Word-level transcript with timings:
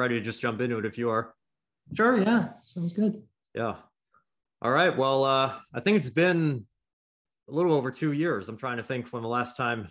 I'm 0.00 0.04
ready 0.04 0.18
to 0.18 0.24
just 0.24 0.40
jump 0.40 0.62
into 0.62 0.78
it 0.78 0.86
if 0.86 0.96
you 0.96 1.10
are. 1.10 1.34
Sure. 1.94 2.16
Yeah. 2.16 2.48
Sounds 2.62 2.94
good. 2.94 3.22
Yeah. 3.54 3.74
All 4.62 4.70
right. 4.70 4.96
Well, 4.96 5.24
uh, 5.24 5.56
I 5.74 5.80
think 5.80 5.98
it's 5.98 6.08
been 6.08 6.64
a 7.50 7.52
little 7.52 7.74
over 7.74 7.90
two 7.90 8.12
years. 8.12 8.48
I'm 8.48 8.56
trying 8.56 8.78
to 8.78 8.82
think 8.82 9.06
from 9.06 9.20
the 9.20 9.28
last 9.28 9.58
time 9.58 9.88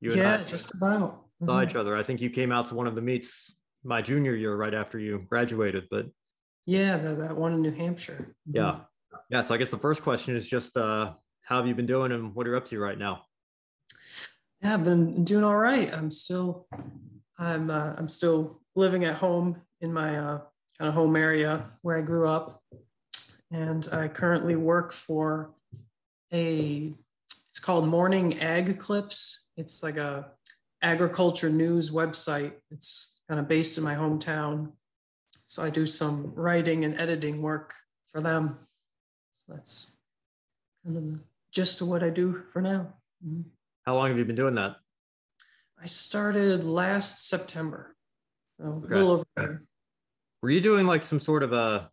you 0.00 0.12
yeah, 0.14 0.44
just 0.44 0.72
about 0.72 1.24
saw 1.44 1.46
mm-hmm. 1.46 1.68
each 1.68 1.74
other. 1.74 1.96
I 1.96 2.04
think 2.04 2.20
you 2.20 2.30
came 2.30 2.52
out 2.52 2.66
to 2.66 2.76
one 2.76 2.86
of 2.86 2.94
the 2.94 3.02
meets 3.02 3.56
my 3.82 4.00
junior 4.00 4.36
year 4.36 4.54
right 4.54 4.72
after 4.72 5.00
you 5.00 5.26
graduated, 5.28 5.88
but 5.90 6.06
yeah, 6.64 6.96
the, 6.96 7.16
that 7.16 7.36
one 7.36 7.52
in 7.52 7.60
New 7.60 7.72
Hampshire. 7.72 8.36
Mm-hmm. 8.48 8.56
Yeah. 8.56 8.80
Yeah. 9.30 9.42
So 9.42 9.52
I 9.52 9.56
guess 9.56 9.70
the 9.70 9.78
first 9.78 10.04
question 10.04 10.36
is 10.36 10.48
just 10.48 10.76
uh, 10.76 11.14
how 11.42 11.56
have 11.56 11.66
you 11.66 11.74
been 11.74 11.86
doing 11.86 12.12
and 12.12 12.36
what 12.36 12.46
are 12.46 12.50
you 12.50 12.56
up 12.56 12.66
to 12.66 12.78
right 12.78 12.96
now? 12.96 13.22
Yeah, 14.62 14.74
I've 14.74 14.84
been 14.84 15.24
doing 15.24 15.42
all 15.42 15.56
right. 15.56 15.92
I'm 15.92 16.12
still, 16.12 16.68
I'm, 17.36 17.68
uh, 17.68 17.94
I'm 17.96 18.06
still 18.06 18.59
living 18.76 19.04
at 19.04 19.16
home 19.16 19.60
in 19.80 19.92
my 19.92 20.18
uh, 20.18 20.38
kind 20.78 20.88
of 20.88 20.94
home 20.94 21.16
area 21.16 21.66
where 21.82 21.98
I 21.98 22.00
grew 22.00 22.28
up, 22.28 22.62
and 23.50 23.86
I 23.92 24.08
currently 24.08 24.56
work 24.56 24.92
for 24.92 25.50
a. 26.32 26.92
It's 27.50 27.58
called 27.58 27.86
Morning 27.86 28.40
Ag 28.40 28.78
Clips. 28.78 29.46
It's 29.56 29.82
like 29.82 29.96
a 29.96 30.28
agriculture 30.82 31.50
news 31.50 31.90
website. 31.90 32.52
It's 32.70 33.22
kind 33.28 33.40
of 33.40 33.48
based 33.48 33.76
in 33.76 33.84
my 33.84 33.94
hometown. 33.94 34.72
So 35.46 35.62
I 35.62 35.70
do 35.70 35.84
some 35.84 36.32
writing 36.34 36.84
and 36.84 36.98
editing 36.98 37.42
work 37.42 37.74
for 38.06 38.20
them. 38.20 38.58
So 39.32 39.54
that's 39.54 39.96
kind 40.84 40.96
of 40.96 41.08
the 41.08 41.20
gist 41.52 41.80
of 41.80 41.88
what 41.88 42.02
I 42.02 42.10
do 42.10 42.44
for 42.52 42.62
now. 42.62 42.94
Mm-hmm. 43.26 43.42
How 43.84 43.96
long 43.96 44.08
have 44.08 44.18
you 44.18 44.24
been 44.24 44.36
doing 44.36 44.54
that? 44.54 44.76
I 45.82 45.86
started 45.86 46.64
last 46.64 47.28
September. 47.28 47.89
So 48.60 48.82
okay. 48.84 48.94
a 48.94 48.98
little 48.98 49.12
over 49.12 49.24
there. 49.36 49.62
Were 50.42 50.50
you 50.50 50.60
doing 50.60 50.86
like 50.86 51.02
some 51.02 51.20
sort 51.20 51.42
of 51.42 51.52
a 51.52 51.90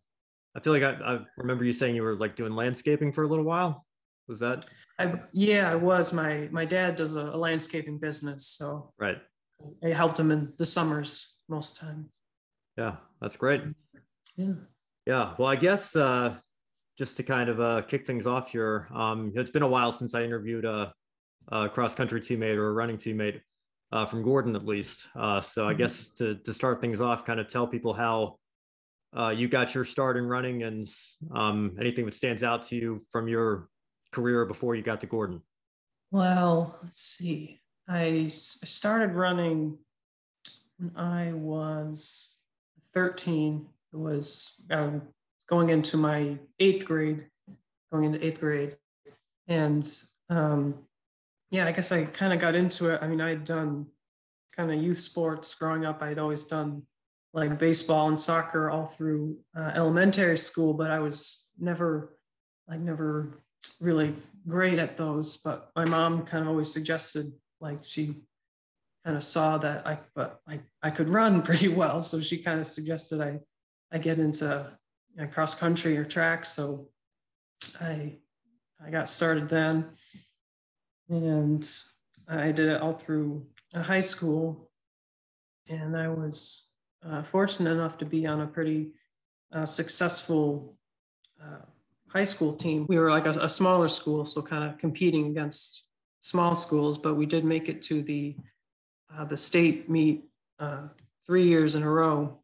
I 0.56 0.60
feel 0.60 0.72
like 0.72 0.82
I, 0.82 0.92
I 1.04 1.20
remember 1.36 1.64
you 1.64 1.72
saying 1.72 1.94
you 1.94 2.02
were 2.02 2.16
like 2.16 2.34
doing 2.34 2.52
landscaping 2.52 3.12
for 3.12 3.22
a 3.22 3.28
little 3.28 3.44
while. 3.44 3.86
Was 4.26 4.40
that? 4.40 4.66
I, 4.98 5.14
yeah, 5.32 5.70
I 5.70 5.74
was. 5.74 6.12
My 6.12 6.48
my 6.50 6.64
dad 6.64 6.96
does 6.96 7.16
a, 7.16 7.22
a 7.22 7.36
landscaping 7.36 7.98
business, 7.98 8.46
so 8.46 8.92
right. 8.98 9.18
I 9.84 9.88
helped 9.88 10.18
him 10.18 10.30
in 10.30 10.52
the 10.58 10.66
summers 10.66 11.38
most 11.48 11.76
times. 11.76 12.20
Yeah, 12.76 12.96
that's 13.20 13.36
great. 13.36 13.62
Yeah. 14.36 14.52
Yeah. 15.06 15.34
Well, 15.38 15.48
I 15.48 15.56
guess 15.56 15.96
uh, 15.96 16.36
just 16.98 17.16
to 17.16 17.22
kind 17.22 17.48
of 17.48 17.60
uh, 17.60 17.82
kick 17.82 18.06
things 18.06 18.26
off 18.26 18.52
here, 18.52 18.88
um, 18.94 19.32
it's 19.34 19.50
been 19.50 19.62
a 19.62 19.68
while 19.68 19.92
since 19.92 20.14
I 20.14 20.22
interviewed 20.22 20.64
a, 20.64 20.92
a 21.50 21.68
cross 21.68 21.94
country 21.94 22.20
teammate 22.20 22.56
or 22.56 22.68
a 22.68 22.72
running 22.72 22.98
teammate 22.98 23.40
uh, 23.92 24.06
from 24.06 24.22
Gordon, 24.22 24.54
at 24.56 24.66
least. 24.66 25.08
Uh, 25.16 25.40
so 25.40 25.66
I 25.66 25.72
mm-hmm. 25.72 25.78
guess 25.78 26.10
to 26.10 26.36
to 26.36 26.52
start 26.52 26.80
things 26.80 27.00
off, 27.00 27.24
kind 27.24 27.40
of 27.40 27.48
tell 27.48 27.66
people 27.66 27.92
how 27.92 28.38
uh, 29.16 29.30
you 29.30 29.48
got 29.48 29.74
your 29.74 29.84
start 29.84 30.16
in 30.16 30.26
running 30.26 30.62
and 30.64 30.86
um, 31.34 31.76
anything 31.80 32.04
that 32.04 32.14
stands 32.14 32.44
out 32.44 32.64
to 32.64 32.76
you 32.76 33.04
from 33.10 33.28
your 33.28 33.68
career 34.12 34.44
before 34.44 34.74
you 34.74 34.82
got 34.82 35.00
to 35.00 35.06
Gordon? 35.06 35.42
Well, 36.10 36.78
let's 36.82 37.00
see. 37.00 37.60
I 37.88 38.26
started 38.28 39.14
running 39.14 39.78
when 40.78 40.96
I 40.96 41.32
was 41.32 42.38
13. 42.92 43.66
It 43.92 43.96
was 43.96 44.62
um, 44.70 45.02
going 45.48 45.70
into 45.70 45.96
my 45.96 46.38
eighth 46.58 46.84
grade, 46.84 47.26
going 47.90 48.04
into 48.04 48.24
eighth 48.24 48.40
grade. 48.40 48.76
And 49.48 49.90
um, 50.28 50.74
yeah, 51.50 51.66
I 51.66 51.72
guess 51.72 51.92
I 51.92 52.04
kind 52.04 52.32
of 52.32 52.40
got 52.40 52.54
into 52.54 52.90
it. 52.90 53.00
I 53.02 53.08
mean, 53.08 53.20
I 53.20 53.30
had 53.30 53.44
done 53.44 53.86
kind 54.56 54.72
of 54.72 54.82
youth 54.82 54.98
sports 54.98 55.54
growing 55.54 55.84
up. 55.84 56.02
I 56.02 56.08
had 56.08 56.18
always 56.18 56.44
done 56.44 56.82
like 57.32 57.58
baseball 57.58 58.08
and 58.08 58.18
soccer 58.18 58.70
all 58.70 58.86
through 58.86 59.38
uh, 59.56 59.72
elementary 59.74 60.36
school, 60.36 60.74
but 60.74 60.90
I 60.90 60.98
was 60.98 61.50
never, 61.58 62.16
like, 62.68 62.80
never 62.80 63.38
really 63.80 64.14
great 64.46 64.78
at 64.78 64.96
those, 64.96 65.36
but 65.36 65.70
my 65.76 65.84
mom 65.84 66.24
kind 66.24 66.42
of 66.42 66.48
always 66.48 66.72
suggested 66.72 67.32
like 67.60 67.80
she 67.82 68.14
kind 69.04 69.16
of 69.16 69.22
saw 69.22 69.58
that 69.58 69.86
I 69.86 69.98
but 70.14 70.40
I, 70.46 70.60
I 70.82 70.90
could 70.90 71.08
run 71.08 71.42
pretty 71.48 71.68
well. 71.68 72.02
So 72.02 72.20
she 72.20 72.38
kind 72.38 72.58
of 72.58 72.66
suggested 72.66 73.20
I 73.20 73.40
I 73.92 73.98
get 73.98 74.18
into 74.18 74.70
you 75.14 75.22
know, 75.22 75.28
cross 75.28 75.54
country 75.54 75.96
or 75.96 76.04
track. 76.04 76.44
So 76.46 76.88
I 77.80 78.16
I 78.84 78.90
got 78.90 79.08
started 79.08 79.48
then 79.48 79.90
and 81.08 81.68
I 82.28 82.52
did 82.52 82.68
it 82.68 82.80
all 82.80 82.94
through 82.94 83.46
high 83.74 84.00
school. 84.00 84.70
And 85.68 85.96
I 85.96 86.08
was 86.08 86.70
uh, 87.06 87.22
fortunate 87.22 87.72
enough 87.72 87.98
to 87.98 88.06
be 88.06 88.26
on 88.26 88.40
a 88.40 88.46
pretty 88.46 88.90
uh, 89.52 89.66
successful 89.66 90.76
uh, 91.42 91.64
high 92.08 92.24
school 92.24 92.54
team. 92.54 92.86
We 92.88 92.98
were 92.98 93.10
like 93.10 93.26
a, 93.26 93.30
a 93.30 93.48
smaller 93.48 93.88
school, 93.88 94.24
so 94.24 94.42
kind 94.42 94.64
of 94.64 94.78
competing 94.78 95.26
against 95.26 95.88
small 96.20 96.54
schools, 96.54 96.98
but 96.98 97.14
we 97.14 97.26
did 97.26 97.44
make 97.44 97.68
it 97.68 97.82
to 97.84 98.02
the 98.02 98.36
uh, 99.16 99.24
the 99.24 99.36
state 99.36 99.88
meet 99.88 100.24
uh, 100.58 100.88
three 101.26 101.48
years 101.48 101.74
in 101.74 101.82
a 101.82 101.90
row. 101.90 102.38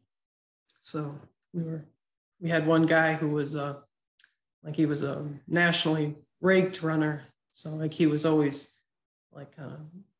So 0.81 1.15
we 1.53 1.63
were 1.63 1.85
we 2.39 2.49
had 2.49 2.65
one 2.65 2.85
guy 2.85 3.13
who 3.13 3.29
was 3.29 3.55
uh, 3.55 3.75
like 4.63 4.75
he 4.75 4.85
was 4.85 5.03
a 5.03 5.27
nationally 5.47 6.15
ranked 6.41 6.81
runner, 6.81 7.23
so 7.55 7.69
like 7.69 7.93
he 7.93 8.05
was 8.05 8.25
always 8.25 8.81
like 9.31 9.55
kind 9.55 9.71
of 9.71 9.79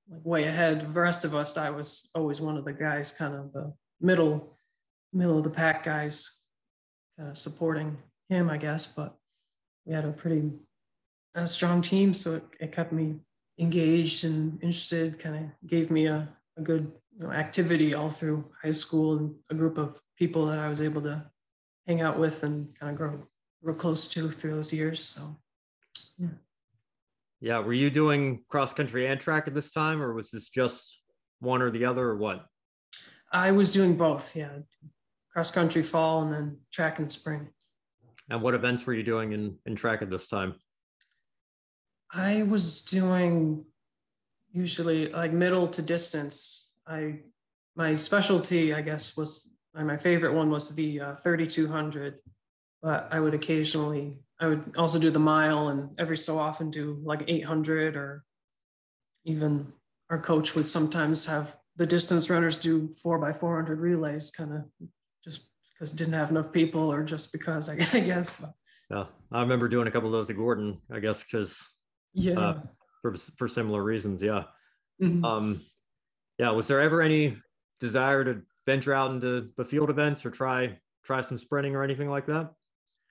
like 0.09 0.25
way 0.25 0.45
ahead 0.45 0.81
of 0.81 0.93
the 0.93 1.01
rest 1.01 1.25
of 1.25 1.35
us. 1.35 1.57
I 1.57 1.69
was 1.69 2.09
always 2.15 2.39
one 2.39 2.55
of 2.55 2.63
the 2.63 2.71
guys, 2.71 3.11
kind 3.11 3.35
of 3.35 3.51
the 3.51 3.73
middle 3.99 4.57
middle 5.11 5.37
of 5.37 5.43
the 5.43 5.49
pack 5.49 5.83
guys, 5.83 6.43
kind 7.17 7.29
of 7.29 7.37
supporting 7.37 7.97
him, 8.29 8.49
I 8.49 8.55
guess. 8.55 8.87
But 8.87 9.17
we 9.85 9.93
had 9.93 10.05
a 10.05 10.13
pretty 10.13 10.49
uh, 11.35 11.45
strong 11.45 11.81
team, 11.81 12.13
so 12.13 12.35
it, 12.35 12.43
it, 12.61 12.71
kept 12.71 12.93
me 12.93 13.15
engaged 13.59 14.23
and 14.23 14.53
interested. 14.63 15.19
Kind 15.19 15.35
of 15.35 15.67
gave 15.67 15.91
me 15.91 16.05
a, 16.05 16.29
a 16.55 16.61
good 16.61 16.89
you 17.19 17.27
know, 17.27 17.33
activity 17.33 17.93
all 17.93 18.09
through 18.09 18.45
high 18.63 18.71
school 18.71 19.17
and 19.17 19.35
a 19.51 19.55
group 19.55 19.77
of 19.77 19.99
people 20.17 20.45
that 20.45 20.59
I 20.59 20.69
was 20.69 20.81
able 20.81 21.01
to 21.01 21.29
hang 21.85 21.99
out 21.99 22.17
with 22.17 22.43
and 22.43 22.73
kind 22.79 22.93
of 22.93 22.97
grow 22.97 23.27
real 23.61 23.75
close 23.75 24.07
to 24.07 24.31
through 24.31 24.55
those 24.55 24.71
years. 24.71 25.01
So. 25.03 25.35
Yeah. 27.41 27.59
Were 27.59 27.73
you 27.73 27.89
doing 27.89 28.43
cross 28.49 28.73
country 28.73 29.07
and 29.07 29.19
track 29.19 29.47
at 29.47 29.53
this 29.53 29.71
time, 29.71 30.01
or 30.01 30.13
was 30.13 30.31
this 30.31 30.49
just 30.49 31.01
one 31.39 31.61
or 31.61 31.71
the 31.71 31.85
other, 31.85 32.09
or 32.09 32.17
what? 32.17 32.45
I 33.31 33.51
was 33.51 33.71
doing 33.71 33.97
both. 33.97 34.35
Yeah. 34.35 34.59
Cross 35.31 35.51
country 35.51 35.83
fall 35.83 36.23
and 36.23 36.33
then 36.33 36.57
track 36.71 36.99
in 36.99 37.09
spring. 37.09 37.49
And 38.29 38.41
what 38.41 38.53
events 38.53 38.85
were 38.85 38.93
you 38.93 39.03
doing 39.03 39.33
in, 39.33 39.57
in 39.65 39.75
track 39.75 40.01
at 40.01 40.09
this 40.09 40.27
time? 40.27 40.55
I 42.11 42.43
was 42.43 42.81
doing 42.81 43.65
usually 44.51 45.09
like 45.09 45.33
middle 45.33 45.67
to 45.67 45.81
distance. 45.81 46.71
I 46.87 47.19
my 47.75 47.95
specialty, 47.95 48.73
I 48.73 48.81
guess, 48.81 49.17
was 49.17 49.49
my 49.73 49.97
favorite 49.97 50.33
one 50.33 50.49
was 50.49 50.73
the 50.73 51.01
uh, 51.01 51.15
3200, 51.15 52.19
but 52.81 53.09
I 53.11 53.19
would 53.19 53.33
occasionally 53.33 54.17
I 54.39 54.47
would 54.47 54.75
also 54.77 54.99
do 54.99 55.11
the 55.11 55.19
mile 55.19 55.69
and 55.69 55.89
every 55.97 56.17
so 56.17 56.37
often 56.37 56.69
do 56.69 56.99
like 57.03 57.23
800 57.27 57.95
or 57.95 58.23
even 59.23 59.71
our 60.09 60.19
coach 60.19 60.55
would 60.55 60.67
sometimes 60.67 61.25
have 61.25 61.57
the 61.77 61.85
distance 61.85 62.29
runners 62.29 62.59
do 62.59 62.91
four 63.01 63.19
by 63.19 63.33
400 63.33 63.79
relays, 63.79 64.31
kind 64.31 64.53
of 64.53 64.89
just 65.23 65.47
because 65.73 65.91
didn't 65.91 66.13
have 66.13 66.29
enough 66.29 66.51
people 66.51 66.91
or 66.91 67.03
just 67.03 67.31
because 67.31 67.69
I, 67.93 67.99
guess. 67.99 68.29
But. 68.31 68.53
Yeah, 68.89 69.05
I 69.31 69.41
remember 69.41 69.67
doing 69.67 69.87
a 69.87 69.91
couple 69.91 70.07
of 70.07 70.13
those 70.13 70.29
at 70.29 70.37
Gordon. 70.37 70.79
I 70.91 70.99
guess 70.99 71.23
because 71.23 71.67
yeah, 72.13 72.39
uh, 72.39 72.61
for 73.01 73.13
for 73.37 73.47
similar 73.47 73.83
reasons. 73.83 74.21
Yeah. 74.21 74.43
Mm-hmm. 75.01 75.25
Um, 75.25 75.61
yeah. 76.37 76.51
Was 76.51 76.67
there 76.67 76.81
ever 76.81 77.01
any 77.01 77.37
desire 77.79 78.23
to 78.23 78.41
venture 78.65 78.93
out 78.93 79.11
into 79.11 79.49
the 79.57 79.65
field 79.65 79.89
events 79.89 80.25
or 80.25 80.31
try 80.31 80.77
try 81.03 81.21
some 81.21 81.37
sprinting 81.37 81.75
or 81.75 81.83
anything 81.83 82.09
like 82.09 82.27
that? 82.27 82.51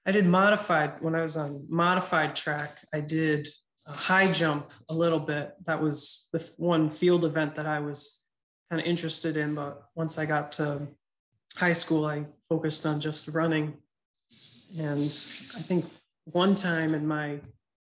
I 0.07 0.13
did 0.13 0.27
modified 0.27 1.01
when 1.01 1.15
I 1.15 1.23
was 1.23 1.37
on 1.37 1.65
modified 1.69 2.37
track. 2.37 2.79
I 2.93 3.01
did 3.01 3.49
a 3.87 3.93
high 3.93 4.31
jump 4.31 4.71
a 4.89 4.95
little 4.95 5.19
bit. 5.19 5.55
That 5.67 5.81
was 5.81 6.29
the 6.33 6.51
one 6.59 6.91
field 6.91 7.25
event 7.25 7.55
that 7.55 7.67
I 7.67 7.81
was 7.81 8.25
kind 8.71 8.81
of 8.81 8.87
interested 8.87 9.37
in. 9.37 9.55
But 9.55 9.83
once 9.95 10.19
I 10.19 10.27
got 10.27 10.53
to 10.53 10.87
high 11.57 11.73
school, 11.73 12.07
I 12.07 12.27
focused 12.49 12.85
on 12.85 13.01
just 13.01 13.29
running. 13.29 13.75
And 14.79 15.01
I 15.01 15.63
think 15.63 15.85
one 16.25 16.55
time 16.55 16.95
in 16.95 17.07
my 17.07 17.39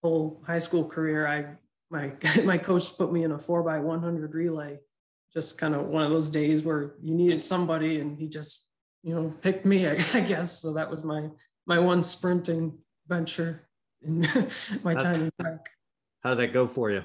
whole 0.03 0.43
high 0.47 0.59
school 0.59 0.85
career, 0.85 1.27
I 1.27 1.47
my 1.91 2.13
my 2.45 2.59
coach 2.59 2.97
put 2.97 3.13
me 3.13 3.25
in 3.25 3.33
a 3.33 3.39
four 3.39 3.63
by 3.63 3.79
one 3.79 4.01
hundred 4.01 4.35
relay, 4.35 4.79
just 5.33 5.59
kind 5.59 5.75
of 5.75 5.87
one 5.87 6.05
of 6.05 6.11
those 6.11 6.29
days 6.29 6.63
where 6.63 6.95
you 7.03 7.15
needed 7.15 7.43
somebody, 7.43 8.01
and 8.01 8.19
he 8.19 8.29
just 8.29 8.69
you 9.03 9.15
know 9.15 9.35
picked 9.43 9.67
me, 9.67 9.87
I, 9.87 9.93
I 10.15 10.21
guess. 10.21 10.61
So 10.61 10.73
that 10.75 10.91
was 10.91 11.05
my 11.05 11.29
my 11.69 11.79
one 11.79 12.03
sprinting 12.03 12.73
venture 13.07 13.69
in 14.03 14.21
my 14.83 14.95
time 14.95 15.23
in 15.23 15.31
track. 15.41 15.69
How 16.25 16.31
did 16.31 16.39
that 16.39 16.53
go 16.53 16.67
for 16.67 16.91
you? 16.91 17.05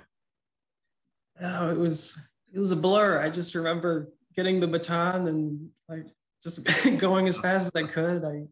Oh, 1.39 1.69
it 1.69 1.77
was 1.77 2.17
it 2.51 2.57
was 2.57 2.71
a 2.71 2.75
blur. 2.75 3.19
I 3.19 3.29
just 3.29 3.53
remember 3.53 4.13
getting 4.35 4.59
the 4.59 4.67
baton 4.67 5.27
and 5.27 5.69
like 5.89 6.07
just 6.41 6.67
going 6.97 7.27
as 7.27 7.37
fast 7.37 7.75
as 7.75 7.83
I 7.83 7.85
could. 7.87 8.23
I 8.23 8.43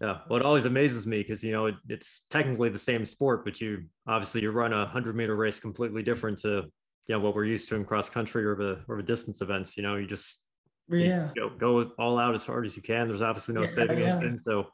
yeah, 0.00 0.18
well, 0.28 0.40
it 0.40 0.44
always 0.44 0.64
amazes 0.64 1.06
me 1.06 1.18
because 1.18 1.42
you 1.42 1.52
know 1.52 1.66
it, 1.66 1.74
it's 1.88 2.26
technically 2.30 2.68
the 2.68 2.78
same 2.78 3.04
sport, 3.04 3.44
but 3.44 3.60
you 3.60 3.84
obviously 4.06 4.42
you 4.42 4.50
run 4.50 4.72
a 4.72 4.86
hundred 4.86 5.16
meter 5.16 5.36
race 5.36 5.60
completely 5.60 6.02
different 6.02 6.38
to 6.38 6.64
you 7.06 7.14
know 7.14 7.20
what 7.20 7.34
we're 7.34 7.44
used 7.44 7.68
to 7.68 7.76
in 7.76 7.84
cross 7.84 8.08
country 8.08 8.44
or 8.44 8.54
the 8.54 8.80
or 8.88 8.96
the 8.96 9.02
distance 9.02 9.40
events. 9.40 9.76
You 9.76 9.82
know, 9.82 9.96
you 9.96 10.06
just 10.06 10.44
yeah 10.88 11.30
you 11.34 11.50
go, 11.58 11.82
go 11.82 11.90
all 11.98 12.18
out 12.18 12.34
as 12.34 12.46
hard 12.46 12.66
as 12.66 12.76
you 12.76 12.82
can. 12.82 13.08
There's 13.08 13.22
obviously 13.22 13.54
no 13.54 13.62
yeah, 13.62 13.68
saving 13.68 13.98
yeah. 14.00 14.16
anything, 14.16 14.38
so 14.38 14.66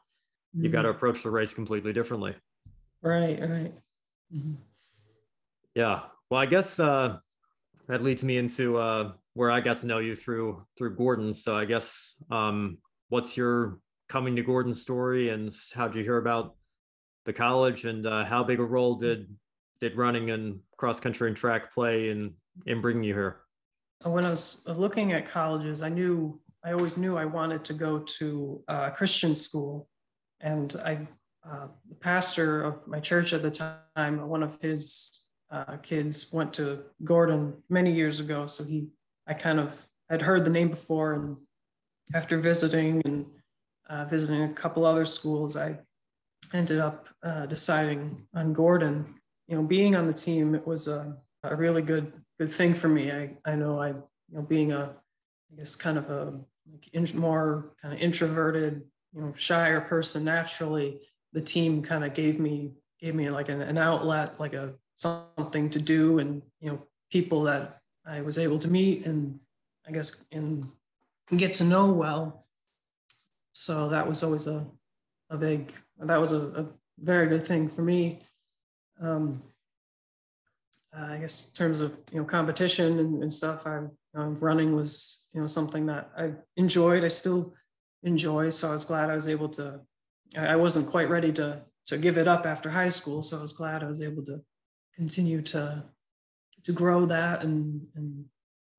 you 0.53 0.63
mm-hmm. 0.63 0.71
got 0.71 0.81
to 0.83 0.89
approach 0.89 1.23
the 1.23 1.31
race 1.31 1.53
completely 1.53 1.93
differently. 1.93 2.35
Right, 3.01 3.39
right. 3.39 3.73
Mm-hmm. 4.33 4.53
Yeah. 5.75 6.01
Well, 6.29 6.39
I 6.39 6.45
guess 6.45 6.79
uh, 6.79 7.17
that 7.87 8.03
leads 8.03 8.23
me 8.23 8.37
into 8.37 8.77
uh, 8.77 9.13
where 9.33 9.51
I 9.51 9.61
got 9.61 9.77
to 9.77 9.87
know 9.87 9.99
you 9.99 10.15
through 10.15 10.65
through 10.77 10.95
Gordon. 10.95 11.33
So 11.33 11.55
I 11.57 11.65
guess 11.65 12.15
um, 12.29 12.77
what's 13.09 13.37
your 13.37 13.79
coming 14.09 14.35
to 14.35 14.43
Gordon 14.43 14.75
story, 14.75 15.29
and 15.29 15.49
how 15.73 15.87
did 15.87 15.97
you 15.97 16.03
hear 16.03 16.17
about 16.17 16.55
the 17.25 17.33
college, 17.33 17.85
and 17.85 18.05
uh, 18.05 18.25
how 18.25 18.43
big 18.43 18.59
a 18.59 18.63
role 18.63 18.95
did 18.95 19.33
did 19.79 19.97
running 19.97 20.29
and 20.31 20.59
cross 20.77 20.99
country 20.99 21.27
and 21.27 21.37
track 21.37 21.73
play 21.73 22.09
in 22.09 22.33
in 22.65 22.81
bringing 22.81 23.03
you 23.03 23.13
here? 23.13 23.37
When 24.03 24.25
I 24.25 24.29
was 24.31 24.63
looking 24.67 25.13
at 25.13 25.25
colleges, 25.25 25.81
I 25.81 25.89
knew 25.89 26.39
I 26.63 26.73
always 26.73 26.97
knew 26.97 27.17
I 27.17 27.25
wanted 27.25 27.63
to 27.65 27.73
go 27.73 27.99
to 27.99 28.63
a 28.67 28.91
Christian 28.91 29.35
school, 29.35 29.87
and 30.41 30.75
I 30.83 31.07
uh, 31.49 31.67
the 31.89 31.95
pastor 31.95 32.63
of 32.63 32.87
my 32.87 32.99
church 32.99 33.33
at 33.33 33.41
the 33.41 33.49
time, 33.49 34.27
one 34.27 34.43
of 34.43 34.59
his 34.61 35.31
uh, 35.49 35.77
kids 35.77 36.31
went 36.31 36.53
to 36.53 36.83
Gordon 37.03 37.53
many 37.67 37.91
years 37.91 38.19
ago. 38.19 38.45
So 38.45 38.63
he, 38.63 38.87
I 39.27 39.33
kind 39.33 39.59
of 39.59 39.87
had 40.09 40.21
heard 40.21 40.45
the 40.45 40.51
name 40.51 40.69
before, 40.69 41.13
and 41.13 41.37
after 42.13 42.37
visiting 42.37 43.01
and 43.05 43.25
uh, 43.89 44.05
visiting 44.05 44.43
a 44.43 44.53
couple 44.53 44.85
other 44.85 45.05
schools, 45.05 45.57
I 45.57 45.79
ended 46.53 46.79
up 46.79 47.09
uh, 47.23 47.45
deciding 47.47 48.21
on 48.35 48.53
Gordon. 48.53 49.15
You 49.47 49.57
know, 49.57 49.63
being 49.63 49.95
on 49.95 50.05
the 50.05 50.13
team, 50.13 50.53
it 50.55 50.65
was 50.65 50.87
a, 50.87 51.17
a 51.43 51.55
really 51.55 51.81
good 51.81 52.13
good 52.39 52.51
thing 52.51 52.73
for 52.73 52.87
me. 52.87 53.11
I 53.11 53.31
I 53.45 53.55
know 53.55 53.81
I 53.81 53.89
you 53.89 54.03
know 54.31 54.41
being 54.41 54.71
a 54.71 54.93
I 55.51 55.55
guess 55.55 55.75
kind 55.75 55.97
of 55.97 56.09
a 56.09 56.39
like 56.71 56.87
in, 56.93 57.07
more 57.15 57.73
kind 57.81 57.93
of 57.93 57.99
introverted, 57.99 58.83
you 59.13 59.21
know, 59.21 59.33
shyer 59.35 59.81
person 59.81 60.23
naturally 60.23 61.01
the 61.33 61.41
team 61.41 61.81
kind 61.81 62.03
of 62.03 62.13
gave 62.13 62.39
me 62.39 62.73
gave 62.99 63.15
me 63.15 63.29
like 63.29 63.49
an, 63.49 63.61
an 63.61 63.77
outlet, 63.77 64.39
like 64.39 64.53
a 64.53 64.73
something 64.95 65.69
to 65.69 65.79
do, 65.79 66.19
and 66.19 66.41
you 66.59 66.71
know 66.71 66.85
people 67.11 67.43
that 67.43 67.79
I 68.05 68.21
was 68.21 68.37
able 68.37 68.59
to 68.59 68.69
meet 68.69 69.05
and 69.05 69.39
I 69.87 69.91
guess 69.91 70.23
and 70.31 70.67
get 71.35 71.53
to 71.55 71.63
know 71.63 71.91
well. 71.91 72.45
So 73.53 73.89
that 73.89 74.07
was 74.07 74.23
always 74.23 74.47
a 74.47 74.65
a 75.29 75.37
big 75.37 75.73
that 75.99 76.19
was 76.19 76.33
a, 76.33 76.37
a 76.37 76.65
very 76.99 77.27
good 77.27 77.45
thing 77.45 77.67
for 77.67 77.81
me. 77.81 78.19
Um, 79.01 79.41
I 80.93 81.17
guess 81.17 81.49
in 81.49 81.55
terms 81.55 81.81
of 81.81 81.97
you 82.11 82.19
know 82.19 82.25
competition 82.25 82.99
and, 82.99 83.23
and 83.23 83.31
stuff, 83.31 83.65
I 83.65 83.79
um, 84.13 84.37
running 84.39 84.75
was 84.75 85.29
you 85.33 85.39
know 85.39 85.47
something 85.47 85.85
that 85.85 86.11
I 86.17 86.33
enjoyed. 86.57 87.05
I 87.05 87.07
still 87.07 87.53
enjoy, 88.03 88.49
so 88.49 88.69
I 88.69 88.73
was 88.73 88.85
glad 88.85 89.09
I 89.09 89.15
was 89.15 89.27
able 89.27 89.49
to 89.49 89.81
I 90.37 90.55
wasn't 90.55 90.89
quite 90.89 91.09
ready 91.09 91.31
to 91.33 91.61
to 91.85 91.97
give 91.97 92.17
it 92.17 92.27
up 92.27 92.45
after 92.45 92.69
high 92.69 92.89
school, 92.89 93.21
so 93.21 93.37
I 93.37 93.41
was 93.41 93.53
glad 93.53 93.83
I 93.83 93.87
was 93.87 94.03
able 94.03 94.23
to 94.25 94.41
continue 94.95 95.41
to 95.43 95.83
to 96.63 96.71
grow 96.71 97.05
that 97.05 97.43
and 97.43 97.87
and 97.95 98.25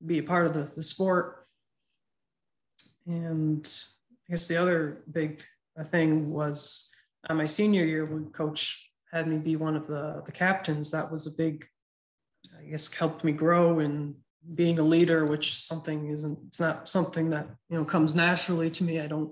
be 0.05 0.19
a 0.19 0.23
part 0.23 0.45
of 0.45 0.53
the, 0.53 0.71
the 0.75 0.83
sport. 0.83 1.45
And 3.05 3.65
I 4.27 4.33
guess 4.33 4.47
the 4.47 4.57
other 4.57 5.03
big 5.11 5.43
thing 5.85 6.31
was 6.31 6.91
uh, 7.29 7.33
my 7.33 7.45
senior 7.45 7.85
year 7.85 8.05
when 8.05 8.31
coach 8.31 8.89
had 9.11 9.27
me 9.27 9.37
be 9.37 9.55
one 9.55 9.75
of 9.75 9.87
the, 9.87 10.21
the 10.25 10.31
captains, 10.31 10.91
that 10.91 11.11
was 11.11 11.27
a 11.27 11.31
big, 11.31 11.65
I 12.59 12.63
guess, 12.69 12.91
helped 12.93 13.23
me 13.23 13.31
grow 13.31 13.79
in 13.79 14.15
being 14.55 14.79
a 14.79 14.83
leader, 14.83 15.25
which 15.25 15.63
something 15.63 16.09
isn't, 16.09 16.37
it's 16.47 16.59
not 16.59 16.89
something 16.89 17.29
that, 17.29 17.47
you 17.69 17.77
know, 17.77 17.85
comes 17.85 18.15
naturally 18.15 18.69
to 18.71 18.83
me. 18.83 18.99
I 18.99 19.07
don't 19.07 19.31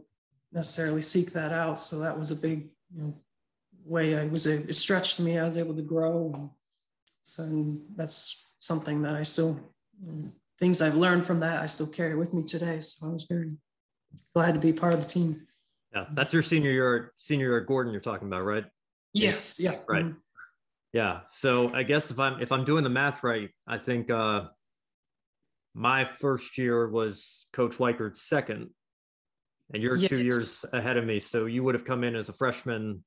necessarily 0.52 1.02
seek 1.02 1.32
that 1.32 1.52
out. 1.52 1.80
So 1.80 2.00
that 2.00 2.18
was 2.18 2.32
a 2.32 2.36
big 2.36 2.70
you 2.96 3.02
know, 3.02 3.14
way 3.86 4.18
I 4.18 4.26
was, 4.28 4.46
it 4.46 4.76
stretched 4.76 5.20
me. 5.20 5.38
I 5.38 5.46
was 5.46 5.58
able 5.58 5.76
to 5.76 5.82
grow. 5.82 6.32
And 6.34 6.50
so 7.22 7.78
that's 7.96 8.48
something 8.60 9.02
that 9.02 9.16
I 9.16 9.24
still, 9.24 9.60
things 10.60 10.82
I've 10.82 10.96
learned 10.96 11.26
from 11.26 11.40
that, 11.42 11.62
I 11.62 11.66
still 11.66 11.88
carry 11.88 12.16
with 12.16 12.34
me 12.34 12.44
today. 12.44 12.80
So 12.82 13.08
I 13.08 13.14
was 13.14 13.26
very 13.30 13.52
glad 14.34 14.54
to 14.54 14.60
be 14.60 14.74
part 14.74 14.94
of 14.94 15.02
the 15.02 15.08
team. 15.08 15.48
Yeah, 15.94 16.06
that's 16.14 16.32
your 16.32 16.42
senior 16.42 16.72
year, 16.72 17.12
senior 17.18 17.50
year 17.50 17.62
Gordon 17.62 17.92
you're 17.92 18.02
talking 18.02 18.28
about, 18.28 18.46
right? 18.46 18.66
Yes. 19.14 19.60
Yeah. 19.60 19.76
Right. 19.90 20.06
Mm-hmm. 20.06 20.18
Yeah. 20.94 21.22
So 21.32 21.74
I 21.74 21.84
guess 21.84 22.12
if 22.12 22.20
I'm 22.20 22.42
if 22.42 22.52
I'm 22.52 22.66
doing 22.66 22.84
the 22.84 22.90
math 22.90 23.24
right, 23.24 23.50
I 23.68 23.78
think 23.78 24.10
uh 24.10 24.48
my 25.74 26.06
first 26.06 26.58
year 26.58 26.88
was 26.90 27.48
Coach 27.54 27.78
Weichert's 27.78 28.22
second 28.22 28.70
and 29.74 29.82
you're 29.82 29.96
yes. 29.96 30.10
two 30.10 30.22
years 30.22 30.64
ahead 30.74 30.98
of 30.98 31.06
me. 31.06 31.20
So 31.20 31.46
you 31.46 31.64
would 31.64 31.76
have 31.76 31.86
come 31.86 32.04
in 32.04 32.16
as 32.16 32.30
a 32.30 32.34
freshman 32.34 33.04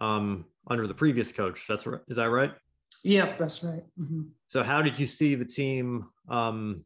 um, 0.00 0.44
under 0.68 0.86
the 0.86 0.94
previous 0.94 1.32
coach. 1.32 1.66
That's 1.68 1.86
right. 1.86 2.00
Is 2.08 2.16
that 2.16 2.30
right? 2.30 2.52
Yep, 3.02 3.38
that's 3.38 3.62
right. 3.62 3.82
Mm-hmm. 4.00 4.22
So 4.48 4.62
how 4.62 4.82
did 4.82 4.98
you 4.98 5.06
see 5.06 5.34
the 5.34 5.44
team? 5.44 6.06
Um, 6.28 6.84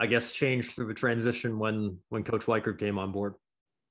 I 0.00 0.06
guess 0.06 0.32
change 0.32 0.74
through 0.74 0.88
the 0.88 0.94
transition 0.94 1.58
when 1.58 1.98
when 2.08 2.24
Coach 2.24 2.46
Weichert 2.46 2.78
came 2.78 2.98
on 2.98 3.12
board. 3.12 3.34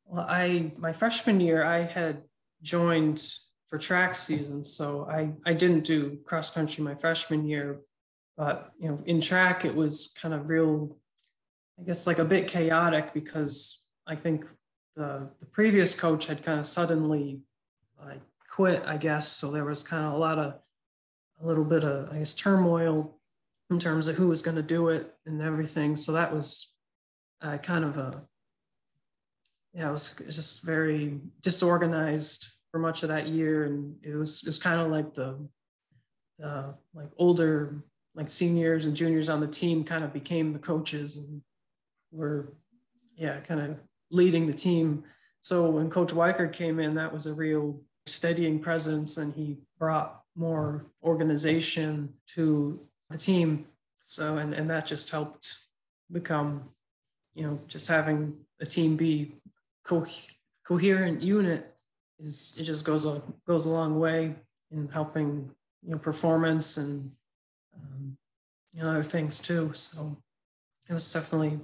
Well, 0.06 0.26
I 0.28 0.74
my 0.78 0.94
freshman 0.94 1.40
year 1.40 1.64
I 1.64 1.84
had 1.84 2.24
joined 2.62 3.24
for 3.68 3.78
track 3.78 4.16
season, 4.16 4.64
so 4.64 5.08
I 5.10 5.32
I 5.46 5.54
didn't 5.54 5.82
do 5.82 6.18
cross 6.26 6.50
country 6.50 6.84
my 6.84 6.96
freshman 6.96 7.48
year, 7.48 7.82
but 8.38 8.72
you 8.80 8.90
know 8.90 9.00
in 9.06 9.22
track 9.22 9.66
it 9.66 9.76
was 9.76 10.16
kind 10.22 10.34
of 10.34 10.50
real, 10.50 10.96
I 11.80 11.84
guess 11.84 12.08
like 12.08 12.20
a 12.20 12.26
bit 12.26 12.48
chaotic 12.48 13.14
because 13.14 13.86
I 14.08 14.16
think 14.16 14.46
the, 14.96 15.30
the 15.40 15.46
previous 15.46 15.96
coach 15.96 16.26
had 16.26 16.44
kind 16.44 16.60
of 16.60 16.66
suddenly 16.66 17.42
uh, 18.02 18.16
quit, 18.50 18.84
I 18.86 18.98
guess. 18.98 19.28
So 19.28 19.52
there 19.52 19.66
was 19.66 19.84
kind 19.84 20.06
of 20.06 20.14
a 20.14 20.18
lot 20.18 20.38
of, 20.38 20.56
a 21.42 21.48
little 21.48 21.64
bit 21.64 21.84
of, 21.84 22.12
I 22.12 22.20
guess, 22.20 22.34
turmoil 22.34 23.18
in 23.70 23.80
terms 23.80 24.08
of 24.08 24.16
who 24.16 24.28
was 24.28 24.42
going 24.42 24.58
to 24.58 24.62
do 24.62 24.90
it 24.90 25.14
and 25.26 25.42
everything. 25.42 25.96
So 25.96 26.12
that 26.12 26.34
was 26.34 26.76
uh, 27.42 27.58
kind 27.58 27.86
of 27.86 27.98
a, 27.98 28.22
yeah, 29.74 29.88
it 29.88 29.92
was, 29.92 30.20
it 30.20 30.26
was 30.26 30.36
just 30.36 30.64
very 30.64 31.20
disorganized 31.42 32.50
for 32.70 32.80
much 32.80 33.04
of 33.04 33.10
that 33.10 33.28
year. 33.28 33.64
And 33.64 33.96
it 34.04 34.16
was, 34.16 34.44
it 34.44 34.48
was 34.48 34.60
kind 34.60 34.82
of 34.82 34.92
like 34.92 35.14
the, 35.14 35.38
the 36.38 36.76
like 36.94 37.10
older, 37.18 37.82
like 38.16 38.30
seniors 38.30 38.86
and 38.86 38.96
juniors 38.96 39.30
on 39.30 39.40
the 39.40 39.48
team 39.48 39.84
kind 39.84 40.04
of 40.04 40.12
became 40.12 40.54
the 40.54 40.60
coaches 40.60 41.18
and 41.18 41.42
were, 42.12 42.54
yeah, 43.16 43.40
kind 43.40 43.62
of 43.62 43.78
leading 44.10 44.46
the 44.46 44.54
team. 44.54 45.04
So 45.42 45.70
when 45.70 45.90
Coach 45.90 46.14
Weichert 46.14 46.54
came 46.54 46.80
in, 46.80 46.96
that 46.96 47.12
was 47.12 47.26
a 47.26 47.34
real 47.34 47.80
steadying 48.06 48.60
presence, 48.60 49.18
and 49.18 49.34
he 49.34 49.58
brought 49.80 50.22
more 50.36 50.86
organization 51.04 52.14
to 52.36 52.80
the 53.10 53.18
team. 53.18 53.66
So 54.04 54.38
and 54.38 54.54
and 54.54 54.70
that 54.70 54.86
just 54.86 55.10
helped 55.10 55.56
become, 56.12 56.70
you 57.34 57.48
know, 57.48 57.60
just 57.68 57.88
having 57.88 58.36
a 58.60 58.66
team 58.66 58.98
be 58.98 59.36
co- 59.84 60.06
coherent 60.66 61.22
unit 61.22 61.74
is 62.20 62.54
it 62.58 62.64
just 62.64 62.86
goes 62.86 63.06
a 63.06 63.22
goes 63.48 63.66
a 63.66 63.70
long 63.70 64.00
way 64.00 64.36
in 64.72 64.88
helping 64.90 65.50
you 65.82 65.92
know 65.92 65.98
performance 65.98 66.78
and 66.78 67.12
um, 67.76 68.18
know 68.76 68.90
other 68.90 69.04
things 69.04 69.40
too. 69.40 69.72
So 69.74 70.18
it 70.90 70.94
was 70.94 71.12
definitely 71.12 71.60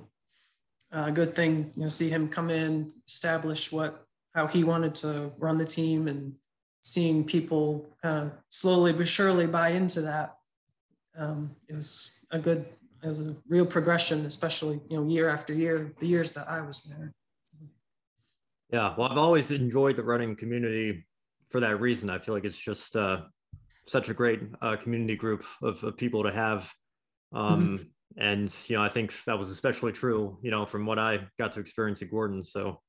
a 0.91 1.11
good 1.11 1.35
thing, 1.35 1.71
you 1.75 1.83
know, 1.83 1.87
see 1.89 2.09
him 2.09 2.29
come 2.29 2.49
in, 2.49 2.93
establish 3.07 3.71
what 3.71 4.05
how 4.33 4.47
he 4.47 4.63
wanted 4.63 4.93
to 4.93 5.31
run 5.37 5.57
the 5.57 5.65
team, 5.65 6.07
and 6.07 6.33
seeing 6.81 7.23
people 7.23 7.85
kind 8.01 8.27
of 8.27 8.31
slowly 8.49 8.93
but 8.93 9.07
surely 9.07 9.47
buy 9.47 9.69
into 9.69 10.01
that. 10.01 10.37
Um, 11.17 11.55
it 11.67 11.75
was 11.75 12.23
a 12.31 12.39
good, 12.39 12.65
it 13.03 13.07
was 13.07 13.27
a 13.27 13.35
real 13.49 13.65
progression, 13.65 14.25
especially 14.25 14.79
you 14.89 14.97
know 14.97 15.07
year 15.07 15.29
after 15.29 15.53
year, 15.53 15.93
the 15.99 16.07
years 16.07 16.31
that 16.33 16.47
I 16.47 16.61
was 16.61 16.83
there. 16.83 17.13
Yeah, 18.71 18.93
well, 18.97 19.09
I've 19.09 19.17
always 19.17 19.51
enjoyed 19.51 19.95
the 19.95 20.03
running 20.03 20.35
community 20.35 21.05
for 21.49 21.61
that 21.61 21.79
reason. 21.79 22.09
I 22.09 22.19
feel 22.19 22.33
like 22.33 22.43
it's 22.43 22.57
just 22.57 22.95
uh, 22.97 23.21
such 23.87 24.09
a 24.09 24.13
great 24.13 24.41
uh, 24.61 24.75
community 24.75 25.15
group 25.15 25.43
of, 25.61 25.83
of 25.83 25.97
people 25.97 26.23
to 26.23 26.31
have. 26.31 26.71
Um, 27.33 27.61
mm-hmm 27.61 27.83
and 28.19 28.55
you 28.67 28.75
know 28.75 28.81
i 28.81 28.87
think 28.89 29.13
that 29.25 29.37
was 29.37 29.49
especially 29.49 29.91
true 29.91 30.39
you 30.41 30.49
know 30.49 30.65
from 30.65 30.85
what 30.85 30.97
i 30.97 31.19
got 31.37 31.51
to 31.51 31.59
experience 31.59 32.01
at 32.01 32.09
gordon 32.09 32.41
so 32.41 32.81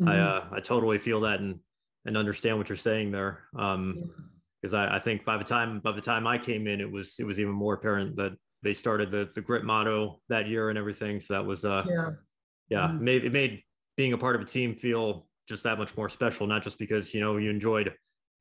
mm-hmm. 0.00 0.08
i 0.08 0.18
uh, 0.18 0.44
i 0.52 0.58
totally 0.58 0.98
feel 0.98 1.20
that 1.20 1.38
and 1.38 1.60
and 2.06 2.16
understand 2.16 2.56
what 2.58 2.68
you're 2.68 2.76
saying 2.76 3.12
there 3.12 3.44
um 3.56 4.10
because 4.60 4.74
I, 4.74 4.96
I 4.96 4.98
think 4.98 5.24
by 5.24 5.36
the 5.36 5.44
time 5.44 5.80
by 5.80 5.92
the 5.92 6.00
time 6.00 6.26
i 6.26 6.38
came 6.38 6.66
in 6.66 6.80
it 6.80 6.90
was 6.90 7.16
it 7.20 7.24
was 7.24 7.38
even 7.38 7.52
more 7.52 7.74
apparent 7.74 8.16
that 8.16 8.32
they 8.62 8.72
started 8.72 9.10
the 9.12 9.28
the 9.34 9.42
grit 9.42 9.64
motto 9.64 10.18
that 10.30 10.48
year 10.48 10.70
and 10.70 10.78
everything 10.78 11.20
so 11.20 11.34
that 11.34 11.44
was 11.44 11.64
uh 11.64 11.84
yeah 11.86 12.10
yeah 12.70 12.86
mm-hmm. 12.88 13.04
made 13.04 13.24
it 13.26 13.32
made 13.32 13.62
being 13.96 14.12
a 14.12 14.18
part 14.18 14.34
of 14.34 14.42
a 14.42 14.46
team 14.46 14.74
feel 14.74 15.26
just 15.48 15.62
that 15.64 15.78
much 15.78 15.96
more 15.96 16.08
special, 16.08 16.46
not 16.46 16.62
just 16.62 16.78
because, 16.78 17.14
you 17.14 17.20
know, 17.20 17.36
you 17.36 17.50
enjoyed 17.50 17.92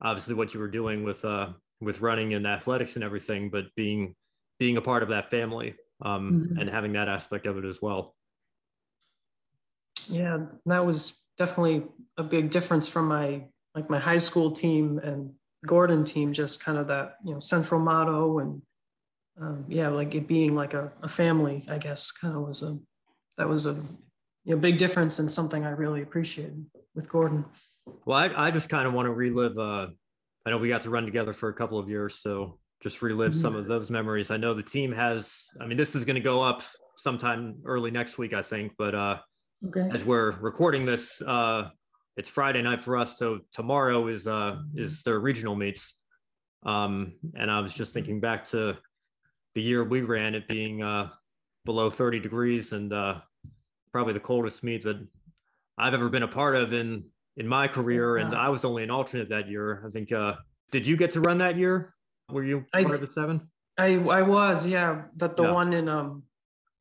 obviously 0.01 0.35
what 0.35 0.53
you 0.53 0.59
were 0.59 0.69
doing 0.69 1.03
with, 1.03 1.23
uh, 1.25 1.49
with 1.83 2.01
running 2.01 2.33
and 2.33 2.45
athletics 2.47 2.95
and 2.95 3.03
everything, 3.03 3.49
but 3.49 3.65
being, 3.75 4.15
being 4.59 4.77
a 4.77 4.81
part 4.81 5.03
of 5.03 5.09
that 5.09 5.29
family 5.29 5.75
um, 6.01 6.31
mm-hmm. 6.31 6.59
and 6.59 6.69
having 6.69 6.93
that 6.93 7.09
aspect 7.09 7.45
of 7.45 7.57
it 7.57 7.65
as 7.65 7.81
well. 7.81 8.15
Yeah, 10.07 10.45
that 10.65 10.85
was 10.85 11.25
definitely 11.37 11.83
a 12.17 12.23
big 12.23 12.49
difference 12.49 12.87
from 12.87 13.07
my, 13.07 13.43
like 13.75 13.89
my 13.89 13.99
high 13.99 14.17
school 14.17 14.51
team 14.51 14.99
and 14.99 15.31
Gordon 15.65 16.03
team, 16.03 16.33
just 16.33 16.63
kind 16.63 16.77
of 16.77 16.87
that, 16.87 17.15
you 17.23 17.33
know, 17.33 17.39
central 17.39 17.79
motto 17.79 18.39
and 18.39 18.61
um, 19.41 19.65
yeah, 19.67 19.87
like 19.87 20.13
it 20.13 20.27
being 20.27 20.55
like 20.55 20.73
a, 20.73 20.91
a 21.01 21.07
family, 21.07 21.65
I 21.69 21.77
guess 21.77 22.11
kind 22.11 22.35
of 22.35 22.47
was 22.47 22.61
a, 22.61 22.77
that 23.37 23.49
was 23.49 23.65
a 23.65 23.73
you 24.45 24.53
know, 24.53 24.57
big 24.57 24.77
difference 24.77 25.19
and 25.19 25.31
something 25.31 25.65
I 25.65 25.71
really 25.71 26.01
appreciated 26.01 26.65
with 26.93 27.09
Gordon. 27.09 27.45
Well, 28.05 28.17
I, 28.17 28.47
I 28.47 28.51
just 28.51 28.69
kind 28.69 28.87
of 28.87 28.93
want 28.93 29.07
to 29.07 29.11
relive. 29.11 29.57
Uh, 29.57 29.87
I 30.45 30.49
know 30.49 30.57
we 30.57 30.67
got 30.67 30.81
to 30.81 30.89
run 30.89 31.05
together 31.05 31.33
for 31.33 31.49
a 31.49 31.53
couple 31.53 31.79
of 31.79 31.89
years, 31.89 32.15
so 32.15 32.59
just 32.81 33.01
relive 33.01 33.31
mm-hmm. 33.31 33.41
some 33.41 33.55
of 33.55 33.65
those 33.65 33.89
memories. 33.89 34.29
I 34.29 34.37
know 34.37 34.53
the 34.53 34.63
team 34.63 34.91
has. 34.91 35.49
I 35.59 35.65
mean, 35.65 35.77
this 35.77 35.95
is 35.95 36.03
going 36.05 36.15
to 36.15 36.21
go 36.21 36.41
up 36.41 36.63
sometime 36.97 37.55
early 37.65 37.91
next 37.91 38.17
week, 38.17 38.33
I 38.33 38.41
think. 38.41 38.73
But 38.77 38.93
uh, 38.93 39.17
okay. 39.67 39.89
as 39.91 40.03
we're 40.03 40.31
recording 40.31 40.85
this, 40.85 41.21
uh, 41.21 41.69
it's 42.17 42.29
Friday 42.29 42.61
night 42.61 42.83
for 42.83 42.97
us, 42.97 43.17
so 43.17 43.39
tomorrow 43.51 44.07
is 44.07 44.27
uh, 44.27 44.57
is 44.75 45.03
their 45.03 45.19
regional 45.19 45.55
meets. 45.55 45.97
Um, 46.65 47.13
and 47.35 47.49
I 47.51 47.59
was 47.59 47.73
just 47.73 47.93
thinking 47.93 48.19
back 48.19 48.45
to 48.45 48.77
the 49.55 49.61
year 49.61 49.83
we 49.83 50.01
ran, 50.01 50.35
it 50.35 50.47
being 50.47 50.81
uh, 50.81 51.09
below 51.65 51.89
30 51.89 52.19
degrees 52.19 52.73
and 52.73 52.91
uh, 52.91 53.19
probably 53.91 54.13
the 54.13 54.19
coldest 54.19 54.63
meet 54.63 54.83
that 54.83 55.05
I've 55.77 55.93
ever 55.93 56.09
been 56.09 56.23
a 56.23 56.27
part 56.27 56.55
of 56.55 56.73
in 56.73 57.05
in 57.37 57.47
my 57.47 57.67
career. 57.67 58.17
And 58.17 58.35
I 58.35 58.49
was 58.49 58.65
only 58.65 58.83
an 58.83 58.91
alternate 58.91 59.29
that 59.29 59.49
year. 59.49 59.83
I 59.85 59.89
think. 59.89 60.11
Uh, 60.11 60.35
did 60.71 60.87
you 60.87 60.97
get 60.97 61.11
to 61.11 61.21
run 61.21 61.37
that 61.39 61.57
year? 61.57 61.93
Were 62.31 62.43
you 62.43 62.65
part 62.73 62.87
I, 62.87 62.93
of 62.93 63.01
the 63.01 63.07
seven? 63.07 63.49
I 63.77 63.95
I 63.95 64.21
was, 64.21 64.65
yeah. 64.65 65.03
That 65.17 65.35
the 65.35 65.43
yeah. 65.43 65.51
one 65.51 65.73
in 65.73 65.89
um 65.89 66.23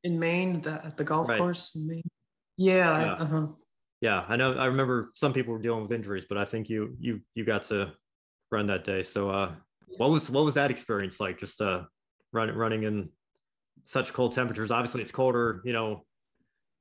in 0.05 0.19
Maine, 0.19 0.61
the, 0.61 0.85
at 0.85 0.97
the 0.97 1.05
golf 1.05 1.29
right. 1.29 1.39
course 1.39 1.75
in 1.75 1.87
Maine. 1.87 2.09
Yeah. 2.57 3.01
Yeah. 3.01 3.13
uh-huh. 3.13 3.47
yeah, 4.01 4.25
I 4.29 4.37
know. 4.37 4.55
I 4.55 4.67
remember 4.67 5.11
some 5.15 5.33
people 5.33 5.53
were 5.53 5.61
dealing 5.61 5.83
with 5.83 5.93
injuries, 5.93 6.27
but 6.29 6.39
I 6.39 6.45
think 6.45 6.69
you 6.69 6.97
you 6.99 7.21
you 7.35 7.45
got 7.45 7.63
to 7.65 7.93
run 8.51 8.67
that 8.67 8.85
day. 8.85 9.03
So, 9.03 9.31
uh, 9.31 9.53
what 9.97 10.11
was 10.11 10.31
what 10.31 10.45
was 10.45 10.55
that 10.55 10.71
experience 10.71 11.21
like? 11.21 11.39
Just 11.39 11.61
uh, 11.61 11.85
running 12.33 12.57
running 12.57 12.83
in 12.85 13.11
such 13.87 14.13
cold 14.13 14.33
temperatures. 14.33 14.71
Obviously, 14.71 15.03
it's 15.03 15.13
colder, 15.13 15.63
you 15.65 15.73
know, 15.73 16.05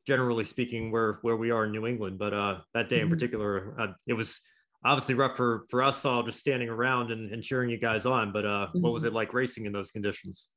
generally 0.05 0.43
speaking, 0.43 0.91
where 0.91 1.20
where 1.22 1.38
we 1.38 1.51
are 1.51 1.65
in 1.65 1.72
New 1.72 1.88
England. 1.88 2.17
But 2.17 2.34
uh, 2.34 2.60
that 2.74 2.89
day 2.89 2.98
in 2.98 3.03
mm-hmm. 3.03 3.12
particular, 3.12 3.75
uh, 3.79 3.88
it 4.08 4.13
was 4.13 4.41
obviously 4.84 5.15
rough 5.15 5.38
for 5.38 5.65
for 5.70 5.84
us 5.84 6.05
all 6.05 6.24
just 6.24 6.39
standing 6.39 6.70
around 6.70 7.12
and, 7.12 7.31
and 7.31 7.43
cheering 7.43 7.70
you 7.70 7.77
guys 7.77 8.05
on. 8.05 8.31
But 8.31 8.46
uh, 8.46 8.50
mm-hmm. 8.50 8.81
what 8.81 8.93
was 8.93 9.03
mm-hmm. 9.03 9.10
it 9.10 9.13
like 9.13 9.34
racing 9.34 9.65
in 9.65 9.72
those 9.72 9.91
conditions? 9.91 10.50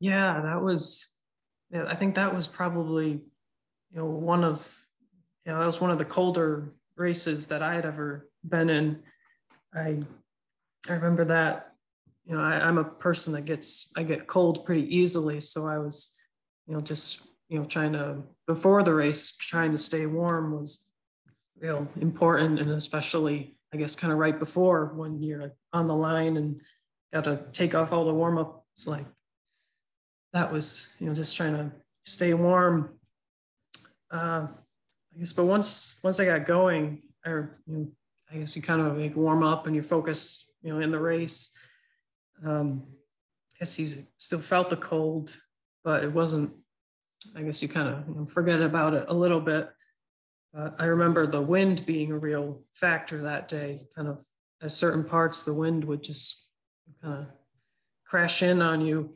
Yeah, 0.00 0.40
that 0.42 0.62
was. 0.62 1.12
Yeah, 1.70 1.84
I 1.88 1.96
think 1.96 2.14
that 2.14 2.32
was 2.32 2.46
probably, 2.46 3.08
you 3.08 3.20
know, 3.96 4.04
one 4.04 4.44
of, 4.44 4.86
you 5.44 5.50
know, 5.50 5.58
that 5.58 5.66
was 5.66 5.80
one 5.80 5.90
of 5.90 5.98
the 5.98 6.04
colder 6.04 6.72
races 6.96 7.48
that 7.48 7.60
I 7.60 7.74
had 7.74 7.84
ever 7.84 8.28
been 8.44 8.70
in. 8.70 9.02
I 9.74 9.98
I 10.88 10.92
remember 10.92 11.24
that. 11.24 11.72
You 12.24 12.36
know, 12.36 12.42
I, 12.42 12.60
I'm 12.60 12.78
a 12.78 12.84
person 12.84 13.32
that 13.34 13.44
gets 13.44 13.92
I 13.96 14.02
get 14.02 14.26
cold 14.26 14.64
pretty 14.64 14.96
easily, 14.96 15.40
so 15.40 15.66
I 15.66 15.78
was, 15.78 16.16
you 16.66 16.74
know, 16.74 16.80
just 16.80 17.34
you 17.48 17.58
know 17.58 17.64
trying 17.64 17.92
to 17.92 18.22
before 18.46 18.82
the 18.82 18.94
race 18.94 19.36
trying 19.36 19.72
to 19.72 19.78
stay 19.78 20.06
warm 20.06 20.52
was 20.58 20.88
real 21.58 21.88
important 22.00 22.60
and 22.60 22.70
especially 22.70 23.56
i 23.72 23.76
guess 23.76 23.94
kind 23.94 24.12
of 24.12 24.18
right 24.18 24.38
before 24.38 24.92
when 24.94 25.22
you're 25.22 25.52
on 25.72 25.86
the 25.86 25.94
line 25.94 26.36
and 26.36 26.60
got 27.12 27.24
to 27.24 27.40
take 27.52 27.74
off 27.74 27.92
all 27.92 28.04
the 28.04 28.12
warm 28.12 28.38
ups 28.38 28.86
like 28.86 29.06
that 30.32 30.52
was 30.52 30.94
you 30.98 31.06
know 31.06 31.14
just 31.14 31.36
trying 31.36 31.54
to 31.54 31.72
stay 32.04 32.34
warm. 32.34 32.90
Uh, 34.10 34.46
i 35.14 35.18
guess 35.18 35.32
but 35.32 35.44
once 35.44 35.98
once 36.04 36.20
i 36.20 36.24
got 36.24 36.46
going 36.46 37.02
or 37.24 37.58
you 37.66 37.76
know 37.76 37.88
i 38.30 38.36
guess 38.36 38.54
you 38.54 38.62
kind 38.62 38.80
of 38.80 38.96
like 38.96 39.16
warm 39.16 39.42
up 39.42 39.66
and 39.66 39.74
you're 39.74 39.82
focused 39.82 40.52
you 40.62 40.72
know 40.72 40.78
in 40.78 40.92
the 40.92 40.98
race 40.98 41.50
um 42.44 42.84
i 43.52 43.58
guess 43.58 43.78
you 43.78 44.06
still 44.16 44.38
felt 44.38 44.70
the 44.70 44.76
cold 44.76 45.36
but 45.82 46.04
it 46.04 46.12
wasn't 46.12 46.52
I 47.36 47.42
guess 47.42 47.62
you 47.62 47.68
kind 47.68 47.88
of 47.88 48.08
you 48.08 48.14
know, 48.14 48.26
forget 48.26 48.62
about 48.62 48.94
it 48.94 49.06
a 49.08 49.14
little 49.14 49.40
bit. 49.40 49.70
Uh, 50.56 50.70
I 50.78 50.86
remember 50.86 51.26
the 51.26 51.40
wind 51.40 51.84
being 51.86 52.12
a 52.12 52.18
real 52.18 52.62
factor 52.72 53.22
that 53.22 53.48
day. 53.48 53.78
Kind 53.94 54.08
of 54.08 54.24
at 54.62 54.70
certain 54.70 55.04
parts, 55.04 55.42
the 55.42 55.54
wind 55.54 55.84
would 55.84 56.02
just 56.02 56.48
kind 57.02 57.14
of 57.14 57.26
crash 58.06 58.42
in 58.42 58.62
on 58.62 58.80
you. 58.80 59.14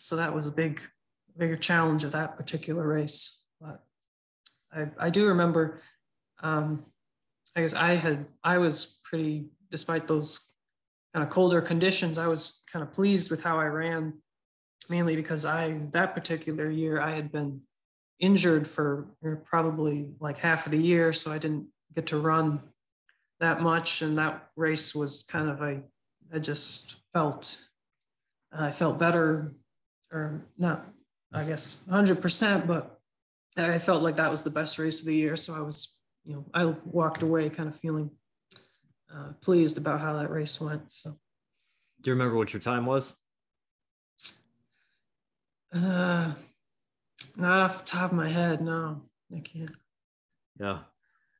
So 0.00 0.16
that 0.16 0.34
was 0.34 0.46
a 0.46 0.50
big, 0.50 0.80
bigger 1.36 1.56
challenge 1.56 2.04
of 2.04 2.12
that 2.12 2.36
particular 2.36 2.86
race. 2.86 3.44
But 3.60 3.82
I, 4.72 4.86
I 4.98 5.10
do 5.10 5.26
remember. 5.28 5.80
Um, 6.42 6.84
I 7.56 7.62
guess 7.62 7.74
I 7.74 7.94
had 7.94 8.26
I 8.44 8.58
was 8.58 9.00
pretty, 9.04 9.46
despite 9.70 10.06
those 10.06 10.52
kind 11.12 11.26
of 11.26 11.30
colder 11.30 11.60
conditions, 11.60 12.18
I 12.18 12.28
was 12.28 12.62
kind 12.72 12.82
of 12.82 12.92
pleased 12.92 13.30
with 13.30 13.42
how 13.42 13.58
I 13.58 13.64
ran 13.64 14.14
mainly 14.88 15.16
because 15.16 15.44
I, 15.44 15.78
that 15.92 16.14
particular 16.14 16.70
year, 16.70 17.00
I 17.00 17.12
had 17.12 17.30
been 17.30 17.62
injured 18.18 18.66
for 18.66 19.06
probably 19.44 20.08
like 20.20 20.38
half 20.38 20.66
of 20.66 20.72
the 20.72 20.78
year. 20.78 21.12
So 21.12 21.30
I 21.30 21.38
didn't 21.38 21.66
get 21.94 22.06
to 22.06 22.18
run 22.18 22.60
that 23.40 23.60
much. 23.60 24.02
And 24.02 24.18
that 24.18 24.50
race 24.56 24.94
was 24.94 25.22
kind 25.22 25.48
of 25.48 25.62
a, 25.62 25.80
I 26.32 26.38
just 26.38 26.96
felt, 27.12 27.68
I 28.52 28.70
felt 28.70 28.98
better 28.98 29.54
or 30.12 30.42
not, 30.56 30.86
I 31.32 31.44
guess 31.44 31.78
100%, 31.90 32.66
but 32.66 32.98
I 33.56 33.78
felt 33.78 34.02
like 34.02 34.16
that 34.16 34.30
was 34.30 34.44
the 34.44 34.50
best 34.50 34.78
race 34.78 35.00
of 35.00 35.06
the 35.06 35.14
year. 35.14 35.36
So 35.36 35.54
I 35.54 35.60
was, 35.60 36.00
you 36.24 36.34
know, 36.34 36.44
I 36.54 36.74
walked 36.84 37.22
away 37.22 37.48
kind 37.50 37.68
of 37.68 37.76
feeling 37.76 38.10
uh, 39.12 39.32
pleased 39.40 39.78
about 39.78 40.00
how 40.00 40.14
that 40.14 40.30
race 40.30 40.60
went. 40.60 40.90
So, 40.92 41.10
do 42.00 42.10
you 42.10 42.14
remember 42.14 42.36
what 42.36 42.52
your 42.52 42.60
time 42.60 42.86
was? 42.86 43.16
Uh, 45.74 46.32
not 47.36 47.60
off 47.60 47.78
the 47.78 47.84
top 47.84 48.10
of 48.10 48.16
my 48.16 48.28
head. 48.28 48.60
No, 48.60 49.02
I 49.34 49.40
can't. 49.40 49.70
Yeah, 50.60 50.80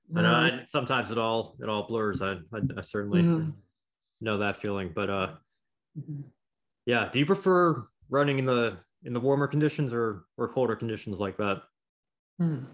no. 0.08 0.20
I 0.20 0.23
know. 0.23 0.58
I, 0.58 0.62
sometimes 0.64 1.11
it 1.11 1.18
all 1.18 1.56
it 1.62 1.68
all 1.68 1.87
blurs. 1.87 2.23
I 2.23 2.32
I, 2.52 2.61
I 2.76 2.82
certainly 2.82 3.23
mm-hmm. 3.23 3.50
know 4.20 4.38
that 4.38 4.61
feeling. 4.61 4.92
But 4.94 5.11
uh, 5.11 5.28
mm-hmm. 5.99 6.23
yeah. 6.87 7.08
Do 7.11 7.18
you 7.18 7.26
prefer 7.26 7.87
running 8.11 8.38
in 8.38 8.47
the 8.47 8.78
in 9.04 9.12
the 9.12 9.20
warmer 9.20 9.47
conditions 9.47 9.92
or 9.92 10.25
or 10.37 10.49
colder 10.49 10.76
conditions 10.76 11.20
like 11.20 11.37
that? 11.38 11.62
Hmm. 12.38 12.64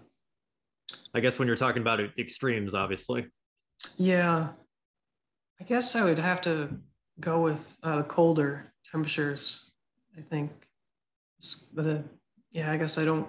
I 1.13 1.19
guess 1.19 1.39
when 1.39 1.47
you're 1.47 1.57
talking 1.57 1.81
about 1.81 1.99
extremes, 2.17 2.73
obviously. 2.73 3.27
Yeah, 3.95 4.49
I 5.59 5.63
guess 5.63 5.95
I 5.95 6.03
would 6.03 6.19
have 6.19 6.41
to 6.41 6.77
go 7.19 7.41
with 7.41 7.77
uh, 7.83 8.03
colder 8.03 8.73
temperatures. 8.91 9.71
I 10.17 10.21
think 10.21 10.51
but 11.53 11.85
uh, 11.85 11.97
yeah, 12.51 12.71
I 12.71 12.77
guess 12.77 12.97
I 12.97 13.05
don't. 13.05 13.27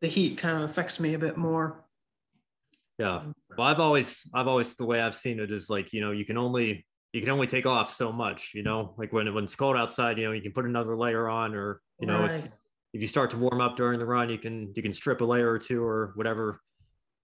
The 0.00 0.08
heat 0.08 0.38
kind 0.38 0.56
of 0.56 0.68
affects 0.68 1.00
me 1.00 1.14
a 1.14 1.18
bit 1.18 1.36
more. 1.36 1.84
Yeah. 2.98 3.22
Well, 3.56 3.66
I've 3.66 3.80
always, 3.80 4.28
I've 4.34 4.48
always 4.48 4.74
the 4.74 4.86
way 4.86 5.00
I've 5.00 5.14
seen 5.14 5.40
it 5.40 5.50
is 5.50 5.68
like 5.68 5.92
you 5.92 6.00
know 6.00 6.12
you 6.12 6.24
can 6.24 6.36
only 6.36 6.86
you 7.12 7.20
can 7.20 7.30
only 7.30 7.46
take 7.46 7.66
off 7.66 7.92
so 7.92 8.12
much. 8.12 8.52
You 8.54 8.62
know, 8.62 8.94
like 8.96 9.12
when 9.12 9.32
when 9.34 9.44
it's 9.44 9.56
cold 9.56 9.76
outside, 9.76 10.18
you 10.18 10.24
know 10.24 10.32
you 10.32 10.42
can 10.42 10.52
put 10.52 10.64
another 10.64 10.96
layer 10.96 11.28
on, 11.28 11.54
or 11.54 11.80
you 12.00 12.06
know 12.06 12.20
right. 12.20 12.34
if, 12.34 12.44
if 12.94 13.02
you 13.02 13.08
start 13.08 13.30
to 13.30 13.38
warm 13.38 13.60
up 13.60 13.76
during 13.76 13.98
the 13.98 14.06
run, 14.06 14.30
you 14.30 14.38
can 14.38 14.72
you 14.74 14.82
can 14.82 14.92
strip 14.92 15.20
a 15.20 15.24
layer 15.24 15.50
or 15.50 15.58
two 15.58 15.82
or 15.82 16.12
whatever 16.14 16.60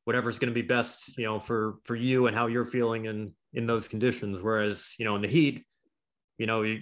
whatever's 0.04 0.38
going 0.38 0.50
to 0.50 0.54
be 0.54 0.66
best 0.66 1.16
you 1.18 1.25
know 1.25 1.40
for 1.40 1.76
for 1.85 1.97
you 1.97 2.26
and 2.26 2.37
how 2.37 2.47
you're 2.47 2.64
feeling 2.64 3.06
in 3.06 3.33
in 3.54 3.66
those 3.66 3.88
conditions 3.88 4.40
whereas 4.40 4.94
you 4.99 5.04
know 5.04 5.16
in 5.16 5.23
the 5.23 5.28
heat 5.28 5.64
you 6.38 6.47
know 6.47 6.62
you 6.62 6.80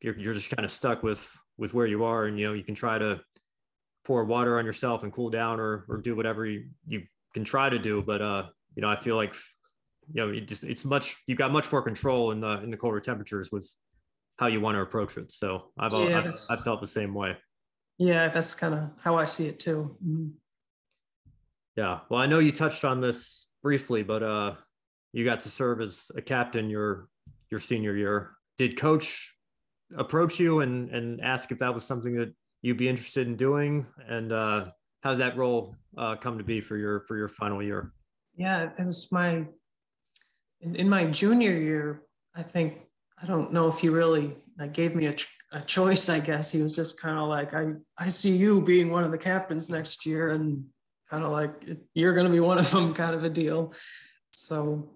you're, 0.00 0.18
you're 0.18 0.34
just 0.34 0.50
kind 0.50 0.64
of 0.64 0.72
stuck 0.72 1.02
with 1.02 1.36
with 1.60 1.74
where 1.74 1.86
you 1.86 2.02
are 2.02 2.24
and 2.24 2.40
you 2.40 2.46
know 2.46 2.54
you 2.54 2.64
can 2.64 2.74
try 2.74 2.98
to 2.98 3.20
pour 4.04 4.24
water 4.24 4.58
on 4.58 4.64
yourself 4.64 5.04
and 5.04 5.12
cool 5.12 5.30
down 5.30 5.60
or 5.60 5.84
or 5.88 5.98
do 5.98 6.16
whatever 6.16 6.44
you, 6.46 6.64
you 6.88 7.02
can 7.34 7.44
try 7.44 7.68
to 7.68 7.78
do. 7.78 8.02
But 8.02 8.22
uh 8.22 8.46
you 8.74 8.82
know 8.82 8.88
i 8.88 8.98
feel 8.98 9.16
like 9.16 9.34
you 10.12 10.22
know 10.22 10.30
it 10.30 10.48
just 10.48 10.64
it's 10.64 10.84
much 10.84 11.16
you've 11.26 11.38
got 11.38 11.52
much 11.52 11.70
more 11.70 11.82
control 11.82 12.30
in 12.30 12.40
the 12.40 12.62
in 12.62 12.70
the 12.70 12.76
colder 12.76 13.00
temperatures 13.00 13.50
with 13.52 13.68
how 14.38 14.46
you 14.46 14.60
want 14.60 14.74
to 14.76 14.80
approach 14.80 15.16
it. 15.16 15.30
So 15.30 15.70
i've 15.78 15.92
yeah, 15.92 16.18
I've, 16.18 16.34
I've, 16.50 16.64
felt 16.64 16.80
the 16.80 16.86
same 16.86 17.14
way. 17.14 17.36
Yeah 17.98 18.28
that's 18.28 18.54
kind 18.54 18.74
of 18.74 18.90
how 18.98 19.16
i 19.16 19.26
see 19.26 19.46
it 19.46 19.60
too. 19.60 19.96
Mm-hmm. 20.04 20.28
yeah. 21.76 22.00
Well 22.08 22.20
i 22.20 22.26
know 22.26 22.38
you 22.38 22.52
touched 22.52 22.84
on 22.84 23.00
this 23.00 23.48
briefly 23.62 24.02
but 24.02 24.22
uh 24.22 24.54
you 25.12 25.24
got 25.24 25.40
to 25.40 25.50
serve 25.50 25.80
as 25.80 26.10
a 26.16 26.22
captain 26.22 26.70
your 26.70 27.08
your 27.50 27.60
senior 27.60 27.96
year. 27.96 28.30
Did 28.56 28.78
coach 28.78 29.34
approach 29.96 30.38
you 30.38 30.60
and 30.60 30.90
and 30.90 31.20
ask 31.20 31.50
if 31.50 31.58
that 31.58 31.74
was 31.74 31.84
something 31.84 32.14
that 32.14 32.32
you'd 32.62 32.76
be 32.76 32.88
interested 32.88 33.26
in 33.26 33.36
doing 33.36 33.86
and 34.08 34.32
uh 34.32 34.66
how's 35.00 35.18
that 35.18 35.36
role 35.36 35.74
uh, 35.96 36.16
come 36.16 36.38
to 36.38 36.44
be 36.44 36.60
for 36.60 36.76
your 36.76 37.00
for 37.00 37.16
your 37.16 37.28
final 37.28 37.62
year? 37.62 37.92
Yeah, 38.36 38.70
it 38.78 38.84
was 38.84 39.10
my 39.10 39.44
in, 40.60 40.76
in 40.76 40.88
my 40.88 41.06
junior 41.06 41.52
year. 41.52 42.02
I 42.34 42.42
think 42.42 42.78
I 43.20 43.26
don't 43.26 43.52
know 43.52 43.68
if 43.68 43.78
he 43.78 43.88
really 43.88 44.36
like 44.58 44.72
gave 44.72 44.94
me 44.94 45.06
a, 45.06 45.16
a 45.52 45.60
choice. 45.60 46.08
I 46.08 46.20
guess 46.20 46.50
he 46.50 46.62
was 46.62 46.74
just 46.74 47.00
kind 47.00 47.18
of 47.18 47.28
like, 47.28 47.54
I 47.54 47.72
I 47.98 48.08
see 48.08 48.36
you 48.36 48.62
being 48.62 48.90
one 48.90 49.04
of 49.04 49.10
the 49.10 49.18
captains 49.18 49.68
next 49.68 50.06
year, 50.06 50.30
and 50.30 50.64
kind 51.10 51.24
of 51.24 51.32
like 51.32 51.52
you're 51.94 52.14
going 52.14 52.26
to 52.26 52.32
be 52.32 52.40
one 52.40 52.58
of 52.58 52.70
them, 52.70 52.94
kind 52.94 53.14
of 53.14 53.24
a 53.24 53.30
deal. 53.30 53.74
So, 54.32 54.90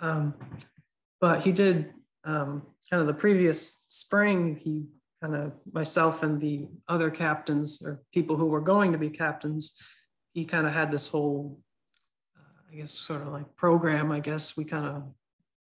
um, 0.00 0.34
but 1.20 1.42
he 1.42 1.52
did 1.52 1.92
um, 2.24 2.62
kind 2.90 3.00
of 3.00 3.06
the 3.06 3.14
previous 3.14 3.86
spring. 3.90 4.56
He 4.56 4.86
kind 5.22 5.34
of 5.34 5.52
myself 5.72 6.22
and 6.22 6.40
the 6.40 6.68
other 6.88 7.10
captains 7.10 7.82
or 7.84 8.02
people 8.12 8.36
who 8.36 8.46
were 8.46 8.60
going 8.60 8.92
to 8.92 8.98
be 8.98 9.10
captains. 9.10 9.80
He 10.32 10.44
kind 10.44 10.66
of 10.66 10.72
had 10.72 10.90
this 10.90 11.08
whole, 11.08 11.60
uh, 12.36 12.72
I 12.72 12.76
guess, 12.76 12.92
sort 12.92 13.22
of 13.22 13.28
like 13.28 13.56
program. 13.56 14.12
I 14.12 14.20
guess 14.20 14.56
we 14.56 14.64
kind 14.64 14.86
of 14.86 15.02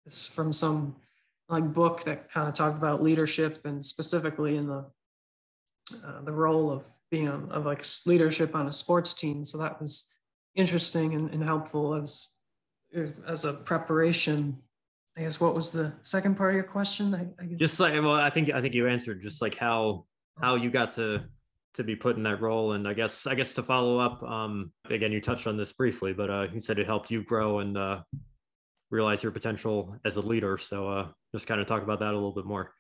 this 0.06 0.28
from 0.28 0.52
some 0.52 0.96
like 1.50 1.74
book 1.74 2.04
that 2.04 2.30
kind 2.32 2.48
of 2.48 2.56
talked 2.56 2.78
about 2.78 3.04
leadership 3.04 3.60
and 3.66 3.86
specifically 3.86 4.58
in 4.58 4.68
the 4.68 4.86
uh, 6.06 6.22
the 6.24 6.32
role 6.32 6.72
of 6.72 6.88
being 7.12 7.28
a, 7.28 7.46
of 7.48 7.66
like 7.66 7.86
leadership 8.06 8.56
on 8.56 8.68
a 8.68 8.72
sports 8.72 9.14
team. 9.14 9.44
So 9.44 9.58
that 9.58 9.82
was 9.82 10.18
interesting 10.56 11.14
and, 11.14 11.30
and 11.30 11.44
helpful 11.44 11.96
as 11.96 12.34
as 13.28 13.46
a 13.46 13.54
preparation. 13.54 14.58
I 15.18 15.22
guess 15.22 15.40
what 15.40 15.56
was 15.56 15.72
the 15.72 15.94
second 16.02 16.36
part 16.36 16.52
of 16.52 16.56
your 16.56 16.64
question? 16.64 17.14
I, 17.14 17.28
I 17.42 17.46
just 17.56 17.80
like 17.80 17.94
well, 17.94 18.14
I 18.14 18.30
think 18.30 18.52
I 18.52 18.62
think 18.62 18.74
you 18.74 18.88
answered 18.88 19.22
just 19.22 19.42
like 19.42 19.56
how 19.56 20.06
how 20.42 20.56
you 20.56 20.70
got 20.70 20.92
to 20.92 21.24
to 21.76 21.84
be 21.84 21.96
put 21.96 22.18
in 22.18 22.22
that 22.22 22.40
role 22.40 22.74
and 22.74 22.88
i 22.88 22.94
guess 22.94 23.26
i 23.26 23.34
guess 23.34 23.52
to 23.52 23.64
follow 23.64 23.98
up 23.98 24.22
um 24.22 24.72
again 24.92 25.12
you 25.12 25.20
touched 25.20 25.48
on 25.48 25.58
this 25.58 25.74
briefly 25.74 26.14
but 26.14 26.30
uh 26.30 26.46
you 26.54 26.60
said 26.60 26.78
it 26.78 26.86
helped 26.86 27.10
you 27.10 27.24
grow 27.24 27.60
and 27.60 27.76
uh 27.80 28.00
realize 28.92 29.24
your 29.24 29.32
potential 29.32 29.96
as 30.06 30.18
a 30.18 30.22
leader 30.22 30.56
so 30.56 30.88
uh 30.88 31.08
just 31.34 31.48
kind 31.48 31.60
of 31.60 31.66
talk 31.66 31.82
about 31.82 32.00
that 32.00 32.12
a 32.12 32.14
little 32.14 32.32
bit 32.32 32.46
more 32.46 32.72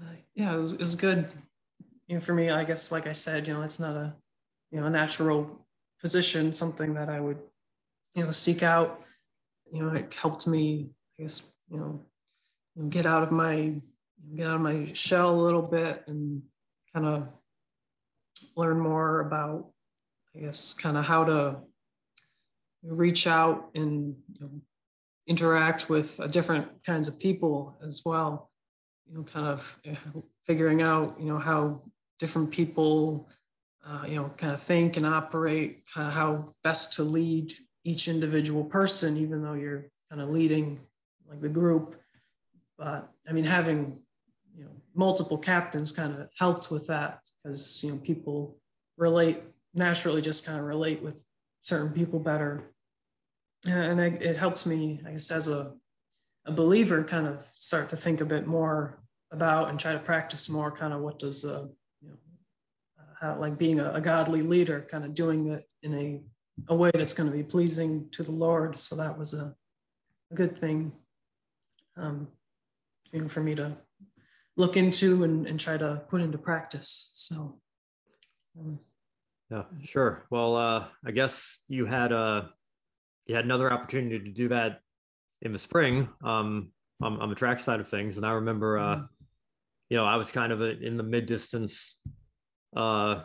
uh, 0.00 0.14
yeah 0.36 0.54
it 0.54 0.58
was, 0.58 0.74
it 0.74 0.80
was 0.80 0.94
good 0.94 1.28
you 2.08 2.14
know, 2.14 2.20
for 2.20 2.34
me, 2.34 2.50
I 2.50 2.64
guess, 2.64 2.92
like 2.92 3.06
I 3.06 3.12
said, 3.12 3.48
you 3.48 3.54
know, 3.54 3.62
it's 3.62 3.80
not 3.80 3.96
a, 3.96 4.14
you 4.70 4.80
know, 4.80 4.86
a 4.86 4.90
natural 4.90 5.66
position, 6.00 6.52
something 6.52 6.94
that 6.94 7.08
I 7.08 7.20
would, 7.20 7.38
you 8.14 8.24
know, 8.24 8.30
seek 8.30 8.62
out. 8.62 9.02
You 9.72 9.82
know, 9.82 9.92
it 9.92 10.14
helped 10.14 10.46
me, 10.46 10.90
I 11.18 11.22
guess, 11.22 11.50
you 11.70 11.78
know, 11.78 12.88
get 12.88 13.06
out 13.06 13.22
of 13.22 13.30
my, 13.30 13.74
get 14.36 14.46
out 14.46 14.56
of 14.56 14.60
my 14.60 14.92
shell 14.92 15.34
a 15.34 15.42
little 15.42 15.62
bit 15.62 16.04
and 16.06 16.42
kind 16.94 17.06
of 17.06 17.28
learn 18.56 18.78
more 18.78 19.20
about, 19.20 19.70
I 20.34 20.40
guess, 20.40 20.74
kind 20.74 20.96
of 20.96 21.04
how 21.04 21.24
to 21.24 21.56
reach 22.82 23.26
out 23.26 23.70
and 23.74 24.16
you 24.32 24.40
know, 24.40 24.50
interact 25.26 25.88
with 25.88 26.20
different 26.30 26.68
kinds 26.84 27.08
of 27.08 27.18
people 27.18 27.76
as 27.84 28.02
well. 28.04 28.50
You 29.08 29.18
know, 29.18 29.22
kind 29.22 29.46
of 29.46 29.78
eh, 29.84 29.94
figuring 30.44 30.82
out, 30.82 31.18
you 31.18 31.26
know, 31.26 31.38
how 31.38 31.82
different 32.18 32.50
people, 32.50 33.28
uh, 33.86 34.04
you 34.06 34.16
know, 34.16 34.30
kind 34.36 34.52
of 34.52 34.60
think 34.60 34.96
and 34.96 35.06
operate, 35.06 35.82
kind 35.92 36.08
of 36.08 36.12
how 36.12 36.52
best 36.62 36.94
to 36.94 37.02
lead 37.02 37.54
each 37.84 38.08
individual 38.08 38.64
person, 38.64 39.16
even 39.16 39.42
though 39.42 39.54
you're 39.54 39.86
kind 40.10 40.20
of 40.20 40.30
leading 40.30 40.80
like 41.28 41.40
the 41.40 41.48
group. 41.48 41.96
But 42.78 43.10
I 43.28 43.32
mean, 43.32 43.44
having 43.44 43.98
you 44.56 44.64
know 44.64 44.70
multiple 44.94 45.38
captains 45.38 45.92
kind 45.92 46.14
of 46.14 46.28
helped 46.38 46.70
with 46.70 46.86
that 46.88 47.20
because 47.42 47.82
you 47.82 47.92
know 47.92 47.98
people 47.98 48.58
relate 48.96 49.42
naturally, 49.74 50.22
just 50.22 50.44
kind 50.44 50.58
of 50.58 50.64
relate 50.64 51.02
with 51.02 51.24
certain 51.62 51.90
people 51.90 52.18
better, 52.18 52.72
and 53.68 54.00
it 54.00 54.36
helps 54.36 54.66
me, 54.66 55.00
I 55.06 55.12
guess, 55.12 55.30
as 55.30 55.48
a 55.48 55.72
a 56.46 56.52
believer, 56.52 57.02
kind 57.02 57.26
of 57.26 57.42
start 57.42 57.88
to 57.88 57.96
think 57.96 58.20
a 58.20 58.24
bit 58.24 58.46
more 58.46 59.00
about 59.32 59.68
and 59.68 59.80
try 59.80 59.92
to 59.92 59.98
practice 59.98 60.48
more. 60.48 60.70
Kind 60.70 60.92
of 60.92 61.00
what 61.00 61.18
does 61.18 61.44
a 61.44 61.68
how, 63.20 63.38
like 63.38 63.58
being 63.58 63.80
a, 63.80 63.92
a, 63.92 64.00
godly 64.00 64.42
leader, 64.42 64.86
kind 64.90 65.04
of 65.04 65.14
doing 65.14 65.48
it 65.48 65.66
in 65.82 65.94
a, 65.94 66.20
a 66.68 66.74
way 66.74 66.90
that's 66.94 67.14
going 67.14 67.30
to 67.30 67.36
be 67.36 67.42
pleasing 67.42 68.08
to 68.12 68.22
the 68.22 68.32
Lord. 68.32 68.78
So 68.78 68.96
that 68.96 69.18
was 69.18 69.34
a, 69.34 69.54
a 70.30 70.34
good 70.34 70.56
thing 70.56 70.92
um, 71.96 72.28
know, 73.12 73.28
for 73.28 73.40
me 73.40 73.54
to 73.54 73.76
look 74.56 74.76
into 74.76 75.24
and, 75.24 75.46
and 75.46 75.60
try 75.60 75.76
to 75.76 76.02
put 76.08 76.20
into 76.20 76.38
practice. 76.38 77.10
So, 77.14 77.58
um, 78.58 78.78
yeah, 79.50 79.62
sure. 79.84 80.26
Well, 80.30 80.56
uh, 80.56 80.84
I 81.04 81.10
guess 81.10 81.60
you 81.68 81.86
had 81.86 82.12
a 82.12 82.16
uh, 82.16 82.46
you 83.26 83.34
had 83.34 83.44
another 83.44 83.72
opportunity 83.72 84.20
to 84.20 84.30
do 84.30 84.48
that 84.48 84.80
in 85.42 85.52
the 85.52 85.58
spring 85.58 86.08
um, 86.24 86.70
on, 87.02 87.20
on 87.20 87.28
the 87.28 87.34
track 87.34 87.58
side 87.58 87.80
of 87.80 87.88
things, 87.88 88.16
and 88.16 88.24
I 88.24 88.32
remember, 88.32 88.78
uh, 88.78 88.96
mm-hmm. 88.96 89.04
you 89.90 89.96
know, 89.96 90.04
I 90.04 90.16
was 90.16 90.30
kind 90.30 90.52
of 90.52 90.62
a, 90.62 90.78
in 90.78 90.96
the 90.96 91.02
mid 91.02 91.26
distance 91.26 92.00
uh, 92.76 93.22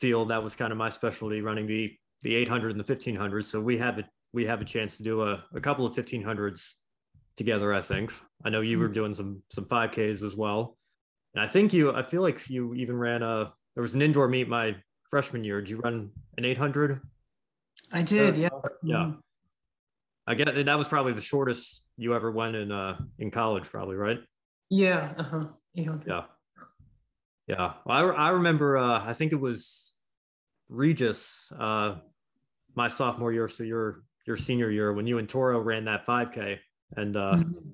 field. 0.00 0.30
That 0.30 0.42
was 0.42 0.56
kind 0.56 0.72
of 0.72 0.78
my 0.78 0.90
specialty, 0.90 1.40
running 1.40 1.66
the 1.66 1.94
the 2.22 2.34
800 2.34 2.70
and 2.70 2.80
the 2.80 2.84
1500. 2.84 3.44
So 3.44 3.60
we 3.60 3.78
have 3.78 3.98
a 3.98 4.04
we 4.32 4.44
have 4.46 4.60
a 4.60 4.64
chance 4.64 4.96
to 4.98 5.02
do 5.02 5.22
a, 5.22 5.44
a 5.54 5.60
couple 5.60 5.86
of 5.86 5.94
1500s 5.94 6.72
together. 7.38 7.72
I 7.72 7.80
think. 7.80 8.12
I 8.44 8.50
know 8.50 8.60
you 8.60 8.78
were 8.78 8.88
hmm. 8.88 8.92
doing 8.92 9.14
some 9.14 9.42
some 9.50 9.64
5Ks 9.64 10.22
as 10.22 10.36
well, 10.36 10.76
and 11.34 11.42
I 11.42 11.48
think 11.48 11.72
you. 11.72 11.94
I 11.94 12.02
feel 12.02 12.22
like 12.22 12.48
you 12.50 12.74
even 12.74 12.96
ran 12.96 13.22
a. 13.22 13.52
There 13.74 13.82
was 13.82 13.94
an 13.94 14.02
indoor 14.02 14.28
meet 14.28 14.48
my 14.48 14.76
freshman 15.10 15.44
year. 15.44 15.60
Did 15.60 15.70
you 15.70 15.78
run 15.78 16.10
an 16.36 16.44
800? 16.44 17.00
I 17.92 18.02
did. 18.02 18.34
Uh, 18.34 18.38
yeah. 18.38 18.48
Yeah. 18.82 19.04
Hmm. 19.06 19.12
I 20.26 20.34
get 20.34 20.54
that 20.66 20.78
was 20.78 20.88
probably 20.88 21.14
the 21.14 21.22
shortest 21.22 21.86
you 21.96 22.14
ever 22.14 22.30
went 22.30 22.54
in 22.54 22.70
uh 22.70 22.98
in 23.18 23.30
college, 23.30 23.64
probably, 23.64 23.96
right? 23.96 24.18
Yeah. 24.68 25.14
Uh-huh. 25.16 25.44
Yeah. 25.72 26.24
Yeah, 27.48 27.72
well, 27.86 28.12
I, 28.12 28.26
I 28.26 28.28
remember. 28.30 28.76
Uh, 28.76 29.02
I 29.02 29.14
think 29.14 29.32
it 29.32 29.40
was 29.40 29.94
Regis, 30.68 31.50
uh, 31.58 31.94
my 32.74 32.88
sophomore 32.88 33.32
year, 33.32 33.48
so 33.48 33.64
your 33.64 34.02
your 34.26 34.36
senior 34.36 34.70
year, 34.70 34.92
when 34.92 35.06
you 35.06 35.16
and 35.16 35.26
Toro 35.26 35.58
ran 35.58 35.86
that 35.86 36.06
5K, 36.06 36.58
and 36.96 37.16
uh, 37.16 37.34
mm-hmm. 37.36 37.68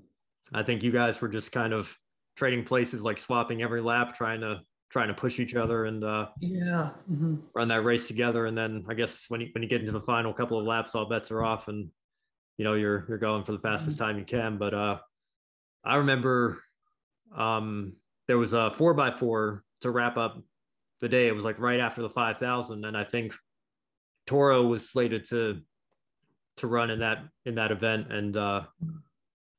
I 0.52 0.62
think 0.62 0.82
you 0.82 0.90
guys 0.90 1.20
were 1.20 1.28
just 1.28 1.52
kind 1.52 1.72
of 1.72 1.96
trading 2.36 2.64
places, 2.64 3.02
like 3.02 3.18
swapping 3.18 3.62
every 3.62 3.80
lap, 3.80 4.14
trying 4.14 4.40
to 4.40 4.60
trying 4.90 5.08
to 5.08 5.14
push 5.14 5.40
each 5.40 5.56
other 5.56 5.86
and 5.86 6.04
uh, 6.04 6.28
yeah, 6.40 6.90
mm-hmm. 7.10 7.36
run 7.54 7.68
that 7.68 7.84
race 7.84 8.06
together. 8.06 8.46
And 8.46 8.56
then 8.56 8.84
I 8.88 8.94
guess 8.94 9.26
when 9.28 9.40
you 9.40 9.48
when 9.52 9.62
you 9.62 9.68
get 9.68 9.80
into 9.80 9.92
the 9.92 10.00
final 10.00 10.32
couple 10.32 10.58
of 10.58 10.66
laps, 10.66 10.94
all 10.94 11.08
bets 11.08 11.30
are 11.30 11.44
off, 11.44 11.68
and 11.68 11.88
you 12.58 12.64
know 12.64 12.74
you're 12.74 13.04
you're 13.08 13.18
going 13.18 13.44
for 13.44 13.52
the 13.52 13.58
fastest 13.58 13.98
mm-hmm. 13.98 14.06
time 14.06 14.18
you 14.18 14.24
can. 14.24 14.58
But 14.58 14.74
uh, 14.74 14.98
I 15.84 15.96
remember 15.96 16.60
um, 17.36 17.94
there 18.26 18.38
was 18.38 18.52
a 18.52 18.70
four 18.70 18.94
by 18.94 19.10
four 19.10 19.64
to 19.80 19.90
wrap 19.90 20.16
up 20.16 20.42
the 21.00 21.08
day. 21.08 21.28
It 21.28 21.34
was 21.34 21.44
like 21.44 21.58
right 21.58 21.80
after 21.80 22.02
the 22.02 22.10
5,000. 22.10 22.84
And 22.84 22.96
I 22.96 23.04
think 23.04 23.34
Toro 24.26 24.62
was 24.62 24.88
slated 24.88 25.26
to, 25.26 25.60
to 26.58 26.66
run 26.66 26.90
in 26.90 27.00
that, 27.00 27.18
in 27.44 27.56
that 27.56 27.72
event. 27.72 28.12
And 28.12 28.36
uh, 28.36 28.62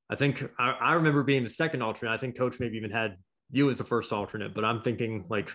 I 0.09 0.15
think 0.15 0.43
I, 0.59 0.71
I 0.71 0.93
remember 0.93 1.23
being 1.23 1.43
the 1.43 1.49
second 1.49 1.81
alternate. 1.81 2.13
I 2.13 2.17
think 2.17 2.37
coach 2.37 2.59
maybe 2.59 2.77
even 2.77 2.91
had 2.91 3.17
you 3.51 3.69
as 3.69 3.77
the 3.77 3.83
first 3.83 4.11
alternate, 4.13 4.53
but 4.53 4.65
I'm 4.65 4.81
thinking 4.81 5.25
like, 5.29 5.51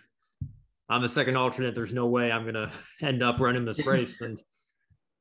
I'm 0.89 1.03
the 1.03 1.09
second 1.09 1.37
alternate. 1.37 1.75
There's 1.75 1.95
no 1.95 2.07
way 2.07 2.33
I'm 2.33 2.43
going 2.43 2.55
to 2.55 2.71
end 3.03 3.23
up 3.23 3.41
running 3.41 3.65
this 3.65 3.87
race. 3.87 4.21
and, 4.21 4.41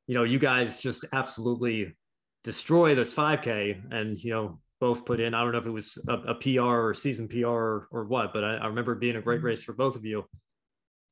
you 0.06 0.14
know, 0.14 0.24
you 0.24 0.38
guys 0.38 0.80
just 0.80 1.04
absolutely 1.12 1.94
destroy 2.42 2.94
this 2.94 3.14
5K. 3.14 3.92
And, 3.92 4.18
you 4.22 4.32
know, 4.32 4.60
both 4.80 5.04
put 5.04 5.20
in. 5.20 5.34
I 5.34 5.42
don't 5.42 5.52
know 5.52 5.58
if 5.58 5.66
it 5.66 5.70
was 5.70 5.98
a, 6.08 6.14
a 6.14 6.34
PR 6.34 6.60
or 6.60 6.94
season 6.94 7.28
PR 7.28 7.46
or, 7.46 7.88
or 7.92 8.04
what, 8.06 8.32
but 8.32 8.42
I, 8.42 8.56
I, 8.56 8.66
remember 8.66 8.94
being 8.94 9.16
a 9.16 9.20
great 9.20 9.38
mm-hmm. 9.38 9.46
race 9.46 9.62
for 9.62 9.74
both 9.74 9.94
of 9.94 10.04
you. 10.04 10.24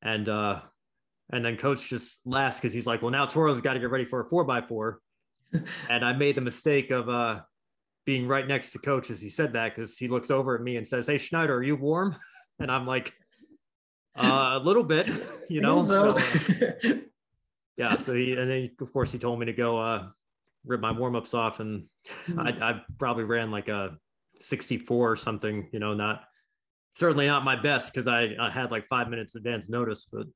And 0.00 0.28
uh, 0.28 0.60
and 1.30 1.44
then 1.44 1.56
coach 1.56 1.88
just 1.88 2.20
laughs 2.24 2.56
because 2.56 2.72
he's 2.72 2.86
like, 2.86 3.02
well, 3.02 3.10
now 3.10 3.26
Toro's 3.26 3.60
got 3.60 3.74
to 3.74 3.80
get 3.80 3.90
ready 3.90 4.06
for 4.06 4.20
a 4.20 4.24
four 4.28 4.44
by 4.44 4.62
four. 4.62 5.00
and 5.90 6.04
I 6.04 6.12
made 6.14 6.36
the 6.36 6.40
mistake 6.40 6.90
of 6.90 7.08
uh, 7.08 7.40
being 8.08 8.26
right 8.26 8.48
next 8.48 8.70
to 8.72 8.78
coach 8.78 9.10
as 9.10 9.20
he 9.20 9.28
said 9.28 9.52
that 9.52 9.76
because 9.76 9.98
he 9.98 10.08
looks 10.08 10.30
over 10.30 10.54
at 10.54 10.62
me 10.62 10.78
and 10.78 10.88
says, 10.88 11.06
Hey 11.06 11.18
Schneider, 11.18 11.54
are 11.54 11.62
you 11.62 11.76
warm? 11.76 12.16
And 12.60 12.72
I'm 12.72 12.88
like, 12.88 13.12
uh, 14.16 14.54
a 14.54 14.58
little 14.58 14.82
bit, 14.82 15.08
you 15.48 15.60
know. 15.60 15.80
So, 15.80 16.14
uh, 16.14 16.22
yeah. 17.76 17.96
So 17.98 18.14
he 18.14 18.32
and 18.32 18.50
then 18.50 18.70
of 18.80 18.92
course 18.92 19.12
he 19.12 19.18
told 19.20 19.38
me 19.38 19.46
to 19.46 19.52
go 19.52 19.78
uh, 19.78 20.08
rip 20.66 20.80
my 20.80 20.90
warm 20.90 21.14
ups 21.14 21.34
off, 21.34 21.60
and 21.60 21.84
mm-hmm. 22.26 22.40
I, 22.40 22.70
I 22.70 22.82
probably 22.98 23.22
ran 23.22 23.52
like 23.52 23.68
a 23.68 23.96
64 24.40 25.12
or 25.12 25.14
something. 25.14 25.68
You 25.70 25.78
know, 25.78 25.94
not 25.94 26.24
certainly 26.96 27.28
not 27.28 27.44
my 27.44 27.54
best 27.54 27.92
because 27.92 28.08
I, 28.08 28.34
I 28.40 28.50
had 28.50 28.72
like 28.72 28.88
five 28.88 29.08
minutes 29.08 29.36
advance 29.36 29.70
notice, 29.70 30.08
but 30.12 30.26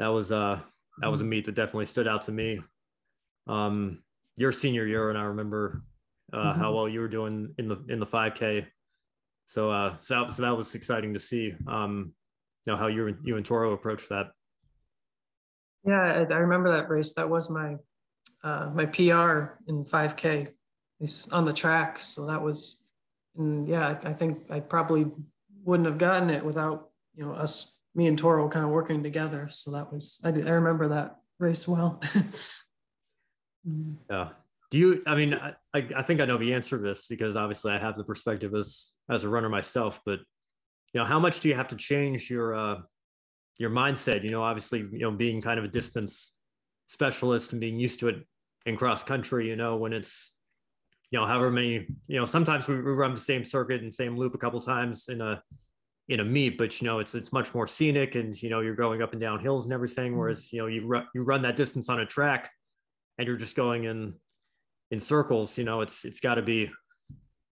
that 0.00 0.08
was 0.08 0.32
uh 0.32 0.58
that 1.00 1.08
was 1.08 1.20
a 1.20 1.24
meet 1.24 1.44
that 1.44 1.54
definitely 1.54 1.86
stood 1.86 2.08
out 2.08 2.22
to 2.22 2.32
me. 2.32 2.58
Um, 3.46 4.02
your 4.36 4.50
senior 4.50 4.88
year, 4.88 5.08
and 5.08 5.16
I 5.16 5.22
remember 5.22 5.84
uh, 6.32 6.36
mm-hmm. 6.36 6.60
how 6.60 6.72
well 6.74 6.88
you 6.88 7.00
were 7.00 7.08
doing 7.08 7.54
in 7.58 7.68
the 7.68 7.82
in 7.88 8.00
the 8.00 8.06
5K. 8.06 8.66
So 9.46 9.70
uh, 9.70 9.96
so 10.00 10.20
that, 10.20 10.32
so 10.32 10.42
that 10.42 10.56
was 10.56 10.74
exciting 10.74 11.14
to 11.14 11.20
see. 11.20 11.54
Um, 11.66 12.12
you 12.64 12.72
know 12.72 12.78
how 12.78 12.86
you 12.86 13.16
you 13.22 13.36
and 13.36 13.44
Toro 13.44 13.72
approached 13.72 14.08
that. 14.08 14.30
Yeah, 15.84 16.00
I, 16.00 16.32
I 16.32 16.38
remember 16.38 16.70
that 16.72 16.88
race. 16.88 17.14
That 17.14 17.28
was 17.28 17.50
my 17.50 17.76
uh, 18.44 18.70
my 18.74 18.86
PR 18.86 19.58
in 19.68 19.84
5K. 19.84 20.48
He's 20.98 21.28
on 21.32 21.44
the 21.44 21.52
track, 21.52 21.98
so 21.98 22.26
that 22.26 22.40
was, 22.40 22.84
and 23.36 23.66
yeah, 23.68 23.98
I, 24.04 24.10
I 24.10 24.12
think 24.12 24.46
I 24.50 24.60
probably 24.60 25.06
wouldn't 25.64 25.86
have 25.86 25.98
gotten 25.98 26.30
it 26.30 26.44
without 26.44 26.90
you 27.14 27.24
know 27.24 27.32
us, 27.32 27.80
me 27.94 28.06
and 28.06 28.16
Toro, 28.16 28.48
kind 28.48 28.64
of 28.64 28.70
working 28.70 29.02
together. 29.02 29.48
So 29.50 29.72
that 29.72 29.92
was 29.92 30.20
I, 30.24 30.30
did, 30.30 30.46
I 30.46 30.52
remember 30.52 30.88
that 30.88 31.16
race 31.38 31.66
well. 31.66 32.00
Mm-hmm. 33.64 33.92
yeah. 34.10 34.28
Do 34.72 34.78
you? 34.78 35.02
I 35.06 35.14
mean, 35.14 35.34
I, 35.34 35.54
I 35.74 36.00
think 36.00 36.22
I 36.22 36.24
know 36.24 36.38
the 36.38 36.54
answer 36.54 36.78
to 36.78 36.82
this 36.82 37.06
because 37.06 37.36
obviously 37.36 37.72
I 37.72 37.78
have 37.78 37.94
the 37.94 38.04
perspective 38.04 38.54
as 38.54 38.92
as 39.10 39.22
a 39.22 39.28
runner 39.28 39.50
myself. 39.50 40.00
But 40.06 40.20
you 40.94 41.00
know, 41.00 41.04
how 41.04 41.20
much 41.20 41.40
do 41.40 41.50
you 41.50 41.54
have 41.54 41.68
to 41.68 41.76
change 41.76 42.30
your 42.30 42.54
uh, 42.54 42.76
your 43.58 43.68
mindset? 43.68 44.24
You 44.24 44.30
know, 44.30 44.42
obviously, 44.42 44.78
you 44.78 45.00
know, 45.00 45.10
being 45.10 45.42
kind 45.42 45.58
of 45.58 45.66
a 45.66 45.68
distance 45.68 46.36
specialist 46.86 47.52
and 47.52 47.60
being 47.60 47.78
used 47.78 48.00
to 48.00 48.08
it 48.08 48.26
in 48.64 48.74
cross 48.74 49.04
country. 49.04 49.46
You 49.46 49.56
know, 49.56 49.76
when 49.76 49.92
it's 49.92 50.38
you 51.10 51.20
know 51.20 51.26
however 51.26 51.50
many 51.50 51.86
you 52.06 52.18
know 52.18 52.24
sometimes 52.24 52.66
we, 52.66 52.76
we 52.76 52.92
run 52.92 53.12
the 53.12 53.20
same 53.20 53.44
circuit 53.44 53.82
and 53.82 53.94
same 53.94 54.16
loop 54.16 54.34
a 54.34 54.38
couple 54.38 54.58
times 54.58 55.10
in 55.10 55.20
a 55.20 55.42
in 56.08 56.20
a 56.20 56.24
meet, 56.24 56.56
but 56.56 56.80
you 56.80 56.86
know 56.86 56.98
it's 56.98 57.14
it's 57.14 57.30
much 57.30 57.52
more 57.54 57.66
scenic, 57.66 58.14
and 58.14 58.42
you 58.42 58.48
know 58.48 58.60
you're 58.60 58.74
going 58.74 59.02
up 59.02 59.12
and 59.12 59.20
down 59.20 59.38
hills 59.38 59.66
and 59.66 59.74
everything. 59.74 60.12
Mm-hmm. 60.12 60.18
Whereas 60.18 60.50
you 60.50 60.60
know 60.60 60.66
you 60.66 60.86
run 60.86 61.06
you 61.14 61.24
run 61.24 61.42
that 61.42 61.58
distance 61.58 61.90
on 61.90 62.00
a 62.00 62.06
track, 62.06 62.50
and 63.18 63.28
you're 63.28 63.36
just 63.36 63.54
going 63.54 63.84
in 63.84 64.14
in 64.92 65.00
circles. 65.00 65.58
You 65.58 65.64
know 65.64 65.80
it's 65.80 66.04
it's 66.04 66.20
got 66.20 66.36
to 66.36 66.42
be, 66.42 66.70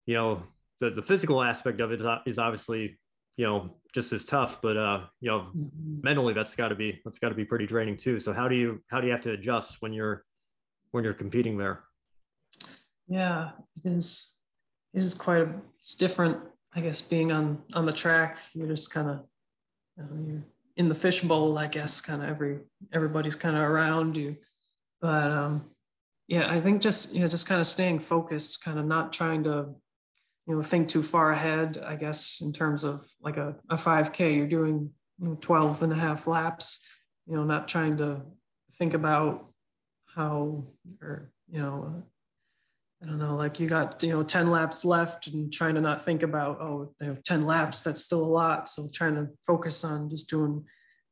you 0.06 0.14
know 0.14 0.44
the 0.80 0.92
the 0.92 1.02
physical 1.02 1.42
aspect 1.42 1.82
of 1.82 1.92
it 1.92 2.02
is 2.28 2.38
obviously 2.38 3.00
you 3.38 3.46
know 3.46 3.72
just 3.96 4.14
as 4.14 4.26
tough, 4.26 4.62
but 4.62 4.78
uh 4.78 5.06
you 5.22 5.32
know 5.32 5.40
mm-hmm. 5.40 6.02
mentally 6.04 6.34
that's 6.34 6.56
got 6.56 6.68
to 6.68 6.76
be 6.76 7.02
that's 7.04 7.18
got 7.18 7.30
to 7.30 7.36
be 7.36 7.46
pretty 7.46 7.66
draining 7.66 7.98
too. 7.98 8.20
So 8.20 8.34
how 8.34 8.48
do 8.48 8.56
you 8.56 8.84
how 8.90 9.02
do 9.02 9.08
you 9.08 9.14
have 9.14 9.24
to 9.24 9.32
adjust 9.32 9.78
when 9.80 9.94
you're 9.94 10.24
when 10.92 11.04
you're 11.04 11.14
competing 11.14 11.58
there? 11.58 11.84
Yeah, 13.08 13.52
it 13.78 13.90
is. 13.90 14.36
It 14.94 15.00
is 15.00 15.14
quite 15.14 15.42
a, 15.42 15.54
it's 15.80 15.96
different 15.96 16.38
I 16.76 16.82
guess 16.82 17.02
being 17.02 17.32
on 17.32 17.64
on 17.74 17.86
the 17.86 17.94
track, 17.94 18.40
you're 18.54 18.68
just 18.68 18.94
kind 18.94 19.10
of 19.10 19.24
you 19.98 20.04
know, 20.04 20.28
you're 20.28 20.44
in 20.78 20.88
the 20.88 20.96
fishbowl, 20.96 21.58
I 21.58 21.68
guess, 21.68 22.00
kind 22.00 22.22
of 22.22 22.30
every 22.30 22.60
everybody's 22.94 23.36
kind 23.36 23.56
of 23.56 23.64
around 23.64 24.16
you. 24.16 24.38
But 25.02 25.32
um, 25.32 25.66
yeah, 26.30 26.48
I 26.48 26.62
think 26.62 26.82
just 26.82 27.14
you 27.14 27.22
know 27.22 27.28
just 27.28 27.48
kind 27.48 27.60
of 27.60 27.66
staying 27.66 28.00
focused, 28.00 28.64
kind 28.64 28.78
of 28.78 28.86
not 28.86 29.12
trying 29.12 29.44
to 29.46 29.74
you 30.46 30.56
know 30.56 30.62
think 30.62 30.88
too 30.88 31.02
far 31.02 31.32
ahead. 31.32 31.84
I 31.84 31.96
guess 31.96 32.42
in 32.42 32.54
terms 32.54 32.84
of 32.84 33.04
like 33.20 33.38
a, 33.38 33.56
a 33.70 33.76
5K, 33.76 34.36
you're 34.38 34.48
doing 34.48 34.92
12 35.42 35.84
and 35.84 35.92
a 35.92 35.96
half 35.96 36.28
laps. 36.28 36.86
You 37.26 37.36
know, 37.36 37.44
not 37.44 37.68
trying 37.68 37.98
to 37.98 38.22
think 38.78 38.94
about 38.94 39.50
how 40.06 40.68
or 41.02 41.32
you 41.50 41.62
know 41.62 42.04
I 43.02 43.06
don't 43.06 43.18
know, 43.18 43.36
like 43.36 43.62
you 43.62 43.68
got, 43.70 44.04
you 44.04 44.10
know, 44.10 44.24
10 44.24 44.52
laps 44.52 44.84
left 44.84 45.28
and 45.28 45.54
trying 45.54 45.76
to 45.76 45.82
not 45.82 46.04
think 46.04 46.22
about, 46.22 46.60
oh, 46.60 46.94
there 47.00 47.18
10 47.24 47.46
laps, 47.46 47.82
that's 47.82 48.04
still 48.04 48.26
a 48.26 48.28
lot. 48.28 48.68
So 48.68 48.90
trying 48.94 49.16
to 49.16 49.30
focus 49.48 49.86
on 49.86 50.10
just 50.10 50.30
doing 50.30 50.66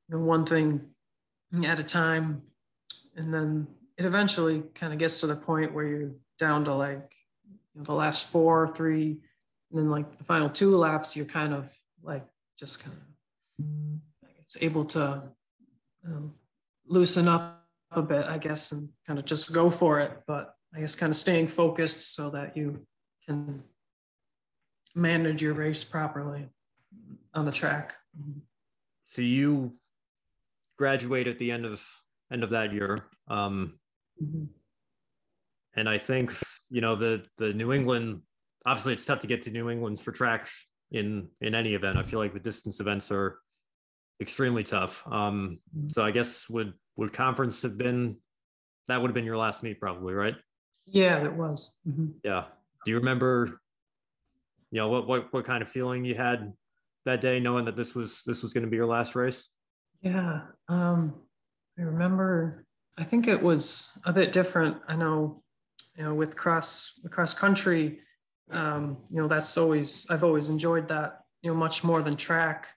you 0.10 0.18
know, 0.18 0.20
one 0.22 0.46
thing 0.46 0.82
at 1.64 1.80
a 1.80 1.86
time. 1.86 2.42
And 3.16 3.34
then 3.34 3.68
it 3.98 4.06
eventually 4.06 4.64
kind 4.76 4.94
of 4.94 5.00
gets 5.00 5.20
to 5.22 5.28
the 5.28 5.36
point 5.36 5.74
where 5.74 5.86
you're 5.86 6.12
down 6.40 6.66
to 6.66 6.74
like 6.74 7.14
you 7.48 7.80
know, 7.80 7.84
the 7.84 7.94
last 7.94 8.28
four, 8.28 8.68
three, 8.68 9.18
and 9.72 9.80
then 9.80 9.90
like 9.90 10.18
the 10.18 10.24
final 10.24 10.50
two 10.50 10.78
laps, 10.78 11.16
you're 11.16 11.26
kind 11.26 11.54
of 11.54 11.74
like 12.04 12.26
just 12.58 12.84
kind 12.84 12.96
of 12.96 13.04
it's 14.40 14.58
able 14.62 14.86
to 14.86 15.24
um, 16.06 16.34
loosen 16.88 17.28
up 17.28 17.66
a 17.92 18.02
bit, 18.02 18.26
I 18.26 18.38
guess, 18.38 18.72
and 18.72 18.90
kind 19.06 19.20
of 19.20 19.26
just 19.26 19.52
go 19.52 19.70
for 19.70 20.00
it. 20.00 20.22
But 20.28 20.54
I 20.74 20.80
guess 20.80 20.96
kind 20.96 21.10
of 21.10 21.18
staying 21.18 21.48
focused 21.48 22.16
so 22.16 22.30
that 22.30 22.56
you 22.56 22.86
can 23.26 23.64
manage 24.96 25.42
your 25.42 25.54
race 25.54 25.84
properly 25.84 26.48
on 27.34 27.46
the 27.46 27.52
track. 27.52 27.96
So 29.06 29.22
you 29.22 29.74
graduate 30.78 31.28
at 31.28 31.40
the 31.40 31.52
end 31.52 31.66
of 31.66 31.84
end 32.32 32.44
of 32.44 32.52
that 32.52 32.74
year. 32.74 33.00
Um, 33.28 33.80
mm-hmm. 34.24 34.46
And 35.76 35.88
I 35.88 35.98
think 35.98 36.34
you 36.70 36.82
know 36.82 36.96
the 36.96 37.24
the 37.38 37.54
New 37.54 37.74
England. 37.74 38.22
Obviously, 38.66 38.94
it's 38.94 39.06
tough 39.06 39.20
to 39.20 39.28
get 39.28 39.44
to 39.44 39.52
New 39.52 39.70
England's 39.70 40.02
for 40.02 40.12
track 40.12 40.50
in 40.92 41.28
in 41.42 41.56
any 41.56 41.74
event. 41.74 41.98
I 41.98 42.04
feel 42.04 42.20
like 42.20 42.34
the 42.34 42.40
distance 42.40 42.80
events 42.80 43.12
are 43.12 43.40
extremely 44.20 44.64
tough. 44.64 45.06
Um, 45.08 45.60
mm-hmm. 45.76 45.90
So 45.90 46.04
I 46.04 46.12
guess 46.12 46.50
would 46.50 46.74
would 46.96 47.14
conference 47.14 47.62
have 47.62 47.78
been 47.78 48.18
that 48.88 49.02
would 49.02 49.10
have 49.10 49.16
been 49.16 49.26
your 49.26 49.38
last 49.38 49.64
meet 49.64 49.80
probably, 49.80 50.14
right? 50.14 50.36
Yeah, 50.86 51.24
it 51.24 51.34
was. 51.34 51.76
Mm-hmm. 51.88 52.08
Yeah. 52.24 52.46
Do 52.86 52.92
you 52.92 52.98
remember, 52.98 53.60
you 54.72 54.80
know, 54.80 54.88
what, 54.88 55.08
what, 55.08 55.34
what 55.34 55.46
kind 55.46 55.62
of 55.62 55.70
feeling 55.70 56.06
you 56.06 56.16
had 56.16 56.54
that 57.06 57.22
day 57.22 57.40
knowing 57.40 57.66
that 57.66 57.76
this 57.76 57.94
was, 57.94 58.24
this 58.26 58.42
was 58.42 58.54
going 58.54 58.64
to 58.64 58.70
be 58.70 58.78
your 58.78 58.86
last 58.86 59.16
race? 59.16 59.50
Yeah. 60.02 60.42
Um, 60.70 61.16
I 61.78 61.82
remember, 61.82 62.66
I 62.98 63.04
think 63.04 63.28
it 63.28 63.42
was 63.42 63.98
a 64.06 64.14
bit 64.14 64.32
different. 64.32 64.78
I 64.88 64.96
know, 64.96 65.44
you 65.96 66.04
know, 66.04 66.14
with 66.14 66.36
cross, 66.36 67.00
cross 67.10 67.34
country, 67.34 68.00
um, 68.52 68.98
you 69.10 69.18
know, 69.18 69.28
that's 69.28 69.58
always, 69.58 70.08
I've 70.10 70.24
always 70.24 70.50
enjoyed 70.50 70.88
that, 70.88 71.22
you 71.42 71.52
know, 71.52 71.58
much 71.58 71.84
more 71.84 72.02
than 72.02 72.16
track. 72.16 72.68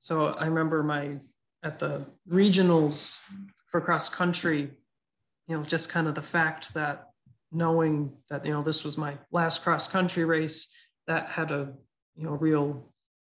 So 0.00 0.28
I 0.28 0.46
remember 0.46 0.82
my, 0.82 1.18
at 1.62 1.78
the 1.78 2.04
regionals 2.28 3.18
for 3.68 3.80
cross 3.80 4.08
country, 4.08 4.70
you 5.48 5.56
know, 5.56 5.62
just 5.62 5.88
kind 5.88 6.06
of 6.06 6.14
the 6.14 6.22
fact 6.22 6.74
that 6.74 7.12
knowing 7.52 8.12
that 8.30 8.44
you 8.44 8.50
know 8.50 8.62
this 8.62 8.82
was 8.82 8.96
my 8.96 9.16
last 9.30 9.62
cross 9.62 9.86
country 9.86 10.24
race 10.24 10.74
that 11.06 11.28
had 11.28 11.50
a 11.50 11.72
you 12.16 12.24
know 12.24 12.32
real 12.32 12.90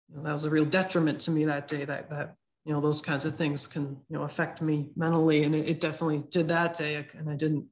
you 0.08 0.16
know, 0.16 0.22
that 0.22 0.32
was 0.32 0.44
a 0.44 0.50
real 0.50 0.64
detriment 0.64 1.20
to 1.20 1.30
me 1.30 1.44
that 1.44 1.68
day 1.68 1.84
that 1.84 2.08
that 2.08 2.34
you 2.66 2.72
know 2.72 2.80
those 2.80 3.00
kinds 3.00 3.24
of 3.24 3.36
things 3.36 3.66
can 3.66 3.96
you 4.08 4.16
know 4.16 4.22
affect 4.22 4.60
me 4.60 4.90
mentally 4.96 5.44
and 5.44 5.54
it, 5.54 5.68
it 5.68 5.80
definitely 5.80 6.24
did 6.30 6.48
that 6.48 6.76
day 6.76 7.06
and 7.16 7.30
i 7.30 7.34
didn't 7.34 7.64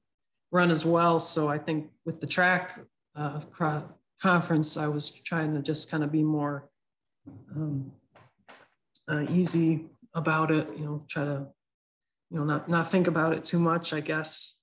run 0.52 0.70
as 0.70 0.84
well 0.84 1.18
so 1.18 1.48
i 1.48 1.58
think 1.58 1.90
with 2.06 2.20
the 2.20 2.26
track 2.26 2.78
uh, 3.16 3.40
conference 4.20 4.76
i 4.76 4.86
was 4.86 5.10
trying 5.10 5.52
to 5.52 5.60
just 5.60 5.90
kind 5.90 6.04
of 6.04 6.12
be 6.12 6.22
more 6.22 6.70
um, 7.54 7.90
uh, 9.08 9.24
easy 9.28 9.86
about 10.14 10.50
it 10.50 10.68
you 10.78 10.84
know 10.84 11.04
try 11.08 11.24
to 11.24 11.46
you 12.30 12.38
know 12.38 12.44
not 12.44 12.68
not 12.68 12.90
think 12.90 13.08
about 13.08 13.32
it 13.32 13.44
too 13.44 13.58
much 13.58 13.92
i 13.92 14.00
guess 14.00 14.60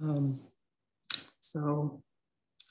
um, 0.00 0.38
so 1.40 2.00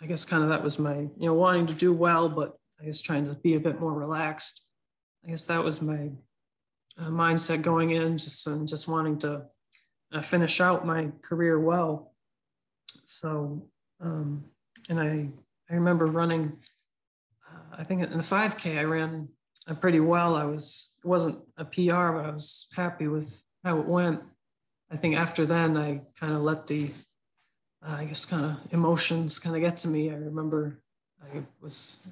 I 0.02 0.06
guess 0.06 0.26
kind 0.26 0.43
of 0.43 0.50
that 0.50 0.63
was 0.63 0.78
my, 0.78 0.95
you 0.95 1.28
know, 1.28 1.34
wanting 1.34 1.67
to 1.67 1.73
do 1.73 1.91
well, 1.91 2.30
but 2.30 2.58
I 2.80 2.86
guess 2.86 3.02
trying 3.02 3.26
to 3.26 3.34
be 3.34 3.56
a 3.56 3.60
bit 3.60 3.80
more 3.80 3.93
relaxed. 3.93 4.67
I 5.26 5.32
guess 5.32 5.45
that 5.45 5.63
was 5.63 5.82
my 5.82 6.12
mindset 7.05 7.62
going 7.62 7.91
in, 7.91 8.17
just 8.17 8.45
and 8.47 8.67
just 8.67 8.88
wanting 8.88 9.17
to 9.19 9.45
uh, 10.12 10.21
finish 10.21 10.62
out 10.62 10.86
my 10.86 11.10
career 11.21 11.60
well. 11.60 12.13
So, 13.03 13.62
um, 14.01 14.43
and 14.89 14.99
I 14.99 15.29
I 15.69 15.75
remember 15.75 16.05
running. 16.05 16.57
Uh, 17.47 17.77
I 17.77 17.83
think 17.83 18.03
in 18.03 18.17
the 18.17 18.23
5K 18.23 18.79
I 18.79 18.83
ran 18.83 19.29
uh, 19.67 19.73
pretty 19.75 19.99
well. 19.99 20.36
I 20.36 20.45
was 20.45 20.97
it 21.03 21.07
wasn't 21.07 21.39
a 21.57 21.65
PR, 21.65 22.12
but 22.12 22.25
I 22.25 22.31
was 22.31 22.67
happy 22.75 23.07
with 23.07 23.43
how 23.63 23.79
it 23.79 23.86
went. 23.86 24.21
I 24.91 24.97
think 24.97 25.15
after 25.15 25.45
then 25.45 25.77
I 25.77 26.01
kind 26.19 26.33
of 26.33 26.41
let 26.41 26.67
the 26.67 26.91
uh, 27.86 27.95
I 27.99 28.05
guess 28.05 28.25
kind 28.25 28.45
of 28.45 28.73
emotions 28.73 29.39
kind 29.39 29.55
of 29.55 29.62
get 29.62 29.77
to 29.79 29.88
me. 29.88 30.10
I 30.10 30.15
remember 30.15 30.81
I 31.21 31.43
was 31.62 32.07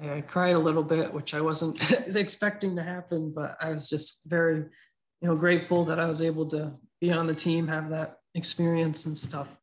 I, 0.00 0.16
I 0.16 0.20
cried 0.20 0.54
a 0.54 0.58
little 0.58 0.82
bit, 0.82 1.12
which 1.12 1.34
I 1.34 1.40
wasn't 1.40 1.78
expecting 2.16 2.76
to 2.76 2.82
happen, 2.82 3.32
but 3.34 3.56
I 3.60 3.70
was 3.70 3.88
just 3.88 4.28
very, 4.28 4.58
you 4.58 5.28
know, 5.28 5.36
grateful 5.36 5.84
that 5.86 5.98
I 5.98 6.06
was 6.06 6.22
able 6.22 6.46
to 6.48 6.72
be 7.00 7.12
on 7.12 7.26
the 7.26 7.34
team, 7.34 7.68
have 7.68 7.90
that 7.90 8.18
experience 8.34 9.06
and 9.06 9.16
stuff. 9.16 9.58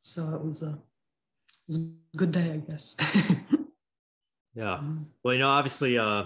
So 0.00 0.34
it 0.34 0.44
was 0.44 0.62
a, 0.62 0.70
it 0.70 1.68
was 1.68 1.76
a 1.78 2.16
good 2.16 2.32
day, 2.32 2.52
I 2.52 2.56
guess. 2.56 2.96
yeah. 4.54 4.78
Mm-hmm. 4.78 5.02
Well, 5.22 5.34
you 5.34 5.40
know, 5.40 5.48
obviously, 5.48 5.98
uh, 5.98 6.24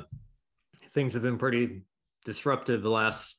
things 0.91 1.15
have 1.15 1.23
been 1.23 1.39
pretty 1.39 1.83
disruptive 2.25 2.83
the 2.83 2.91
last 2.91 3.37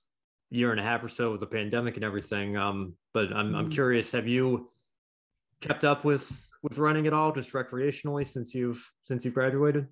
year 0.50 0.72
and 0.72 0.80
a 0.80 0.84
half 0.84 1.04
or 1.04 1.08
so 1.08 1.32
with 1.32 1.42
the 1.42 1.48
pandemic 1.48 1.96
and 1.96 2.04
everything. 2.04 2.58
Um, 2.58 2.94
but 3.14 3.32
I'm, 3.32 3.54
I'm 3.56 3.66
mm-hmm. 3.66 3.70
curious, 3.70 4.12
have 4.14 4.28
you 4.28 4.72
kept 5.62 5.86
up 5.86 6.06
with 6.06 6.48
with 6.62 6.78
running 6.78 7.08
at 7.08 7.14
all, 7.14 7.32
just 7.32 7.54
recreationally, 7.54 8.26
since 8.26 8.54
you've 8.54 8.92
since 9.04 9.26
you 9.26 9.32
graduated? 9.32 9.88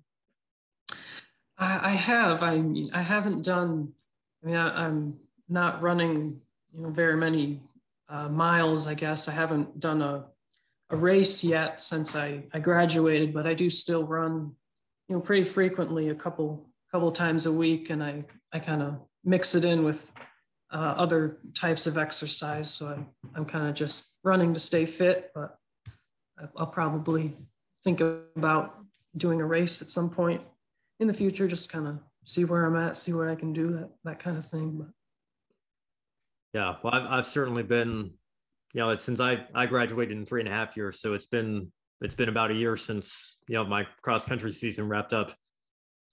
I, 1.60 1.90
have. 1.90 2.42
I 2.42 2.58
mean, 2.58 2.88
I 2.92 3.02
haven't 3.02 3.44
done. 3.44 3.92
I 4.42 4.46
mean, 4.46 4.56
I, 4.56 4.86
am 4.86 5.18
not 5.48 5.82
running, 5.82 6.40
you 6.72 6.82
know, 6.82 6.90
very 6.90 7.16
many 7.16 7.60
uh, 8.08 8.28
miles. 8.28 8.86
I 8.86 8.94
guess 8.94 9.28
I 9.28 9.32
haven't 9.32 9.80
done 9.80 10.02
a 10.02 10.26
a 10.90 10.96
race 10.96 11.44
yet 11.44 11.80
since 11.80 12.16
I 12.16 12.44
I 12.52 12.60
graduated, 12.60 13.34
but 13.34 13.46
I 13.46 13.54
do 13.54 13.68
still 13.70 14.04
run, 14.04 14.54
you 15.08 15.16
know, 15.16 15.20
pretty 15.20 15.44
frequently, 15.44 16.08
a 16.08 16.14
couple 16.14 16.70
couple 16.90 17.10
times 17.12 17.46
a 17.46 17.52
week, 17.52 17.90
and 17.90 18.02
I 18.02 18.24
I 18.52 18.58
kind 18.58 18.82
of 18.82 19.00
mix 19.24 19.54
it 19.54 19.64
in 19.64 19.84
with 19.84 20.10
uh, 20.72 20.94
other 20.96 21.38
types 21.54 21.86
of 21.86 21.98
exercise. 21.98 22.70
So 22.70 22.86
I, 22.86 23.04
I'm 23.36 23.44
kind 23.44 23.66
of 23.68 23.74
just 23.74 24.18
running 24.22 24.54
to 24.54 24.60
stay 24.60 24.86
fit, 24.86 25.30
but 25.34 25.58
I'll 26.56 26.66
probably 26.66 27.36
think 27.84 28.00
about 28.00 28.76
doing 29.16 29.40
a 29.40 29.46
race 29.46 29.82
at 29.82 29.90
some 29.90 30.10
point 30.10 30.42
in 31.00 31.08
the 31.08 31.14
future, 31.14 31.48
just 31.48 31.70
kind 31.70 31.86
of 31.86 31.98
see 32.24 32.44
where 32.44 32.64
I'm 32.64 32.76
at, 32.76 32.96
see 32.96 33.12
what 33.12 33.28
I 33.28 33.34
can 33.34 33.52
do, 33.52 33.72
that 33.72 33.90
that 34.04 34.18
kind 34.18 34.36
of 34.36 34.46
thing. 34.46 34.78
But 34.78 34.88
yeah, 36.54 36.76
well, 36.82 36.94
I've, 36.94 37.06
I've 37.06 37.26
certainly 37.26 37.62
been, 37.62 38.12
you 38.74 38.80
know, 38.80 38.94
since 38.94 39.20
I 39.20 39.46
I 39.54 39.66
graduated 39.66 40.16
in 40.16 40.26
three 40.26 40.40
and 40.40 40.48
a 40.48 40.52
half 40.52 40.76
years, 40.76 41.00
so 41.00 41.14
it's 41.14 41.26
been 41.26 41.70
it's 42.00 42.14
been 42.14 42.28
about 42.28 42.50
a 42.50 42.54
year 42.54 42.76
since 42.76 43.38
you 43.48 43.54
know 43.54 43.64
my 43.64 43.86
cross 44.02 44.24
country 44.24 44.52
season 44.52 44.88
wrapped 44.88 45.12
up 45.12 45.34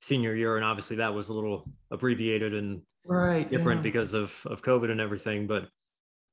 senior 0.01 0.35
year, 0.35 0.55
and 0.55 0.65
obviously 0.65 0.97
that 0.97 1.13
was 1.13 1.29
a 1.29 1.33
little 1.33 1.69
abbreviated 1.91 2.53
and 2.53 2.81
right 3.05 3.49
different 3.49 3.79
yeah. 3.79 3.83
because 3.83 4.13
of 4.13 4.41
of 4.45 4.61
COVID 4.61 4.91
and 4.91 5.01
everything. 5.01 5.47
But 5.47 5.67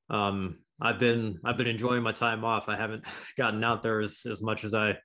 um, 0.09 0.59
I've 0.81 0.99
been 0.99 1.39
I've 1.45 1.57
been 1.57 1.67
enjoying 1.67 2.03
my 2.03 2.11
time 2.11 2.43
off. 2.43 2.65
I 2.67 2.75
haven't 2.75 3.03
gotten 3.37 3.63
out 3.63 3.83
there 3.83 4.01
as 4.01 4.25
as 4.29 4.41
much 4.41 4.63
as 4.63 4.73
I 4.73 4.97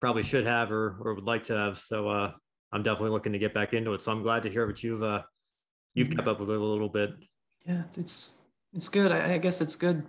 probably 0.00 0.22
should 0.22 0.46
have 0.46 0.70
or 0.70 0.98
or 1.00 1.14
would 1.14 1.24
like 1.24 1.44
to 1.44 1.56
have. 1.56 1.78
So 1.78 2.08
uh, 2.08 2.32
I'm 2.72 2.82
definitely 2.82 3.10
looking 3.10 3.32
to 3.32 3.38
get 3.38 3.54
back 3.54 3.72
into 3.72 3.92
it. 3.92 4.02
So 4.02 4.12
I'm 4.12 4.22
glad 4.22 4.42
to 4.42 4.50
hear 4.50 4.66
what 4.66 4.82
you've 4.82 5.02
uh, 5.02 5.22
you've 5.94 6.10
kept 6.10 6.28
up 6.28 6.40
with 6.40 6.50
it 6.50 6.56
a 6.56 6.64
little 6.64 6.88
bit. 6.88 7.14
Yeah, 7.66 7.84
it's 7.96 8.42
it's 8.72 8.88
good. 8.88 9.12
I, 9.12 9.34
I 9.34 9.38
guess 9.38 9.60
it's 9.60 9.76
good. 9.76 10.04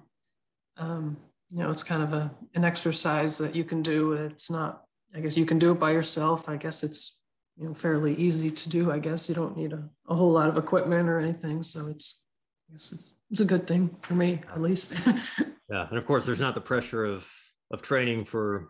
Um, 0.78 1.18
you 1.50 1.60
know, 1.60 1.70
it's 1.70 1.84
kind 1.84 2.04
of 2.04 2.14
a 2.14 2.32
an 2.56 2.66
exercise 2.66 3.38
that 3.38 3.56
you 3.56 3.64
can 3.64 3.82
do. 3.82 4.14
It's 4.14 4.52
not. 4.52 4.82
I 5.14 5.22
guess 5.22 5.38
you 5.38 5.46
can 5.46 5.60
do 5.60 5.72
it 5.72 5.80
by 5.80 5.92
yourself. 5.92 6.50
I 6.50 6.58
guess 6.58 6.84
it's 6.84 7.22
you 7.56 7.68
know 7.68 7.74
fairly 7.74 8.16
easy 8.16 8.52
to 8.52 8.70
do. 8.70 8.92
I 8.92 9.00
guess 9.00 9.30
you 9.30 9.36
don't 9.36 9.56
need 9.56 9.72
a, 9.72 9.88
a 10.10 10.16
whole 10.16 10.32
lot 10.32 10.50
of 10.50 10.58
equipment 10.58 11.08
or 11.08 11.20
anything. 11.20 11.64
So 11.64 11.88
it's 11.88 12.26
I 12.70 12.74
guess 12.74 12.92
it's 12.92 13.15
it's 13.32 13.42
a 13.42 13.46
good 13.46 13.68
thing 13.68 13.96
for 14.02 14.14
me 14.16 14.42
at 14.52 14.62
least. 14.62 14.94
yeah, 15.70 15.88
and 15.90 15.98
of 15.98 16.06
course, 16.06 16.26
there's 16.26 16.40
not 16.40 16.56
the 16.56 16.62
pressure 16.62 17.06
of 17.06 17.30
of 17.72 17.82
training 17.82 18.26
for 18.26 18.70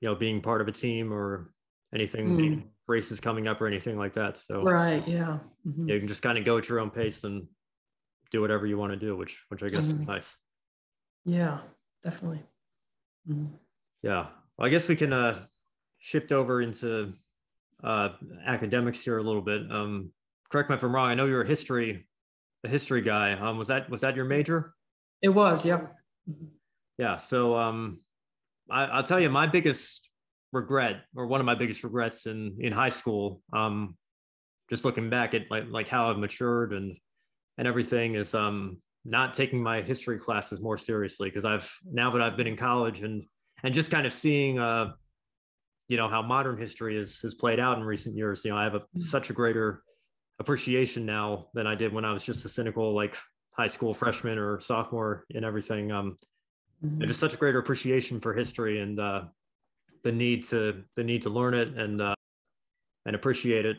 you 0.00 0.08
know 0.08 0.14
being 0.14 0.40
part 0.40 0.60
of 0.60 0.68
a 0.68 0.72
team 0.72 1.12
or 1.12 1.52
anything 1.94 2.36
mm. 2.36 2.64
races 2.88 3.20
coming 3.20 3.46
up 3.46 3.60
or 3.60 3.66
anything 3.66 3.96
like 3.96 4.14
that. 4.14 4.38
So 4.38 4.62
right, 4.62 5.06
yeah, 5.06 5.38
mm-hmm. 5.66 5.88
you 5.88 5.98
can 5.98 6.08
just 6.08 6.22
kind 6.22 6.38
of 6.38 6.44
go 6.44 6.58
at 6.58 6.68
your 6.68 6.80
own 6.80 6.90
pace 6.90 7.24
and 7.24 7.46
do 8.30 8.40
whatever 8.40 8.66
you 8.66 8.76
want 8.76 8.92
to 8.92 8.98
do, 8.98 9.16
which 9.16 9.42
which 9.48 9.62
I 9.62 9.68
guess 9.68 9.86
mm-hmm. 9.86 10.02
is 10.02 10.08
nice. 10.08 10.36
Yeah, 11.24 11.58
definitely. 12.02 12.42
Mm-hmm. 13.28 13.54
Yeah, 14.02 14.26
well, 14.56 14.66
I 14.66 14.68
guess 14.68 14.88
we 14.88 14.96
can 14.96 15.12
uh 15.12 15.42
shift 15.98 16.32
over 16.32 16.60
into 16.60 17.14
uh 17.84 18.10
academics 18.44 19.02
here 19.04 19.18
a 19.18 19.22
little 19.22 19.42
bit. 19.42 19.62
Um, 19.70 20.10
correct 20.50 20.70
me 20.70 20.76
if 20.76 20.82
I'm 20.82 20.94
wrong. 20.94 21.08
I 21.08 21.14
know 21.14 21.26
you're 21.26 21.42
a 21.42 21.46
history 21.46 22.06
a 22.64 22.68
history 22.68 23.02
guy. 23.02 23.32
Um, 23.32 23.58
was 23.58 23.68
that 23.68 23.88
was 23.90 24.00
that 24.02 24.16
your 24.16 24.24
major? 24.24 24.74
It 25.22 25.28
was, 25.30 25.64
yeah. 25.64 25.86
Yeah. 26.98 27.16
So 27.16 27.56
um, 27.56 28.00
I, 28.70 28.84
I'll 28.84 29.02
tell 29.02 29.20
you 29.20 29.30
my 29.30 29.46
biggest 29.46 30.10
regret, 30.52 31.02
or 31.14 31.26
one 31.26 31.40
of 31.40 31.46
my 31.46 31.54
biggest 31.54 31.84
regrets 31.84 32.26
in 32.26 32.56
in 32.60 32.72
high 32.72 32.90
school, 32.90 33.42
um, 33.52 33.96
just 34.70 34.84
looking 34.84 35.10
back 35.10 35.34
at 35.34 35.50
like 35.50 35.64
like 35.68 35.88
how 35.88 36.10
I've 36.10 36.18
matured 36.18 36.72
and 36.72 36.96
and 37.58 37.66
everything 37.66 38.14
is 38.14 38.34
um 38.34 38.78
not 39.04 39.34
taking 39.34 39.62
my 39.62 39.80
history 39.82 40.18
classes 40.18 40.60
more 40.60 40.76
seriously 40.76 41.28
because 41.28 41.44
I've 41.44 41.72
now 41.90 42.10
that 42.10 42.22
I've 42.22 42.36
been 42.36 42.46
in 42.46 42.56
college 42.56 43.02
and 43.02 43.24
and 43.62 43.72
just 43.72 43.90
kind 43.90 44.06
of 44.06 44.12
seeing 44.12 44.58
uh 44.58 44.92
you 45.88 45.96
know 45.96 46.08
how 46.08 46.22
modern 46.22 46.58
history 46.58 46.98
is 46.98 47.20
has 47.20 47.34
played 47.34 47.60
out 47.60 47.78
in 47.78 47.84
recent 47.84 48.16
years. 48.16 48.44
You 48.44 48.50
know, 48.50 48.56
I 48.56 48.64
have 48.64 48.74
a, 48.74 48.80
mm. 48.80 49.02
such 49.02 49.30
a 49.30 49.32
greater 49.32 49.82
appreciation 50.38 51.06
now 51.06 51.46
than 51.54 51.66
I 51.66 51.74
did 51.74 51.92
when 51.92 52.04
I 52.04 52.12
was 52.12 52.24
just 52.24 52.44
a 52.44 52.48
cynical 52.48 52.94
like 52.94 53.16
high 53.52 53.66
school 53.66 53.94
freshman 53.94 54.38
or 54.38 54.60
sophomore 54.60 55.24
and 55.34 55.44
everything. 55.44 55.90
Um, 55.92 56.18
mm-hmm. 56.84 57.00
and 57.00 57.08
just 57.08 57.20
such 57.20 57.34
a 57.34 57.36
greater 57.36 57.58
appreciation 57.58 58.20
for 58.20 58.34
history 58.34 58.80
and 58.80 59.00
uh, 59.00 59.24
the 60.04 60.12
need 60.12 60.44
to 60.44 60.84
the 60.94 61.04
need 61.04 61.22
to 61.22 61.30
learn 61.30 61.54
it 61.54 61.68
and 61.76 62.00
uh, 62.00 62.14
and 63.06 63.16
appreciate 63.16 63.66
it. 63.66 63.78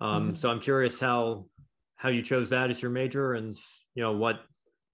Um, 0.00 0.28
mm-hmm. 0.28 0.36
So 0.36 0.50
I'm 0.50 0.60
curious 0.60 0.98
how 1.00 1.46
how 1.96 2.08
you 2.08 2.22
chose 2.22 2.50
that 2.50 2.70
as 2.70 2.80
your 2.80 2.90
major 2.90 3.34
and 3.34 3.54
you 3.94 4.02
know 4.02 4.12
what 4.12 4.40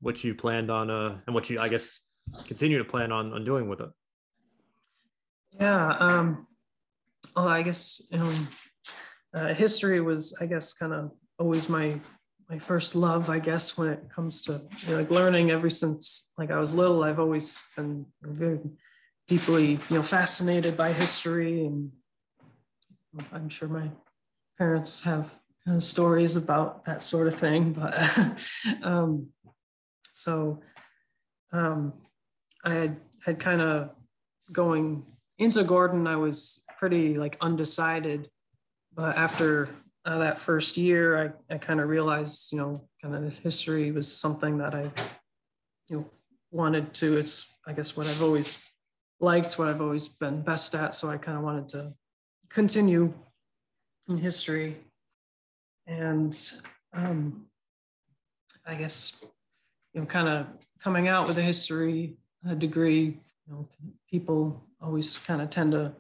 what 0.01 0.25
you 0.25 0.35
planned 0.35 0.71
on 0.71 0.91
uh, 0.91 1.19
and 1.27 1.35
what 1.35 1.51
you 1.51 1.61
I 1.61 1.69
guess 1.69 2.01
continue 2.47 2.79
to 2.79 2.85
plan 2.85 3.13
on 3.13 3.33
on 3.33 3.45
doing 3.45 3.69
with 3.69 3.81
it. 3.81 3.91
Yeah. 5.61 5.89
Um, 5.99 6.47
well, 7.35 7.49
I 7.49 7.63
guess 7.63 8.03
um, 8.13 8.49
uh, 9.37 9.55
history 9.55 10.01
was, 10.01 10.37
I 10.41 10.47
guess, 10.47 10.73
kind 10.73 10.93
of 10.93 11.13
always 11.39 11.69
my 11.69 12.01
my 12.49 12.59
first 12.61 12.95
love, 12.95 13.29
I 13.29 13.41
guess, 13.41 13.77
when 13.77 13.89
it 13.89 14.09
comes 14.09 14.41
to 14.43 14.63
you 14.83 14.91
know, 14.91 14.99
like 14.99 15.11
learning. 15.11 15.51
Ever 15.51 15.69
since 15.69 16.33
like 16.39 16.51
I 16.51 16.59
was 16.59 16.73
little, 16.73 17.05
I've 17.05 17.21
always 17.21 17.61
been 17.77 18.07
very 18.23 18.61
deeply, 19.29 19.73
you 19.73 19.97
know, 19.97 20.03
fascinated 20.03 20.77
by 20.77 20.93
history, 20.93 21.67
and 21.67 21.91
I'm 23.33 23.49
sure 23.49 23.69
my 23.69 23.91
parents 24.57 25.03
have 25.03 25.31
kind 25.67 25.77
of 25.77 25.83
stories 25.83 26.37
about 26.37 26.85
that 26.85 27.03
sort 27.03 27.29
of 27.29 27.35
thing. 27.35 27.73
But 27.75 27.95
um, 28.83 29.29
so 30.13 30.61
um, 31.53 31.93
I 32.65 32.73
had 32.73 32.97
had 33.23 33.39
kind 33.39 33.61
of 33.61 33.91
going 34.51 35.05
into 35.39 35.63
Gordon. 35.63 36.07
I 36.07 36.17
was 36.17 36.65
pretty 36.79 37.17
like 37.17 37.37
undecided 37.43 38.31
but 38.97 39.17
after 39.17 39.69
uh, 40.05 40.19
that 40.19 40.39
first 40.39 40.77
year, 40.77 41.35
I, 41.51 41.55
I 41.55 41.59
kind 41.59 41.81
of 41.81 41.89
realized, 41.89 42.51
you 42.51 42.59
know, 42.59 42.89
kind 43.03 43.15
of 43.15 43.39
history 43.39 43.93
was 43.93 44.11
something 44.11 44.59
that 44.59 44.75
I, 44.75 44.91
you 45.89 45.97
know, 45.99 46.11
wanted 46.51 46.95
to. 46.95 47.19
It's, 47.19 47.47
I 47.67 47.73
guess, 47.73 47.97
what 47.97 48.07
I've 48.07 48.23
always 48.23 48.59
liked, 49.21 49.59
what 49.59 49.69
I've 49.69 49.83
always 49.83 50.09
been 50.09 50.43
best 50.43 50.75
at. 50.75 50.97
So 50.97 51.09
I 51.09 51.19
kind 51.19 51.37
of 51.37 51.45
wanted 51.45 51.69
to 51.69 51.93
continue 52.49 53.13
in 54.09 54.17
history. 54.17 54.79
And 55.87 56.37
um, 56.93 57.47
I 58.67 58.75
guess, 58.75 59.23
you 59.93 60.01
know, 60.01 60.07
kind 60.07 60.29
of 60.29 60.47
coming 60.81 61.07
out 61.07 61.29
with 61.29 61.39
a 61.39 61.43
history 61.43 62.17
a 62.49 62.55
degree, 62.55 63.19
you 63.47 63.53
know, 63.53 63.69
people 64.11 64.63
always 64.81 65.19
kind 65.19 65.43
of 65.43 65.51
tend 65.51 65.73
to 65.73 65.93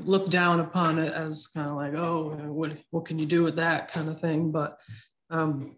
look 0.00 0.30
down 0.30 0.60
upon 0.60 0.98
it 0.98 1.12
as 1.12 1.46
kind 1.46 1.68
of 1.68 1.76
like, 1.76 1.94
oh, 1.94 2.30
what 2.46 2.76
what 2.90 3.04
can 3.04 3.18
you 3.18 3.26
do 3.26 3.42
with 3.42 3.56
that 3.56 3.92
kind 3.92 4.08
of 4.08 4.20
thing. 4.20 4.50
But 4.50 4.78
um, 5.30 5.76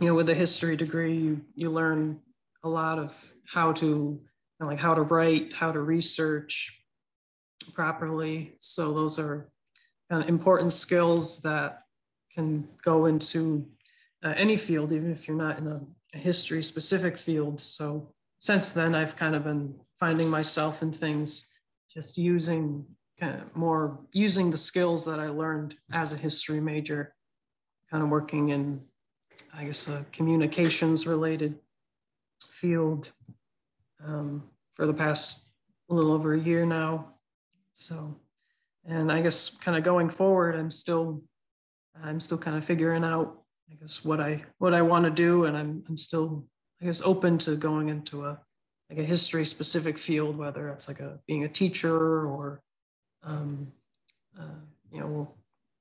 you 0.00 0.08
know, 0.08 0.14
with 0.14 0.28
a 0.28 0.34
history 0.34 0.76
degree, 0.76 1.16
you 1.16 1.40
you 1.54 1.70
learn 1.70 2.20
a 2.62 2.68
lot 2.68 2.98
of 2.98 3.34
how 3.46 3.72
to 3.72 4.20
know, 4.60 4.66
like 4.66 4.78
how 4.78 4.94
to 4.94 5.02
write, 5.02 5.52
how 5.52 5.72
to 5.72 5.80
research 5.80 6.82
properly. 7.72 8.54
So 8.58 8.92
those 8.92 9.18
are 9.18 9.50
kind 10.10 10.22
of 10.22 10.28
important 10.28 10.72
skills 10.72 11.40
that 11.42 11.82
can 12.32 12.68
go 12.84 13.06
into 13.06 13.66
uh, 14.22 14.34
any 14.36 14.56
field, 14.56 14.92
even 14.92 15.10
if 15.12 15.28
you're 15.28 15.36
not 15.36 15.58
in 15.58 15.66
a, 15.68 15.80
a 16.14 16.18
history 16.18 16.62
specific 16.62 17.18
field. 17.18 17.60
So 17.60 18.12
since 18.38 18.70
then, 18.70 18.94
I've 18.94 19.16
kind 19.16 19.34
of 19.34 19.44
been 19.44 19.74
finding 19.98 20.28
myself 20.28 20.82
in 20.82 20.92
things 20.92 21.52
just 21.92 22.18
using 22.18 22.84
kind 23.18 23.40
of 23.40 23.56
more 23.56 23.98
using 24.12 24.50
the 24.50 24.58
skills 24.58 25.04
that 25.04 25.20
I 25.20 25.28
learned 25.28 25.76
as 25.92 26.12
a 26.12 26.16
history 26.16 26.60
major, 26.60 27.14
kind 27.90 28.02
of 28.02 28.08
working 28.08 28.48
in, 28.48 28.80
I 29.56 29.64
guess, 29.64 29.88
a 29.88 30.04
communications 30.12 31.06
related 31.06 31.58
field 32.48 33.10
um, 34.04 34.42
for 34.72 34.86
the 34.86 34.94
past 34.94 35.50
a 35.90 35.94
little 35.94 36.12
over 36.12 36.34
a 36.34 36.40
year 36.40 36.66
now. 36.66 37.14
So, 37.72 38.16
and 38.84 39.10
I 39.10 39.20
guess 39.20 39.50
kind 39.50 39.76
of 39.76 39.84
going 39.84 40.10
forward, 40.10 40.56
I'm 40.56 40.70
still, 40.70 41.22
I'm 42.02 42.20
still 42.20 42.38
kind 42.38 42.56
of 42.56 42.64
figuring 42.64 43.04
out, 43.04 43.42
I 43.70 43.74
guess, 43.76 44.04
what 44.04 44.20
I 44.20 44.42
what 44.58 44.74
I 44.74 44.82
want 44.82 45.04
to 45.04 45.10
do, 45.10 45.44
and 45.44 45.56
I'm 45.56 45.84
I'm 45.88 45.96
still, 45.96 46.46
I 46.80 46.86
guess, 46.86 47.00
open 47.02 47.38
to 47.38 47.56
going 47.56 47.88
into 47.88 48.24
a 48.24 48.40
like 48.90 48.98
a 48.98 49.04
history 49.04 49.44
specific 49.44 49.98
field, 49.98 50.36
whether 50.36 50.68
it's 50.68 50.88
like 50.88 51.00
a 51.00 51.18
being 51.26 51.44
a 51.44 51.48
teacher 51.48 51.96
or 51.96 52.60
um, 53.24 53.72
uh, 54.38 54.60
you 54.90 55.00
know, 55.00 55.34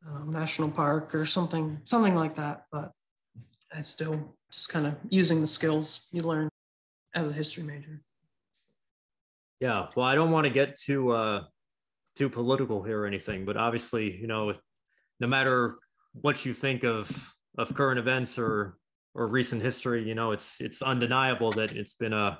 um, 0.07 0.31
national 0.31 0.69
park 0.69 1.15
or 1.15 1.25
something, 1.25 1.79
something 1.85 2.15
like 2.15 2.35
that. 2.35 2.65
But 2.71 2.91
I 3.73 3.81
still 3.81 4.35
just 4.51 4.69
kind 4.69 4.85
of 4.85 4.95
using 5.09 5.41
the 5.41 5.47
skills 5.47 6.07
you 6.11 6.21
learn 6.21 6.49
as 7.15 7.29
a 7.29 7.33
history 7.33 7.63
major. 7.63 8.01
Yeah, 9.59 9.87
well, 9.95 10.05
I 10.05 10.15
don't 10.15 10.31
want 10.31 10.45
to 10.45 10.51
get 10.51 10.77
too 10.77 11.11
uh, 11.11 11.43
too 12.15 12.29
political 12.29 12.83
here 12.83 13.01
or 13.01 13.05
anything, 13.05 13.45
but 13.45 13.57
obviously, 13.57 14.15
you 14.15 14.27
know, 14.27 14.53
no 15.19 15.27
matter 15.27 15.77
what 16.21 16.45
you 16.45 16.53
think 16.53 16.83
of 16.83 17.09
of 17.57 17.73
current 17.73 17.99
events 17.99 18.37
or 18.37 18.77
or 19.15 19.27
recent 19.27 19.61
history, 19.61 20.07
you 20.07 20.15
know, 20.15 20.31
it's 20.31 20.59
it's 20.59 20.81
undeniable 20.81 21.51
that 21.51 21.71
it's 21.71 21.93
been 21.93 22.13
a 22.13 22.39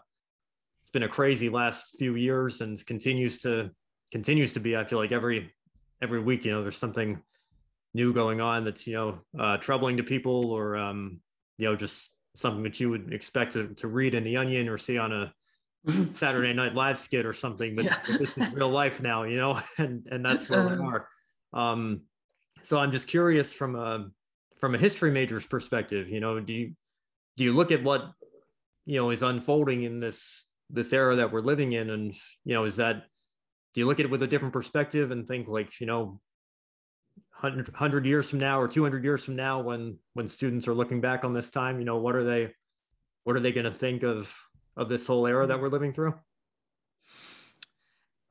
it's 0.82 0.89
been 0.89 1.04
a 1.04 1.08
crazy 1.08 1.50
last 1.50 1.96
few 1.98 2.16
years 2.16 2.62
and 2.62 2.84
continues 2.86 3.39
to 3.42 3.72
continues 4.13 4.54
to 4.54 4.60
be. 4.60 4.78
I 4.78 4.86
feel 4.86 4.99
like 4.99 5.12
every 5.12 5.52
every 6.02 6.21
week, 6.21 6.45
you 6.45 6.52
know, 6.52 6.62
there's 6.62 6.78
something 6.78 7.21
new 7.95 8.13
going 8.13 8.39
on 8.39 8.63
that's 8.63 8.88
you 8.88 8.93
know 8.93 9.19
uh, 9.38 9.58
troubling 9.58 9.97
to 9.97 10.04
people 10.04 10.52
or 10.52 10.78
um, 10.78 11.19
you 11.58 11.67
know, 11.67 11.76
just 11.76 12.12
something 12.36 12.63
that 12.63 12.80
you 12.80 12.89
would 12.91 13.12
expect 13.12 13.54
to, 13.54 13.73
to 13.76 13.88
read 13.88 14.15
in 14.15 14.23
the 14.23 14.38
Onion 14.38 14.69
or 14.69 14.78
see 14.78 14.97
on 14.97 15.12
a 15.12 15.34
Saturday 16.13 16.54
Night 16.54 16.76
Live 16.76 16.97
skit 16.97 17.26
or 17.26 17.34
something. 17.34 17.76
But, 17.76 17.86
yeah. 17.86 17.97
this 18.06 18.38
is 18.38 18.54
real 18.54 18.69
life 18.69 19.02
now, 19.02 19.23
you 19.23 19.38
know, 19.38 19.60
and 19.80 20.08
and 20.10 20.23
that's 20.23 20.47
where 20.47 20.67
we 20.67 20.73
uh-huh. 20.76 20.84
are. 20.84 21.08
Um, 21.52 22.02
so 22.62 22.80
I'm 22.80 22.91
just 22.91 23.08
curious 23.08 23.52
from 23.52 23.76
a 23.76 24.10
from 24.60 24.76
a 24.76 24.78
history 24.78 25.12
major's 25.12 25.45
perspective, 25.45 26.08
you 26.08 26.19
know, 26.19 26.39
do 26.39 26.54
you 26.54 26.76
do 27.36 27.43
you 27.43 27.52
look 27.52 27.71
at 27.71 27.84
what 27.84 28.12
you 28.86 28.97
know 28.99 29.10
is 29.10 29.23
unfolding 29.23 29.84
in 29.84 29.99
this 29.99 30.47
this 30.69 30.93
era 30.93 31.15
that 31.15 31.32
we're 31.32 31.41
living 31.41 31.73
in, 31.73 31.89
and 31.89 32.13
you 32.45 32.54
know, 32.54 32.65
is 32.65 32.76
that 32.76 33.06
do 33.74 33.82
you 33.82 33.88
look 33.88 34.00
at 34.00 34.06
it 34.06 34.12
with 34.12 34.22
a 34.22 34.28
different 34.28 34.54
perspective 34.54 35.12
and 35.12 35.28
think 35.28 35.48
like 35.48 35.80
you 35.80 35.88
know 35.88 36.20
100, 37.42 37.68
100 37.70 38.06
years 38.06 38.30
from 38.30 38.40
now 38.40 38.60
or 38.60 38.68
200 38.68 39.04
years 39.04 39.24
from 39.24 39.36
now 39.36 39.62
when 39.62 39.98
when 40.14 40.28
students 40.28 40.68
are 40.68 40.74
looking 40.74 41.02
back 41.02 41.24
on 41.24 41.34
this 41.34 41.50
time 41.50 41.80
you 41.80 41.86
know 41.86 41.98
what 41.98 42.16
are 42.16 42.24
they 42.24 42.54
what 43.24 43.36
are 43.36 43.40
they 43.40 43.52
going 43.52 43.66
to 43.66 43.72
think 43.72 44.04
of 44.04 44.34
of 44.76 44.90
this 44.90 45.06
whole 45.08 45.28
era 45.28 45.46
that 45.46 45.62
we're 45.62 45.70
living 45.70 45.94
through? 45.94 46.14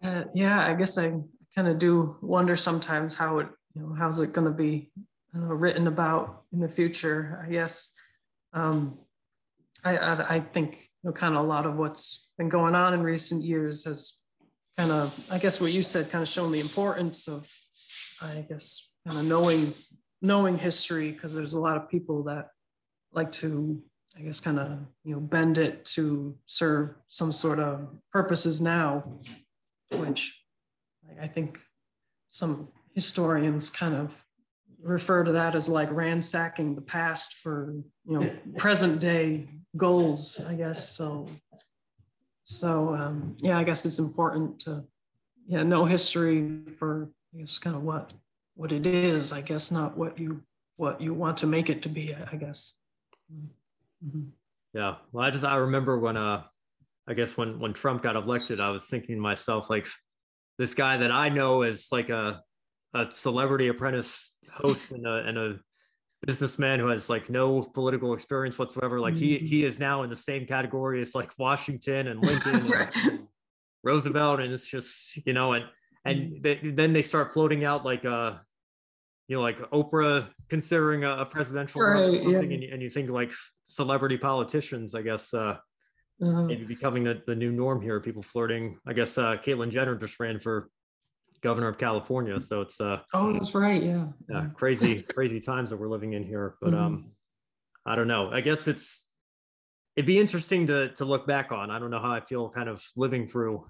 Uh, 0.03 0.25
yeah 0.35 0.67
i 0.67 0.75
guess 0.75 0.99
i 0.99 1.13
kind 1.55 1.69
of 1.69 1.79
do 1.79 2.17
wonder 2.23 2.57
sometimes 2.57 3.15
how 3.15 3.39
it 3.39 3.49
you 3.75 3.83
know 3.83 3.95
how's 3.97 4.19
it 4.19 4.33
going 4.33 4.47
to 4.47 4.53
be 4.53 4.91
written 5.33 5.87
about 5.87 6.43
in 6.53 6.61
the 6.61 6.69
future 6.69 7.43
i 7.47 7.51
guess. 7.51 7.93
Um, 8.55 8.99
I, 9.85 9.97
I, 9.97 10.35
I 10.37 10.41
think 10.41 10.91
you 11.03 11.09
know, 11.09 11.13
kind 11.13 11.35
of 11.35 11.45
a 11.45 11.47
lot 11.47 11.67
of 11.67 11.77
what's 11.77 12.29
been 12.39 12.49
going 12.49 12.75
on 12.75 12.95
in 12.95 13.03
recent 13.03 13.43
years 13.43 13.85
has 13.85 14.19
kind 14.79 14.91
of 14.91 15.27
i 15.31 15.39
guess 15.39 15.61
what 15.61 15.73
you 15.73 15.83
said 15.83 16.11
kind 16.11 16.23
of 16.23 16.29
shown 16.29 16.53
the 16.53 16.61
importance 16.61 17.29
of 17.29 17.51
i 18.23 18.45
guess 18.49 18.91
kind 19.07 19.19
of 19.19 19.25
knowing 19.27 19.73
knowing 20.21 20.57
history 20.57 21.11
because 21.11 21.35
there's 21.35 21.55
a 21.55 21.61
lot 21.61 21.77
of 21.77 21.89
people 21.89 22.23
that 22.23 22.49
like 23.13 23.31
to 23.33 23.83
i 24.17 24.21
guess 24.21 24.41
kind 24.41 24.59
of 24.59 24.79
you 25.05 25.15
know 25.15 25.21
bend 25.21 25.59
it 25.59 25.85
to 25.85 26.37
serve 26.47 26.95
some 27.09 27.33
sort 27.33 27.59
of 27.59 27.89
purposes 28.11 28.61
now 28.61 29.05
which 29.93 30.43
i 31.21 31.27
think 31.27 31.61
some 32.29 32.69
historians 32.95 33.69
kind 33.69 33.95
of 33.95 34.25
refer 34.83 35.23
to 35.23 35.33
that 35.33 35.55
as 35.55 35.69
like 35.69 35.91
ransacking 35.93 36.75
the 36.75 36.81
past 36.81 37.35
for 37.35 37.75
you 38.07 38.19
know 38.19 38.31
present 38.57 39.01
day 39.01 39.47
goals 39.77 40.41
i 40.49 40.55
guess 40.55 40.89
so 40.91 41.27
so 42.53 42.95
um, 42.95 43.37
yeah 43.41 43.59
i 43.59 43.65
guess 43.65 43.85
it's 43.85 43.99
important 43.99 44.59
to 44.59 44.83
yeah 45.47 45.63
know 45.63 45.85
history 45.85 46.61
for 46.79 47.09
i 47.35 47.39
guess 47.39 47.59
kind 47.59 47.77
of 47.77 47.83
what 47.83 48.13
what 48.55 48.73
it 48.73 48.87
is, 48.87 49.33
I 49.33 49.41
guess, 49.41 49.71
not 49.71 49.97
what 49.97 50.19
you 50.19 50.43
what 50.77 51.01
you 51.01 51.15
want 51.15 51.37
to 51.39 51.47
make 51.47 51.71
it 51.71 51.83
to 51.83 51.89
be, 51.89 52.15
I 52.15 52.37
guess. 52.37 52.75
Mm-hmm. 54.05 54.29
Yeah. 54.75 54.97
Well, 55.13 55.25
I 55.25 55.31
just 55.31 55.45
I 55.45 55.57
remember 55.57 55.99
when 55.99 56.17
uh 56.17 56.43
I 57.09 57.15
guess 57.15 57.37
when 57.37 57.59
when 57.59 57.73
Trump 57.73 58.03
got 58.03 58.17
elected, 58.17 58.61
I 58.61 58.71
was 58.71 58.87
thinking 58.87 59.17
to 59.17 59.21
myself, 59.21 59.71
like, 59.71 59.89
this 60.59 60.75
guy 60.75 60.99
that 60.99 61.11
I 61.11 61.29
know 61.29 61.63
is 61.63 61.89
like 61.91 62.09
a 62.09 62.41
a 62.95 63.07
celebrity 63.11 63.69
apprentice 63.69 64.37
host 64.51 64.91
and 64.91 65.07
a 65.07 65.25
and 65.27 65.39
a 65.39 65.59
businessman 66.27 66.79
who 66.79 66.89
has 66.89 67.11
like 67.11 67.29
no 67.29 67.63
political 67.63 68.15
experience 68.15 68.59
whatsoever. 68.59 69.01
Like 69.01 69.15
he 69.15 69.39
he 69.39 69.59
mm-hmm. 69.59 69.69
is 69.69 69.79
now 69.79 70.03
in 70.03 70.11
the 70.11 70.17
same 70.17 70.47
category 70.47 71.01
as 71.03 71.15
like 71.15 71.33
Washington 71.39 72.09
and 72.09 72.23
Lincoln 72.25 72.73
and 72.73 73.29
Roosevelt, 73.83 74.41
and 74.41 74.53
it's 74.53 74.67
just 74.67 75.17
you 75.27 75.33
know 75.33 75.53
and 75.53 75.65
and 76.05 76.33
mm. 76.33 76.43
they, 76.43 76.71
then 76.71 76.93
they 76.93 77.03
start 77.03 77.33
floating 77.33 77.65
out 77.65 77.85
like 77.85 78.05
uh 78.05 78.35
you 79.29 79.37
know 79.37 79.43
like 79.43 79.59
oprah 79.71 80.29
considering 80.49 81.05
a, 81.05 81.19
a 81.19 81.27
presidential 81.27 81.81
right, 81.81 82.23
yeah. 82.23 82.39
and, 82.39 82.53
and, 82.53 82.83
you 82.83 82.91
think 82.91 83.09
like 83.09 83.33
celebrity 83.65 84.17
politicians 84.17 84.95
i 84.95 85.03
guess 85.03 85.33
uh 85.33 85.57
uh-huh. 86.23 86.43
maybe 86.43 86.65
becoming 86.65 87.05
the, 87.05 87.23
the 87.27 87.35
new 87.35 87.53
norm 87.53 87.81
here 87.81 88.01
people 88.01 88.23
flirting 88.23 88.79
i 88.87 88.93
guess 88.93 89.17
uh 89.19 89.37
caitlyn 89.37 89.71
jenner 89.71 89.95
just 89.95 90.19
ran 90.19 90.41
for 90.41 90.69
governor 91.43 91.69
of 91.69 91.79
california 91.79 92.41
so 92.41 92.61
it's 92.61 92.81
uh 92.81 92.99
oh 93.15 93.33
that's 93.33 93.55
right 93.55 93.83
yeah 93.83 94.07
yeah 94.29 94.47
crazy 94.55 95.03
crazy 95.03 95.41
times 95.41 95.71
that 95.71 95.77
we're 95.77 95.89
living 95.89 96.13
in 96.13 96.23
here 96.23 96.57
but 96.61 96.73
mm-hmm. 96.73 96.85
um 96.85 97.11
i 97.87 97.95
don't 97.95 98.09
know 98.09 98.31
i 98.33 98.41
guess 98.41 98.69
it's 98.69 99.05
it'd 99.97 100.07
be 100.07 100.19
interesting 100.19 100.67
to 100.67 100.89
to 100.91 101.05
look 101.05 101.27
back 101.27 101.53
on. 101.53 101.71
I 101.71 101.79
don't 101.79 101.91
know 101.91 102.01
how 102.01 102.13
I 102.13 102.21
feel 102.21 102.49
kind 102.49 102.69
of 102.69 102.83
living 102.97 103.27
through 103.27 103.67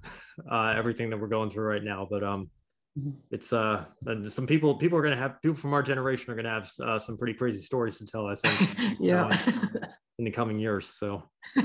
uh, 0.51 0.75
everything 0.77 1.11
that 1.11 1.21
we're 1.21 1.29
going 1.29 1.51
through 1.51 1.65
right 1.65 1.83
now, 1.83 2.07
but 2.09 2.23
um, 2.23 2.51
mm-hmm. 2.99 3.11
it's 3.31 3.53
uh, 3.53 3.85
and 4.07 4.33
some 4.33 4.47
people 4.47 4.77
people 4.77 4.99
are 4.99 5.03
gonna 5.03 5.17
have 5.17 5.41
people 5.43 5.57
from 5.57 5.75
our 5.75 5.83
generation 5.83 6.33
are 6.33 6.37
gonna 6.37 6.51
have 6.51 6.71
uh, 6.83 6.99
some 6.99 7.17
pretty 7.17 7.35
crazy 7.35 7.61
stories 7.61 7.99
to 7.99 8.07
tell. 8.07 8.27
I 8.27 8.35
think, 8.35 8.97
yeah, 9.01 9.27
uh, 9.27 9.37
in 10.19 10.25
the 10.25 10.31
coming 10.31 10.59
years. 10.59 10.89
So, 10.89 11.25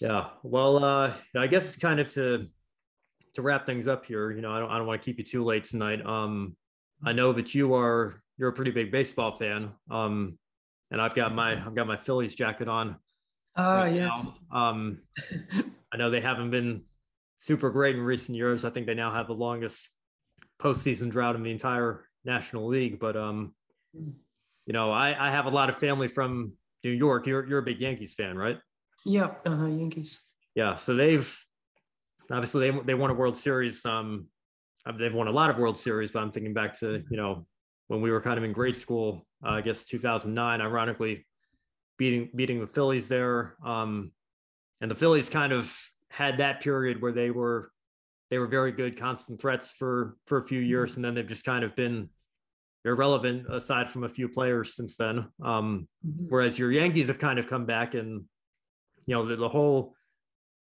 yeah. 0.00 0.28
Well, 0.42 0.84
uh, 0.84 1.14
I 1.36 1.46
guess 1.46 1.76
kind 1.76 2.00
of 2.00 2.08
to 2.14 2.46
to 3.34 3.42
wrap 3.42 3.66
things 3.66 3.86
up 3.86 4.04
here. 4.04 4.30
You 4.30 4.40
know, 4.40 4.52
I 4.52 4.58
don't 4.58 4.70
I 4.70 4.78
don't 4.78 4.86
want 4.86 5.00
to 5.00 5.04
keep 5.04 5.18
you 5.18 5.24
too 5.24 5.44
late 5.44 5.64
tonight. 5.64 6.04
Um, 6.04 6.56
I 7.04 7.12
know 7.12 7.32
that 7.32 7.54
you 7.54 7.74
are 7.74 8.22
you're 8.38 8.48
a 8.48 8.52
pretty 8.52 8.70
big 8.70 8.90
baseball 8.90 9.36
fan. 9.38 9.70
Um, 9.90 10.38
and 10.90 11.00
I've 11.00 11.14
got 11.14 11.34
my 11.34 11.52
I've 11.52 11.74
got 11.74 11.86
my 11.86 11.96
Phillies 11.96 12.34
jacket 12.34 12.68
on. 12.68 12.96
Oh 13.56 13.64
uh, 13.64 13.74
right 13.76 13.94
yes. 13.94 14.26
Um, 14.52 14.98
I 15.92 15.96
know 15.96 16.10
they 16.10 16.20
haven't 16.20 16.50
been 16.50 16.82
super 17.38 17.70
great 17.70 17.96
in 17.96 18.02
recent 18.02 18.36
years. 18.36 18.64
I 18.64 18.70
think 18.70 18.86
they 18.86 18.94
now 18.94 19.12
have 19.12 19.26
the 19.26 19.34
longest 19.34 19.90
postseason 20.60 21.10
drought 21.10 21.36
in 21.36 21.42
the 21.42 21.50
entire 21.50 22.04
National 22.24 22.66
League. 22.66 22.98
But 22.98 23.16
um, 23.16 23.54
you 23.94 24.72
know, 24.72 24.90
I, 24.90 25.28
I 25.28 25.30
have 25.30 25.46
a 25.46 25.50
lot 25.50 25.70
of 25.70 25.78
family 25.78 26.08
from 26.08 26.52
New 26.84 26.90
York. 26.90 27.26
You're 27.26 27.46
you're 27.46 27.58
a 27.58 27.62
big 27.62 27.80
Yankees 27.80 28.14
fan, 28.14 28.36
right? 28.36 28.58
Yep, 29.04 29.42
uh-huh, 29.46 29.66
Yankees. 29.66 30.30
Yeah, 30.54 30.76
so 30.76 30.94
they've 30.94 31.46
obviously 32.30 32.70
they 32.70 32.78
they 32.80 32.94
won 32.94 33.10
a 33.10 33.14
World 33.14 33.36
Series. 33.36 33.84
Um, 33.84 34.26
they've 34.98 35.14
won 35.14 35.28
a 35.28 35.32
lot 35.32 35.50
of 35.50 35.58
World 35.58 35.76
Series, 35.76 36.10
but 36.10 36.20
I'm 36.20 36.32
thinking 36.32 36.54
back 36.54 36.78
to 36.80 37.02
you 37.10 37.16
know 37.16 37.46
when 37.88 38.00
we 38.00 38.10
were 38.10 38.20
kind 38.20 38.38
of 38.38 38.44
in 38.44 38.52
grade 38.52 38.76
school, 38.76 39.26
uh, 39.44 39.50
I 39.50 39.60
guess 39.62 39.84
2009, 39.84 40.60
ironically 40.60 41.26
beating 41.98 42.30
beating 42.34 42.60
the 42.60 42.66
Phillies 42.66 43.08
there. 43.08 43.56
Um, 43.64 44.12
and 44.80 44.90
the 44.90 44.94
Phillies 44.94 45.28
kind 45.28 45.52
of 45.52 45.76
had 46.08 46.38
that 46.38 46.60
period 46.60 47.02
where 47.02 47.12
they 47.12 47.30
were 47.30 47.70
they 48.30 48.38
were 48.38 48.46
very 48.46 48.72
good, 48.72 48.96
constant 48.96 49.40
threats 49.40 49.72
for 49.72 50.16
for 50.26 50.38
a 50.38 50.46
few 50.46 50.60
years, 50.60 50.96
and 50.96 51.04
then 51.04 51.14
they've 51.14 51.26
just 51.26 51.44
kind 51.44 51.64
of 51.64 51.74
been 51.74 52.08
irrelevant 52.84 53.46
aside 53.52 53.88
from 53.88 54.04
a 54.04 54.08
few 54.08 54.28
players 54.28 54.74
since 54.74 54.96
then. 54.96 55.26
Um, 55.44 55.88
mm-hmm. 56.06 56.26
whereas 56.28 56.58
your 56.58 56.72
Yankees 56.72 57.08
have 57.08 57.18
kind 57.18 57.38
of 57.38 57.46
come 57.46 57.66
back, 57.66 57.94
and 57.94 58.24
you 59.06 59.14
know 59.14 59.26
the, 59.26 59.36
the 59.36 59.48
whole 59.48 59.94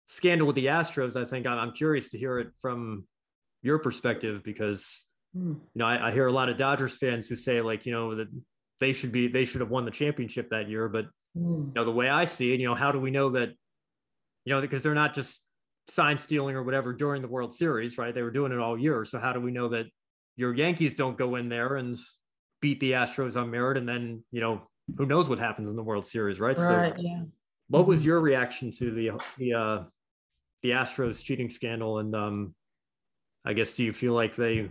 scandal 0.06 0.46
with 0.46 0.56
the 0.56 0.66
Astros. 0.66 1.20
I 1.20 1.24
think 1.24 1.46
I'm, 1.46 1.58
I'm 1.58 1.72
curious 1.72 2.10
to 2.10 2.18
hear 2.18 2.38
it 2.38 2.48
from 2.60 3.06
your 3.62 3.78
perspective 3.78 4.42
because 4.44 5.06
Hmm. 5.34 5.52
You 5.52 5.60
know, 5.76 5.86
I, 5.86 6.08
I, 6.08 6.12
hear 6.12 6.26
a 6.26 6.32
lot 6.32 6.48
of 6.48 6.58
Dodgers 6.58 6.98
fans 6.98 7.26
who 7.26 7.36
say 7.36 7.62
like, 7.62 7.86
you 7.86 7.92
know, 7.92 8.16
that 8.16 8.28
they 8.80 8.92
should 8.92 9.12
be 9.12 9.28
they 9.28 9.44
should 9.44 9.60
have 9.60 9.70
won 9.70 9.84
the 9.84 9.90
championship 9.90 10.50
that 10.50 10.68
year. 10.68 10.88
But 10.88 11.06
mm. 11.36 11.68
you 11.68 11.72
know, 11.74 11.84
the 11.84 11.90
way 11.90 12.08
I 12.08 12.24
see 12.24 12.52
it, 12.52 12.60
you 12.60 12.66
know, 12.66 12.74
how 12.74 12.92
do 12.92 13.00
we 13.00 13.10
know 13.10 13.30
that? 13.30 13.50
You 14.44 14.54
know, 14.54 14.60
because 14.60 14.82
they're 14.82 14.94
not 14.94 15.14
just 15.14 15.42
sign 15.88 16.18
stealing 16.18 16.56
or 16.56 16.62
whatever 16.62 16.92
during 16.92 17.22
the 17.22 17.28
World 17.28 17.54
Series, 17.54 17.96
right? 17.96 18.14
They 18.14 18.22
were 18.22 18.30
doing 18.30 18.52
it 18.52 18.58
all 18.58 18.76
year. 18.76 19.04
So 19.04 19.18
how 19.18 19.32
do 19.32 19.40
we 19.40 19.52
know 19.52 19.68
that 19.68 19.86
your 20.36 20.52
Yankees 20.54 20.96
don't 20.96 21.16
go 21.16 21.36
in 21.36 21.48
there 21.48 21.76
and 21.76 21.98
beat 22.60 22.80
the 22.80 22.92
Astros 22.92 23.40
on 23.40 23.50
merit, 23.50 23.78
and 23.78 23.88
then 23.88 24.22
you 24.32 24.40
know 24.40 24.62
who 24.98 25.06
knows 25.06 25.30
what 25.30 25.38
happens 25.38 25.70
in 25.70 25.76
the 25.76 25.82
World 25.82 26.04
Series, 26.04 26.40
right? 26.40 26.58
Right. 26.58 26.94
So, 26.94 27.02
yeah. 27.02 27.22
What 27.68 27.86
was 27.86 28.04
your 28.04 28.20
reaction 28.20 28.70
to 28.72 28.90
the 28.90 29.12
the 29.38 29.54
uh, 29.54 29.82
the 30.62 30.70
Astros 30.70 31.22
cheating 31.22 31.50
scandal? 31.50 31.98
And 31.98 32.14
um, 32.14 32.54
I 33.44 33.52
guess 33.52 33.74
do 33.74 33.84
you 33.84 33.92
feel 33.92 34.14
like 34.14 34.36
they 34.36 34.70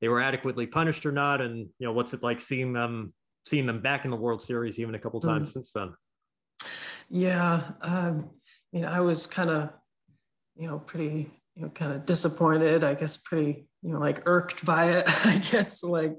they 0.00 0.08
were 0.08 0.20
adequately 0.20 0.66
punished 0.66 1.06
or 1.06 1.12
not 1.12 1.40
and 1.40 1.68
you 1.78 1.86
know 1.86 1.92
what's 1.92 2.12
it 2.12 2.22
like 2.22 2.40
seeing 2.40 2.72
them 2.72 3.12
seeing 3.46 3.66
them 3.66 3.80
back 3.80 4.04
in 4.04 4.10
the 4.10 4.16
world 4.16 4.42
series 4.42 4.78
even 4.78 4.94
a 4.94 4.98
couple 4.98 5.20
hmm. 5.20 5.28
times 5.28 5.50
mm. 5.50 5.52
since 5.54 5.72
then 5.72 5.94
yeah 7.08 7.62
um, 7.80 8.28
you 8.72 8.80
know 8.80 8.88
i 8.88 9.00
was 9.00 9.26
kind 9.26 9.50
of 9.50 9.70
you 10.56 10.68
know 10.68 10.78
pretty 10.78 11.30
you 11.54 11.62
know 11.62 11.68
kind 11.70 11.92
of 11.92 12.04
disappointed 12.04 12.84
i 12.84 12.94
guess 12.94 13.16
pretty 13.16 13.66
you 13.82 13.92
know 13.92 13.98
like 13.98 14.22
irked 14.26 14.64
by 14.64 14.90
it 14.90 15.04
i 15.26 15.38
guess 15.50 15.82
like 15.82 16.18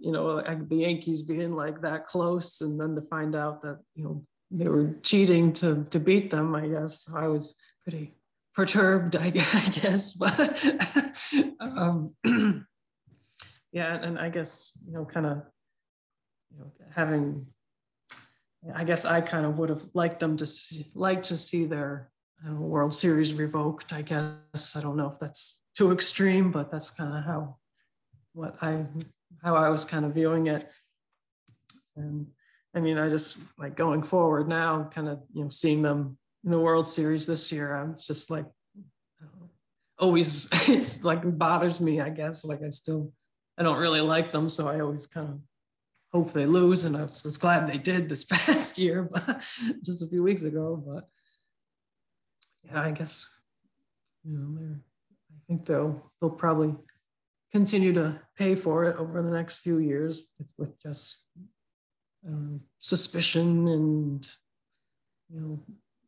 you 0.00 0.12
know 0.12 0.26
like 0.26 0.68
the 0.68 0.76
yankees 0.76 1.22
being 1.22 1.54
like 1.54 1.80
that 1.80 2.06
close 2.06 2.60
and 2.60 2.78
then 2.78 2.94
to 2.94 3.02
find 3.02 3.34
out 3.34 3.62
that 3.62 3.78
you 3.94 4.04
know 4.04 4.24
they 4.50 4.68
were 4.68 4.94
cheating 5.02 5.52
to 5.52 5.86
to 5.90 5.98
beat 5.98 6.30
them 6.30 6.54
i 6.54 6.66
guess 6.66 7.08
i 7.14 7.26
was 7.26 7.54
pretty 7.82 8.14
perturbed 8.54 9.16
i 9.16 9.30
guess 9.30 10.12
but 10.12 10.64
um 11.60 12.14
yeah 13.72 13.94
and 14.02 14.18
i 14.18 14.28
guess 14.28 14.78
you 14.86 14.92
know 14.92 15.04
kind 15.04 15.26
of 15.26 15.42
you 16.50 16.58
know 16.58 16.70
having 16.94 17.46
i 18.74 18.84
guess 18.84 19.04
i 19.04 19.20
kind 19.20 19.46
of 19.46 19.58
would 19.58 19.70
have 19.70 19.82
liked 19.94 20.20
them 20.20 20.36
to 20.36 20.46
see 20.46 20.86
like 20.94 21.22
to 21.22 21.36
see 21.36 21.64
their 21.64 22.10
know, 22.44 22.54
world 22.54 22.94
series 22.94 23.32
revoked 23.34 23.92
i 23.92 24.02
guess. 24.02 24.76
I 24.76 24.80
don't 24.80 24.96
know 24.96 25.08
if 25.08 25.18
that's 25.18 25.64
too 25.76 25.92
extreme 25.92 26.50
but 26.50 26.70
that's 26.70 26.90
kind 26.90 27.16
of 27.16 27.24
how 27.24 27.56
what 28.34 28.56
i 28.62 28.84
how 29.42 29.56
i 29.56 29.68
was 29.68 29.84
kind 29.84 30.04
of 30.04 30.14
viewing 30.14 30.46
it. 30.46 30.70
And 31.96 32.26
I 32.74 32.80
mean, 32.80 32.98
I 32.98 33.08
just 33.08 33.38
like 33.58 33.76
going 33.76 34.02
forward 34.02 34.48
now, 34.48 34.88
kind 34.92 35.08
of, 35.08 35.20
you 35.32 35.42
know, 35.42 35.50
seeing 35.50 35.82
them 35.82 36.18
in 36.44 36.50
the 36.50 36.58
World 36.58 36.88
Series 36.88 37.26
this 37.26 37.52
year. 37.52 37.74
I'm 37.74 37.96
just 37.98 38.30
like, 38.30 38.46
always, 39.98 40.48
it's 40.68 41.04
like 41.04 41.20
bothers 41.38 41.80
me, 41.80 42.00
I 42.00 42.10
guess. 42.10 42.44
Like 42.44 42.60
I 42.64 42.70
still, 42.70 43.12
I 43.58 43.62
don't 43.62 43.78
really 43.78 44.00
like 44.00 44.30
them. 44.30 44.48
So 44.48 44.68
I 44.68 44.80
always 44.80 45.06
kind 45.06 45.28
of 45.28 45.40
hope 46.12 46.32
they 46.32 46.46
lose. 46.46 46.84
And 46.84 46.96
I 46.96 47.02
was 47.02 47.38
glad 47.38 47.66
they 47.66 47.78
did 47.78 48.08
this 48.08 48.24
past 48.30 48.78
year, 48.78 49.02
but 49.02 49.44
just 49.82 50.02
a 50.02 50.08
few 50.08 50.22
weeks 50.22 50.42
ago. 50.42 50.82
But 50.86 51.08
yeah, 52.64 52.82
I 52.82 52.90
guess, 52.90 53.42
you 54.24 54.38
know, 54.38 54.58
they're, 54.58 54.80
I 55.30 55.40
think 55.46 55.66
they'll, 55.66 56.12
they'll 56.20 56.30
probably 56.30 56.74
continue 57.52 57.92
to 57.92 58.18
pay 58.36 58.54
for 58.54 58.84
it 58.84 58.96
over 58.96 59.22
the 59.22 59.30
next 59.30 59.58
few 59.58 59.78
years 59.78 60.22
with, 60.38 60.48
with 60.56 60.82
just 60.82 61.26
um, 62.26 62.60
suspicion 62.80 63.68
and 63.68 64.30
you 65.28 65.40
know 65.40 65.60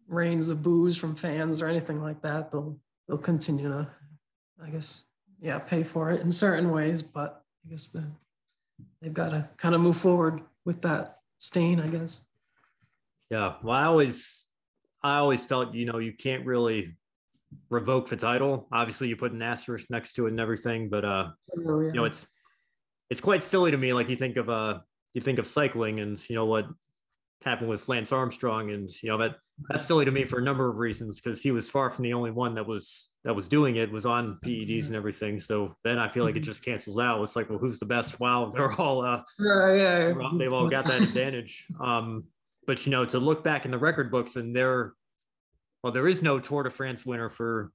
rains 0.09 0.49
of 0.49 0.63
boos 0.63 0.97
from 0.97 1.15
fans 1.15 1.63
or 1.63 1.69
anything 1.69 2.03
like 2.03 2.21
that 2.23 2.51
they'll 2.51 2.79
they'll 3.09 3.19
continue 3.19 3.69
to 3.69 3.87
i 4.63 4.69
guess 4.69 5.05
yeah 5.41 5.59
pay 5.59 5.83
for 5.83 6.11
it 6.11 6.21
in 6.21 6.31
certain 6.31 6.71
ways 6.71 7.03
but 7.03 7.43
i 7.67 7.71
guess 7.71 7.89
the, 7.89 8.05
they've 9.01 9.15
got 9.15 9.31
to 9.31 9.49
kind 9.57 9.75
of 9.75 9.81
move 9.81 9.97
forward 9.97 10.41
with 10.65 10.83
that 10.83 11.19
stain 11.39 11.81
i 11.81 11.87
guess 11.87 12.23
yeah 13.31 13.55
well 13.63 13.75
i 13.75 13.85
always 13.85 14.47
i 15.03 15.17
always 15.17 15.45
felt 15.45 15.75
you 15.75 15.87
know 15.87 15.99
you 15.99 16.13
can't 16.13 16.45
really 16.45 16.95
revoke 17.71 18.09
the 18.09 18.17
title 18.17 18.67
obviously 18.73 19.09
you 19.09 19.17
put 19.17 19.33
an 19.33 19.43
asterisk 19.43 19.89
next 19.91 20.15
to 20.15 20.27
it 20.27 20.31
and 20.31 20.41
everything 20.41 20.89
but 20.89 21.05
uh 21.05 21.31
oh, 21.67 21.81
yeah. 21.81 21.89
you 21.89 21.95
know 21.95 22.05
it's 22.05 22.27
it's 23.11 23.21
quite 23.21 23.43
silly 23.43 23.71
to 23.71 23.77
me 23.77 23.93
like 23.93 24.09
you 24.09 24.17
think 24.17 24.37
of 24.37 24.51
uh 24.51 24.79
you 25.15 25.21
think 25.21 25.39
of 25.39 25.47
cycling 25.47 26.01
and 26.01 26.19
you 26.29 26.35
know 26.35 26.47
what 26.47 26.67
happened 27.45 27.69
with 27.69 27.89
Lance 27.89 28.13
Armstrong, 28.13 28.71
and 28.71 28.91
you 29.03 29.11
know 29.11 29.19
that 29.19 29.37
that's 29.69 29.85
silly 29.85 30.05
to 30.05 30.11
me 30.11 30.25
for 30.25 30.39
a 30.39 30.43
number 30.43 30.69
of 30.69 30.77
reasons 30.77 31.21
because 31.21 31.43
he 31.43 31.51
was 31.51 31.71
far 31.71 31.91
from 31.91 32.03
the 32.05 32.13
only 32.13 32.31
one 32.31 32.55
that 32.55 32.67
was 32.67 33.11
that 33.25 33.35
was 33.35 33.49
doing 33.49 33.77
it, 33.77 33.91
was 33.91 34.07
on 34.07 34.39
PEDs 34.45 34.87
and 34.87 34.97
everything. 34.97 35.39
So 35.39 35.77
then 35.85 35.99
I 35.99 36.09
feel 36.09 36.25
like 36.25 36.37
it 36.37 36.41
mm-hmm. 36.41 36.47
just 36.47 36.65
cancels 36.65 36.99
out. 36.99 37.23
It's 37.23 37.37
like, 37.37 37.51
well, 37.51 37.59
who's 37.59 37.79
the 37.79 37.87
best? 37.87 38.19
Wow, 38.19 38.51
they're 38.55 38.73
all 38.73 39.05
uh, 39.05 39.23
yeah, 39.39 39.75
yeah, 39.75 40.29
they've 40.39 40.53
all 40.53 40.69
got 40.69 40.87
that 40.87 41.01
advantage. 41.03 41.67
Um, 41.81 42.25
but 42.67 42.87
you 42.87 42.93
know, 42.93 43.05
to 43.05 43.19
look 43.19 43.45
back 43.45 43.65
in 43.65 43.71
the 43.71 43.79
record 43.79 44.11
books 44.11 44.37
and 44.37 44.55
there, 44.55 44.95
well, 45.83 45.93
there 45.93 46.09
is 46.09 46.23
no 46.23 46.41
Tour 46.41 46.63
de 46.63 46.71
France 46.71 47.05
winner 47.05 47.29
for 47.29 47.73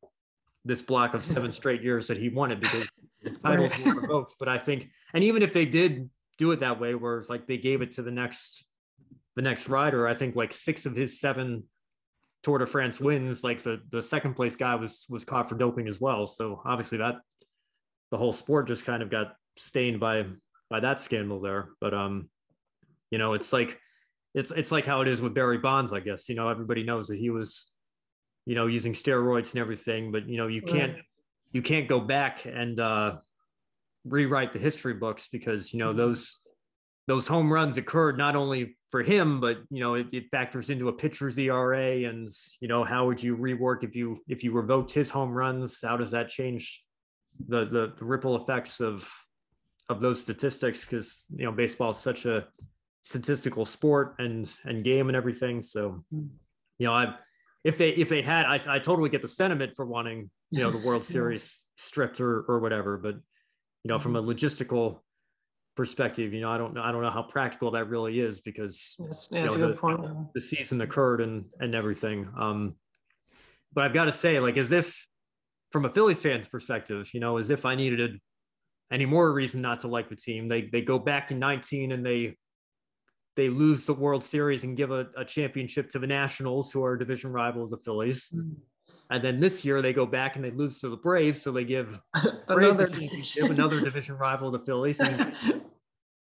this 0.65 0.81
block 0.81 1.13
of 1.13 1.23
seven 1.23 1.51
straight 1.59 1.81
years 1.81 2.07
that 2.07 2.17
he 2.17 2.29
won 2.29 2.51
it 2.51 2.59
because 2.59 2.87
his 3.21 3.37
titles 3.37 3.71
were 3.85 4.01
revoked. 4.01 4.35
But 4.39 4.49
I 4.49 4.57
think, 4.57 4.89
and 5.13 5.23
even 5.23 5.43
if 5.43 5.53
they 5.53 5.65
did 5.65 6.09
do 6.37 6.51
it 6.51 6.59
that 6.59 6.79
way, 6.79 6.95
where 6.95 7.19
it's 7.19 7.29
like 7.29 7.47
they 7.47 7.57
gave 7.57 7.81
it 7.81 7.91
to 7.93 8.01
the 8.01 8.11
next 8.11 8.65
the 9.39 9.43
next 9.43 9.69
rider. 9.69 10.05
I 10.05 10.13
think 10.15 10.35
like 10.35 10.51
six 10.51 10.85
of 10.85 10.97
his 10.97 11.21
seven 11.21 11.63
Tour 12.43 12.57
de 12.57 12.65
France 12.65 12.99
wins, 12.99 13.41
like 13.41 13.63
the 13.63 13.79
the 13.89 14.03
second 14.03 14.33
place 14.33 14.57
guy 14.57 14.75
was 14.75 15.05
was 15.07 15.23
caught 15.23 15.47
for 15.47 15.55
doping 15.55 15.87
as 15.87 16.01
well. 16.01 16.27
So 16.27 16.61
obviously 16.65 16.97
that 16.97 17.15
the 18.11 18.17
whole 18.17 18.33
sport 18.33 18.67
just 18.67 18.85
kind 18.85 19.01
of 19.01 19.09
got 19.09 19.35
stained 19.55 20.01
by 20.01 20.25
by 20.69 20.81
that 20.81 20.99
scandal 20.99 21.39
there. 21.39 21.69
But 21.79 21.93
um, 21.93 22.29
you 23.11 23.17
know, 23.17 23.31
it's 23.31 23.53
like 23.53 23.79
it's 24.35 24.51
it's 24.51 24.73
like 24.73 24.85
how 24.85 24.99
it 24.99 25.07
is 25.07 25.21
with 25.21 25.33
Barry 25.33 25.57
Bonds, 25.57 25.93
I 25.93 26.01
guess. 26.01 26.27
You 26.27 26.35
know, 26.35 26.49
everybody 26.49 26.83
knows 26.83 27.07
that 27.07 27.17
he 27.17 27.29
was, 27.29 27.71
you 28.45 28.55
know, 28.55 28.67
using 28.67 28.91
steroids 28.91 29.53
and 29.53 29.61
everything, 29.61 30.11
but 30.11 30.27
you 30.27 30.35
know, 30.35 30.47
you 30.47 30.61
can't 30.61 30.95
right. 30.95 31.03
you 31.53 31.61
can't 31.61 31.87
go 31.87 32.01
back 32.01 32.45
and 32.45 32.77
uh 32.77 33.15
rewrite 34.03 34.51
the 34.51 34.59
history 34.59 34.95
books 34.95 35.29
because 35.31 35.71
you 35.73 35.79
know 35.79 35.91
mm-hmm. 35.91 35.99
those 35.99 36.39
those 37.09 37.25
home 37.25 37.51
runs 37.51 37.77
occurred 37.77 38.19
not 38.19 38.35
only 38.35 38.77
for 38.91 39.01
him 39.01 39.39
but 39.41 39.57
you 39.71 39.79
know 39.79 39.95
it, 39.95 40.05
it, 40.11 40.29
factors 40.29 40.69
into 40.69 40.89
a 40.89 40.93
pitcher's 40.93 41.39
ERA 41.39 42.07
and 42.07 42.29
you 42.61 42.67
know 42.67 42.83
how 42.83 43.07
would 43.07 43.21
you 43.21 43.35
rework 43.35 43.83
if 43.83 43.95
you 43.95 44.15
if 44.27 44.43
you 44.43 44.51
revoked 44.51 44.91
his 44.91 45.09
home 45.09 45.31
runs? 45.31 45.79
How 45.83 45.97
does 45.97 46.11
that 46.11 46.29
change 46.29 46.83
the 47.47 47.65
the, 47.65 47.93
the 47.97 48.05
ripple 48.05 48.35
effects 48.35 48.79
of 48.79 49.11
of 49.89 49.99
those 49.99 50.21
statistics? 50.21 50.85
Because 50.85 51.25
you 51.35 51.45
know 51.45 51.51
baseball 51.51 51.89
is 51.89 51.97
such 51.97 52.25
a 52.25 52.47
statistical 53.01 53.65
sport 53.65 54.13
and 54.19 54.47
and 54.65 54.83
game 54.83 55.09
and 55.09 55.17
everything. 55.17 55.63
So 55.63 56.03
you 56.11 56.29
know 56.85 56.93
I 56.93 57.15
if 57.63 57.79
they 57.79 57.89
if 57.89 58.07
they 58.07 58.21
had 58.21 58.45
I, 58.45 58.59
I 58.67 58.77
totally 58.77 59.09
get 59.09 59.23
the 59.23 59.27
sentiment 59.27 59.73
for 59.75 59.87
wanting 59.87 60.29
you 60.51 60.59
know 60.59 60.69
the 60.69 60.85
World 60.85 61.03
Series 61.15 61.65
stripped 61.75 62.21
or 62.21 62.41
or 62.41 62.59
whatever 62.59 62.97
but 62.97 63.15
you 63.83 63.89
know, 63.89 63.99
from 63.99 64.15
a 64.15 64.21
mm-hmm. 64.21 64.29
logistical 64.29 64.99
perspective, 65.79 66.33
you 66.33 66.41
know, 66.41 66.51
I 66.51 66.57
don't 66.57 66.73
know, 66.73 66.81
I 66.81 66.91
don't 66.91 67.01
know 67.01 67.09
how 67.09 67.21
practical 67.21 67.71
that 67.71 67.87
really 67.87 68.19
is 68.19 68.41
because 68.41 68.97
yes, 68.99 69.29
yeah, 69.31 69.45
know, 69.45 69.53
the, 69.55 70.27
the, 70.33 70.41
season 70.41 70.81
occurred 70.81 71.21
and 71.21 71.45
and 71.61 71.73
everything. 71.73 72.27
Um, 72.37 72.75
but 73.71 73.85
I've 73.85 73.93
got 73.93 74.05
to 74.05 74.11
say, 74.11 74.41
like, 74.41 74.57
as 74.57 74.73
if 74.73 75.07
from 75.71 75.85
a 75.85 75.89
Phillies 75.89 76.19
fan's 76.19 76.49
perspective, 76.49 77.07
you 77.13 77.21
know, 77.21 77.37
as 77.37 77.49
if 77.49 77.65
I 77.65 77.75
needed 77.75 78.19
any 78.91 79.05
more 79.05 79.31
reason 79.31 79.61
not 79.61 79.79
to 79.79 79.87
like 79.87 80.09
the 80.09 80.17
team. 80.17 80.49
They 80.49 80.63
they 80.63 80.81
go 80.81 80.99
back 80.99 81.31
in 81.31 81.39
19 81.39 81.93
and 81.93 82.05
they 82.05 82.35
they 83.37 83.47
lose 83.47 83.85
the 83.85 83.93
World 83.93 84.21
Series 84.21 84.65
and 84.65 84.75
give 84.75 84.91
a, 84.91 85.07
a 85.15 85.23
championship 85.23 85.89
to 85.91 85.99
the 85.99 86.07
Nationals, 86.07 86.73
who 86.73 86.83
are 86.83 86.95
a 86.95 86.99
division 86.99 87.31
rival 87.31 87.63
of 87.63 87.69
the 87.69 87.77
Phillies. 87.77 88.27
Mm-hmm. 88.35 88.55
And 89.11 89.23
then 89.23 89.39
this 89.39 89.63
year 89.63 89.81
they 89.81 89.93
go 89.93 90.05
back 90.05 90.35
and 90.35 90.43
they 90.43 90.51
lose 90.51 90.79
to 90.79 90.89
the 90.89 90.97
Braves, 90.97 91.41
so 91.41 91.53
they 91.53 91.63
give 91.63 92.01
another 92.49 92.87
championship, 92.87 93.45
another 93.45 93.79
division 93.89 94.17
rival, 94.17 94.51
the 94.51 94.59
Phillies. 94.59 94.99
And, 94.99 95.33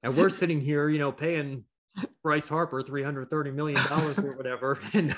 and 0.05 0.15
we're 0.15 0.29
sitting 0.29 0.61
here, 0.61 0.87
you 0.87 0.99
know, 0.99 1.11
paying 1.11 1.63
Bryce 2.23 2.47
Harper 2.47 2.81
three 2.83 3.01
hundred 3.01 3.29
thirty 3.29 3.49
million 3.49 3.83
dollars 3.87 4.17
or 4.19 4.37
whatever, 4.37 4.79
and 4.93 5.15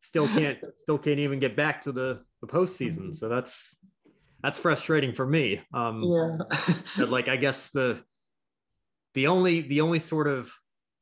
still 0.00 0.26
can't 0.28 0.58
still 0.74 0.98
can't 0.98 1.18
even 1.18 1.38
get 1.38 1.54
back 1.54 1.82
to 1.82 1.92
the 1.92 2.22
the 2.40 2.46
postseason. 2.46 3.14
So 3.14 3.28
that's 3.28 3.76
that's 4.42 4.58
frustrating 4.58 5.12
for 5.12 5.26
me. 5.26 5.60
Um, 5.74 6.02
yeah. 6.02 7.04
like 7.04 7.28
I 7.28 7.36
guess 7.36 7.68
the 7.68 8.02
the 9.14 9.26
only 9.26 9.60
the 9.60 9.82
only 9.82 9.98
sort 9.98 10.26
of 10.26 10.50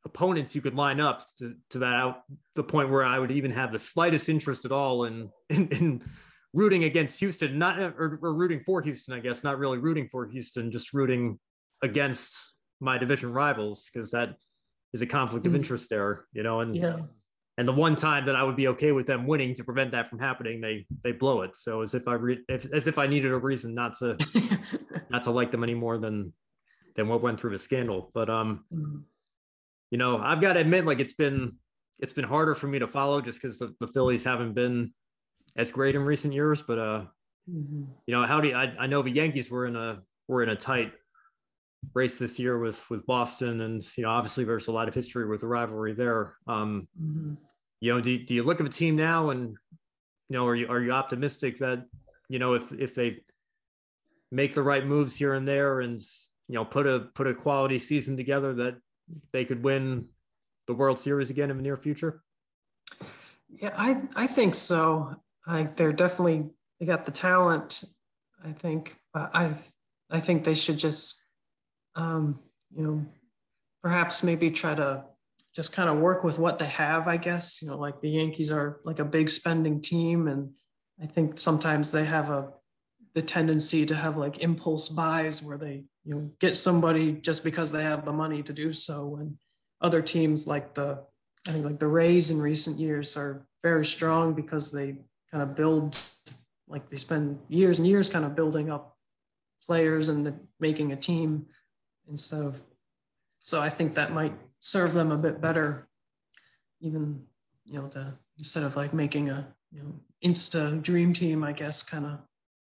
opponents 0.05 0.57
you 0.57 0.61
could 0.61 0.75
line 0.75 0.99
up 0.99 1.25
to, 1.39 1.55
to 1.69 1.79
that 1.79 1.95
out 1.95 2.23
the 2.57 2.65
point 2.65 2.91
where 2.91 3.05
I 3.05 3.21
would 3.21 3.31
even 3.31 3.53
have 3.53 3.71
the 3.71 3.79
slightest 3.79 4.29
interest 4.29 4.65
at 4.65 4.73
all 4.73 5.05
in 5.05 5.31
in, 5.49 5.69
in 5.69 6.03
rooting 6.53 6.83
against 6.83 7.21
Houston, 7.21 7.57
not 7.57 7.79
or, 7.79 8.19
or, 8.21 8.35
rooting 8.35 8.65
for 8.67 8.83
Houston, 8.83 9.15
I 9.15 9.21
guess, 9.21 9.45
not 9.45 9.61
really 9.61 9.79
rooting 9.79 10.09
for 10.11 10.27
Houston, 10.27 10.73
just 10.73 10.93
rooting 10.93 11.39
against 11.83 12.50
my 12.81 12.99
division 12.99 13.33
rivals 13.33 13.91
because 13.93 14.11
that 14.13 14.37
is 14.93 15.03
a 15.03 15.07
conflict 15.07 15.47
of 15.47 15.53
mm. 15.53 15.57
interest 15.57 15.91
there, 15.91 16.25
you 16.33 16.43
know. 16.43 16.61
And 16.61 16.75
yeah. 16.75 16.99
and 17.59 17.69
the 17.69 17.73
one 17.73 17.95
time 17.95 18.27
that 18.27 18.37
I 18.37 18.43
would 18.43 18.57
be 18.57 18.69
okay 18.69 18.93
with 18.93 19.07
them 19.07 19.27
winning 19.27 19.55
to 19.55 19.65
prevent 19.65 19.93
that 19.93 20.09
from 20.09 20.19
happening, 20.19 20.61
they 20.61 20.87
they 21.05 21.13
blow 21.13 21.43
it. 21.43 21.57
So 21.57 21.83
as 21.83 21.95
if 21.95 22.09
I 22.09 22.15
re- 22.15 22.45
if, 22.49 22.67
as 22.73 22.87
if 22.87 22.99
I 22.99 23.07
needed 23.07 23.33
a 23.33 23.39
reason 23.39 23.75
not 23.75 23.97
to 23.99 24.17
not 25.11 25.23
to 25.25 25.31
like 25.31 25.51
them 25.51 25.63
any 25.63 25.75
more 25.75 25.99
than 25.99 26.33
than 26.97 27.09
what 27.09 27.23
went 27.23 27.41
through 27.41 27.51
the 27.51 27.59
scandal. 27.59 28.11
But 28.15 28.31
um. 28.31 28.65
Mm 28.75 29.03
you 29.91 29.99
know, 29.99 30.19
I've 30.19 30.41
got 30.41 30.55
to 30.55 30.61
admit, 30.61 30.87
like 30.87 31.01
it's 31.01 31.13
been 31.13 31.57
it's 31.99 32.13
been 32.13 32.25
harder 32.25 32.55
for 32.55 32.67
me 32.67 32.79
to 32.79 32.87
follow 32.87 33.21
just 33.21 33.43
because 33.43 33.59
the, 33.59 33.75
the 33.81 33.89
Phillies 33.89 34.25
haven't 34.25 34.55
been 34.55 34.93
as 35.57 35.71
great 35.71 35.95
in 35.95 36.03
recent 36.03 36.33
years. 36.33 36.63
But 36.63 36.79
uh, 36.79 37.05
mm-hmm. 37.51 37.85
you 38.07 38.15
know, 38.15 38.25
how 38.25 38.41
do 38.41 38.49
you, 38.49 38.55
I, 38.55 38.73
I 38.79 38.87
know 38.87 39.03
the 39.03 39.11
Yankees 39.11 39.51
were 39.51 39.67
in 39.67 39.77
a 39.77 40.01
were 40.29 40.43
in 40.43 40.49
a 40.49 40.57
tight 40.57 40.93
race 41.95 42.19
this 42.19 42.39
year 42.39 42.59
with 42.59 42.89
with 42.91 43.07
Boston, 43.07 43.61
and 43.63 43.83
you 43.97 44.05
know, 44.05 44.11
obviously 44.11 44.45
there's 44.45 44.69
a 44.69 44.73
lot 44.73 44.89
of 44.89 44.95
history 44.95 45.27
with 45.27 45.41
the 45.41 45.49
rivalry 45.49 45.95
there. 45.95 46.37
Um, 46.47 46.89
mm-hmm. 47.01 47.35
You 47.81 47.95
know, 47.95 48.01
do 48.01 48.19
do 48.19 48.35
you 48.35 48.43
look 48.43 48.61
at 48.61 48.67
the 48.67 48.73
team 48.73 48.97
now, 48.97 49.31
and 49.31 49.57
you 50.29 50.37
know, 50.37 50.47
are 50.47 50.55
you 50.55 50.69
are 50.69 50.81
you 50.81 50.93
optimistic 50.93 51.59
that 51.59 51.85
you 52.29 52.39
know 52.39 52.55
if 52.55 52.73
if 52.73 52.95
they 52.95 53.23
make 54.31 54.55
the 54.55 54.63
right 54.63 54.87
moves 54.87 55.17
here 55.17 55.35
and 55.35 55.47
there, 55.47 55.81
and 55.81 56.01
you 56.49 56.55
know, 56.55 56.65
put 56.65 56.87
a 56.87 57.01
put 57.15 57.27
a 57.27 57.35
quality 57.35 57.79
season 57.79 58.17
together 58.17 58.55
that 58.55 58.77
they 59.33 59.45
could 59.45 59.63
win 59.63 60.07
the 60.67 60.75
World 60.75 60.99
Series 60.99 61.31
again 61.31 61.51
in 61.51 61.57
the 61.57 61.63
near 61.63 61.77
future? 61.77 62.23
Yeah, 63.49 63.75
I 63.77 64.03
I 64.15 64.27
think 64.27 64.55
so. 64.55 65.17
I 65.47 65.65
they're 65.77 65.93
definitely 65.93 66.51
they 66.79 66.87
got 66.87 67.05
the 67.05 67.11
talent. 67.11 67.85
I 68.45 68.53
think 68.53 68.99
I 69.15 69.55
I 70.11 70.21
think 70.21 70.45
they 70.45 70.55
should 70.55 70.79
just 70.79 71.20
um, 71.95 72.39
you 72.75 72.83
know 72.83 73.07
perhaps 73.83 74.23
maybe 74.23 74.51
try 74.51 74.75
to 74.75 75.05
just 75.55 75.73
kind 75.73 75.89
of 75.89 75.99
work 75.99 76.23
with 76.23 76.39
what 76.39 76.59
they 76.59 76.67
have. 76.67 77.09
I 77.09 77.17
guess 77.17 77.61
you 77.63 77.69
know 77.69 77.79
like 77.79 78.01
the 78.01 78.11
Yankees 78.11 78.51
are 78.51 78.81
like 78.85 78.99
a 78.99 79.05
big 79.05 79.31
spending 79.31 79.81
team, 79.81 80.29
and 80.29 80.51
I 81.03 81.07
think 81.07 81.39
sometimes 81.39 81.91
they 81.91 82.05
have 82.05 82.31
a 82.31 82.53
the 83.15 83.23
tendency 83.23 83.85
to 83.87 83.95
have 83.95 84.17
like 84.17 84.39
impulse 84.39 84.89
buys 84.89 85.43
where 85.43 85.59
they 85.59 85.85
you 86.05 86.15
know 86.15 86.31
get 86.39 86.57
somebody 86.57 87.13
just 87.13 87.45
because 87.45 87.73
they 87.73 87.83
have 87.83 88.05
the 88.05 88.13
money 88.13 88.43
to 88.43 88.53
do 88.53 88.73
so 88.73 89.17
and 89.21 89.37
other 89.81 90.01
teams 90.01 90.47
like 90.47 90.75
the 90.75 90.99
i 91.49 91.53
think 91.53 91.65
like 91.65 91.81
the 91.81 91.87
rays 91.87 92.31
in 92.31 92.41
recent 92.41 92.79
years 92.79 93.17
are 93.17 93.47
very 93.63 93.85
strong 93.85 94.33
because 94.33 94.71
they 94.71 94.95
kind 95.31 95.43
of 95.43 95.57
build 95.57 95.99
like 96.69 96.89
they 96.89 96.97
spend 96.97 97.39
years 97.49 97.79
and 97.79 97.89
years 97.89 98.09
kind 98.09 98.25
of 98.25 98.37
building 98.37 98.71
up 98.71 98.97
players 99.67 100.09
and 100.09 100.33
making 100.61 100.93
a 100.93 100.97
team 100.97 101.47
instead 102.09 102.43
of 102.43 102.63
so 103.41 103.61
I 103.61 103.69
think 103.69 103.95
that 103.95 104.13
might 104.13 104.35
serve 104.61 104.93
them 104.93 105.11
a 105.11 105.17
bit 105.17 105.41
better, 105.41 105.89
even 106.81 107.23
you 107.67 107.79
know, 107.79 107.89
the 107.89 108.13
instead 108.39 108.63
of 108.63 108.77
like 108.77 108.93
making 108.93 109.31
a 109.31 109.47
you 109.73 109.83
know 109.83 109.93
insta 110.25 110.81
dream 110.83 111.13
team, 111.13 111.43
I 111.43 111.53
guess, 111.53 111.83
kind 111.83 112.05
of 112.05 112.19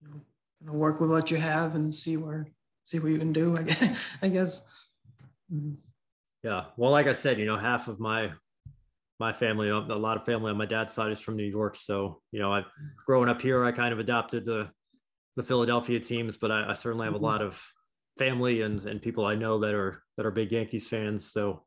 you 0.00 0.08
know, 0.08 0.20
kind 0.60 0.68
of 0.68 0.74
work 0.74 1.00
with 1.00 1.10
what 1.10 1.30
you 1.30 1.36
have 1.36 1.74
and 1.74 1.94
see 1.94 2.16
where 2.16 2.46
see 2.84 2.98
what 2.98 3.12
you 3.12 3.18
can 3.18 3.32
do. 3.32 3.56
I 3.56 3.62
guess. 3.62 4.12
I 4.22 4.28
guess. 4.28 4.88
Mm-hmm. 5.52 5.74
Yeah. 6.42 6.64
Well, 6.76 6.90
like 6.90 7.06
I 7.06 7.12
said, 7.12 7.38
you 7.38 7.46
know, 7.46 7.56
half 7.56 7.88
of 7.88 8.00
my 8.00 8.32
my 9.20 9.32
family, 9.32 9.68
a 9.68 9.78
lot 9.78 10.16
of 10.16 10.24
family 10.24 10.50
on 10.50 10.56
my 10.56 10.66
dad's 10.66 10.92
side 10.92 11.12
is 11.12 11.20
from 11.20 11.36
New 11.36 11.44
York. 11.44 11.76
So, 11.76 12.20
you 12.32 12.40
know, 12.40 12.52
I 12.52 12.64
growing 13.06 13.28
up 13.28 13.40
here, 13.40 13.64
I 13.64 13.70
kind 13.70 13.92
of 13.92 14.00
adopted 14.00 14.44
the 14.44 14.70
the 15.36 15.42
Philadelphia 15.42 16.00
teams, 16.00 16.36
but 16.36 16.50
I, 16.50 16.70
I 16.70 16.74
certainly 16.74 17.04
have 17.04 17.14
a 17.14 17.16
mm-hmm. 17.16 17.24
lot 17.24 17.42
of 17.42 17.64
family 18.22 18.62
and 18.62 18.84
and 18.86 19.02
people 19.02 19.26
I 19.26 19.34
know 19.34 19.58
that 19.60 19.74
are 19.74 20.02
that 20.16 20.26
are 20.26 20.30
big 20.30 20.52
Yankees 20.52 20.88
fans. 20.88 21.30
So 21.32 21.64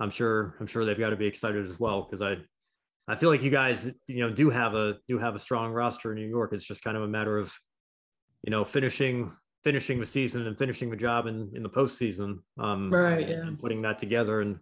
I'm 0.00 0.10
sure 0.10 0.54
I'm 0.60 0.66
sure 0.66 0.84
they've 0.84 0.98
got 0.98 1.10
to 1.10 1.16
be 1.16 1.26
excited 1.26 1.68
as 1.68 1.78
well 1.80 2.02
because 2.02 2.20
I 2.20 2.36
I 3.10 3.16
feel 3.16 3.30
like 3.30 3.42
you 3.42 3.50
guys 3.50 3.90
you 4.06 4.20
know 4.20 4.30
do 4.30 4.50
have 4.50 4.74
a 4.74 4.96
do 5.08 5.18
have 5.18 5.34
a 5.34 5.38
strong 5.38 5.72
roster 5.72 6.12
in 6.12 6.18
New 6.18 6.28
York. 6.28 6.52
It's 6.52 6.64
just 6.64 6.84
kind 6.84 6.96
of 6.96 7.02
a 7.02 7.08
matter 7.08 7.38
of 7.38 7.54
you 8.42 8.50
know 8.50 8.64
finishing 8.64 9.32
finishing 9.64 9.98
the 9.98 10.06
season 10.06 10.46
and 10.46 10.56
finishing 10.58 10.90
the 10.90 10.96
job 10.96 11.26
in 11.26 11.50
in 11.54 11.62
the 11.62 11.70
postseason. 11.70 12.40
Um, 12.58 12.90
right. 12.90 13.26
Yeah. 13.26 13.46
and 13.46 13.58
putting 13.58 13.82
that 13.82 13.98
together 13.98 14.40
and 14.42 14.58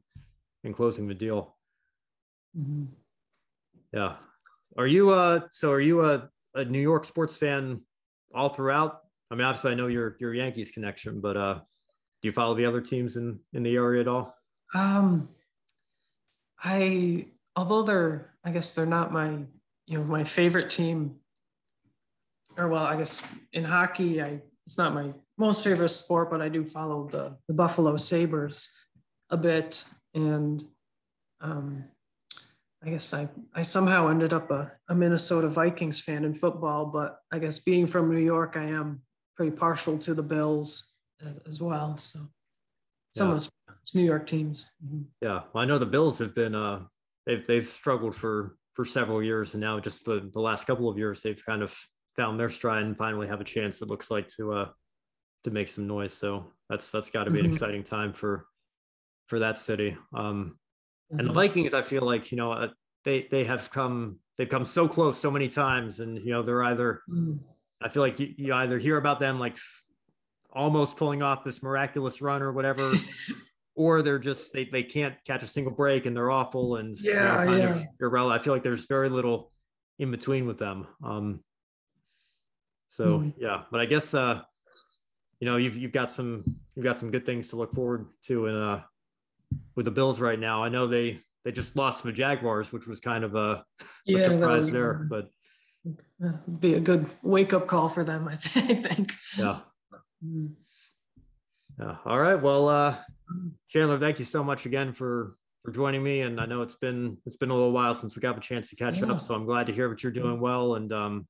and 0.64 0.74
closing 0.74 1.08
the 1.08 1.14
deal. 1.14 1.56
Mm-hmm. 2.56 2.84
Yeah. 3.92 4.14
Are 4.78 4.86
you 4.86 5.10
uh 5.10 5.40
so 5.50 5.72
are 5.72 5.80
you 5.80 6.04
a, 6.04 6.28
a 6.54 6.64
New 6.64 6.80
York 6.80 7.04
sports 7.04 7.36
fan 7.36 7.82
all 8.34 8.48
throughout? 8.48 9.00
I 9.30 9.34
mean, 9.34 9.44
obviously 9.44 9.72
I 9.72 9.74
know 9.74 9.88
your 9.88 10.16
your 10.20 10.34
Yankees 10.34 10.70
connection, 10.70 11.20
but 11.20 11.36
uh 11.36 11.54
do 12.22 12.28
you 12.28 12.32
follow 12.32 12.54
the 12.54 12.64
other 12.64 12.80
teams 12.80 13.16
in 13.16 13.38
in 13.52 13.62
the 13.62 13.74
area 13.74 14.00
at 14.00 14.08
all? 14.08 14.34
Um 14.74 15.28
I 16.62 17.26
although 17.54 17.82
they're 17.82 18.34
I 18.44 18.50
guess 18.50 18.74
they're 18.74 18.86
not 18.86 19.12
my 19.12 19.30
you 19.86 19.98
know 19.98 20.04
my 20.04 20.24
favorite 20.24 20.70
team 20.70 21.16
or 22.56 22.68
well 22.68 22.84
I 22.84 22.96
guess 22.96 23.22
in 23.52 23.64
hockey 23.64 24.22
I 24.22 24.40
it's 24.66 24.78
not 24.78 24.94
my 24.94 25.12
most 25.38 25.62
favorite 25.62 25.88
sport 25.88 26.30
but 26.30 26.40
I 26.40 26.48
do 26.48 26.64
follow 26.64 27.08
the 27.08 27.36
the 27.48 27.54
Buffalo 27.54 27.96
Sabres 27.96 28.74
a 29.30 29.36
bit 29.36 29.84
and 30.14 30.64
um 31.40 31.84
I 32.84 32.90
guess 32.90 33.12
I, 33.12 33.28
I 33.52 33.62
somehow 33.62 34.08
ended 34.08 34.32
up 34.32 34.50
a, 34.52 34.70
a 34.88 34.94
Minnesota 34.94 35.48
Vikings 35.48 35.98
fan 35.98 36.24
in 36.24 36.34
football, 36.34 36.86
but 36.86 37.18
I 37.32 37.40
guess 37.40 37.58
being 37.58 37.86
from 37.86 38.14
New 38.14 38.20
York, 38.20 38.56
I 38.56 38.64
am 38.64 39.02
pretty 39.36 39.54
partial 39.54 39.98
to 39.98 40.14
the 40.14 40.22
Bills 40.22 40.94
as 41.46 41.60
well. 41.60 41.96
So 41.96 42.20
some 43.12 43.30
yeah. 43.30 43.36
of 43.36 43.42
the 43.42 43.50
New 43.94 44.04
York 44.04 44.26
teams. 44.26 44.66
Mm-hmm. 44.84 45.02
Yeah, 45.20 45.42
well, 45.52 45.62
I 45.62 45.64
know 45.64 45.78
the 45.78 45.86
Bills 45.86 46.18
have 46.18 46.34
been 46.34 46.54
uh, 46.54 46.80
they've 47.26 47.46
they've 47.46 47.66
struggled 47.66 48.14
for 48.14 48.56
for 48.74 48.84
several 48.84 49.22
years, 49.22 49.54
and 49.54 49.60
now 49.60 49.80
just 49.80 50.04
the 50.04 50.30
the 50.32 50.40
last 50.40 50.66
couple 50.66 50.88
of 50.88 50.98
years 50.98 51.22
they've 51.22 51.42
kind 51.44 51.62
of 51.62 51.76
found 52.16 52.40
their 52.40 52.48
stride 52.48 52.82
and 52.82 52.96
finally 52.96 53.26
have 53.26 53.40
a 53.40 53.44
chance. 53.44 53.80
It 53.82 53.88
looks 53.88 54.10
like 54.10 54.28
to 54.36 54.52
uh 54.52 54.68
to 55.44 55.50
make 55.50 55.68
some 55.68 55.86
noise. 55.86 56.12
So 56.12 56.46
that's 56.68 56.90
that's 56.90 57.10
got 57.10 57.24
to 57.24 57.30
be 57.30 57.38
mm-hmm. 57.38 57.46
an 57.46 57.52
exciting 57.52 57.84
time 57.84 58.12
for 58.12 58.46
for 59.28 59.38
that 59.40 59.58
city. 59.58 59.96
Um, 60.14 60.56
Mm-hmm. 61.12 61.18
And 61.20 61.28
the 61.28 61.32
mm-hmm. 61.32 61.40
Vikings, 61.40 61.74
I 61.74 61.82
feel 61.82 62.02
like 62.02 62.32
you 62.32 62.36
know 62.36 62.52
uh, 62.52 62.68
they 63.04 63.28
they 63.30 63.44
have 63.44 63.70
come 63.70 64.18
they've 64.38 64.48
come 64.48 64.64
so 64.64 64.88
close 64.88 65.18
so 65.18 65.30
many 65.30 65.48
times, 65.48 66.00
and 66.00 66.18
you 66.18 66.32
know 66.32 66.42
they're 66.42 66.64
either 66.64 67.02
mm. 67.08 67.38
I 67.82 67.88
feel 67.88 68.02
like 68.02 68.18
you, 68.18 68.34
you 68.36 68.54
either 68.54 68.78
hear 68.78 68.96
about 68.96 69.20
them 69.20 69.38
like 69.38 69.58
almost 70.52 70.96
pulling 70.96 71.22
off 71.22 71.44
this 71.44 71.62
miraculous 71.62 72.20
run 72.22 72.42
or 72.42 72.52
whatever. 72.52 72.92
or 73.76 74.00
they're 74.00 74.18
just 74.18 74.52
they, 74.52 74.64
they 74.64 74.82
can't 74.82 75.14
catch 75.26 75.42
a 75.42 75.46
single 75.46 75.72
break 75.72 76.06
and 76.06 76.16
they're 76.16 76.30
awful 76.30 76.76
and 76.76 76.96
yeah, 77.00 77.44
kind 77.44 77.58
yeah. 77.58 77.70
of 77.70 77.86
irrelevant. 78.00 78.40
I 78.40 78.42
feel 78.42 78.54
like 78.54 78.62
there's 78.62 78.86
very 78.86 79.10
little 79.10 79.52
in 79.98 80.10
between 80.10 80.46
with 80.46 80.58
them. 80.58 80.86
Um, 81.04 81.40
so 82.88 83.20
mm. 83.20 83.34
yeah, 83.38 83.64
but 83.70 83.80
I 83.80 83.86
guess 83.86 84.14
uh, 84.14 84.40
you 85.40 85.46
know 85.46 85.58
you've 85.58 85.76
you've 85.76 85.92
got 85.92 86.10
some 86.10 86.56
you've 86.74 86.84
got 86.84 86.98
some 86.98 87.10
good 87.10 87.26
things 87.26 87.50
to 87.50 87.56
look 87.56 87.74
forward 87.74 88.06
to 88.24 88.46
in 88.46 88.56
uh 88.56 88.82
with 89.74 89.84
the 89.84 89.90
Bills 89.90 90.20
right 90.20 90.38
now. 90.38 90.64
I 90.64 90.70
know 90.70 90.86
they 90.86 91.20
they 91.44 91.52
just 91.52 91.76
lost 91.76 92.02
the 92.02 92.12
Jaguars, 92.12 92.72
which 92.72 92.86
was 92.86 92.98
kind 92.98 93.22
of 93.22 93.34
a, 93.34 93.64
yeah, 94.04 94.18
a 94.18 94.24
surprise 94.24 94.64
was, 94.64 94.72
there, 94.72 94.94
but 94.94 95.28
be 96.60 96.74
a 96.74 96.80
good 96.80 97.06
wake 97.22 97.52
up 97.52 97.66
call 97.66 97.88
for 97.88 98.04
them, 98.04 98.28
I 98.28 98.36
think. 98.36 99.12
Yeah. 99.38 99.60
Mm. 100.24 100.52
Yeah. 101.78 101.96
All 102.04 102.18
right. 102.18 102.40
Well, 102.40 102.68
uh, 102.68 102.96
Chandler, 103.68 103.98
thank 103.98 104.18
you 104.18 104.24
so 104.24 104.42
much 104.42 104.66
again 104.66 104.92
for 104.92 105.36
for 105.64 105.72
joining 105.72 106.02
me. 106.02 106.22
And 106.22 106.40
I 106.40 106.46
know 106.46 106.62
it's 106.62 106.76
been 106.76 107.18
it's 107.26 107.36
been 107.36 107.50
a 107.50 107.54
little 107.54 107.72
while 107.72 107.94
since 107.94 108.16
we 108.16 108.20
got 108.20 108.36
a 108.36 108.40
chance 108.40 108.70
to 108.70 108.76
catch 108.76 109.00
yeah. 109.00 109.08
up, 109.08 109.20
so 109.20 109.34
I'm 109.34 109.44
glad 109.44 109.66
to 109.66 109.72
hear 109.72 109.88
that 109.88 110.02
you're 110.02 110.12
doing 110.12 110.40
well. 110.40 110.76
And 110.76 110.92
um, 110.92 111.26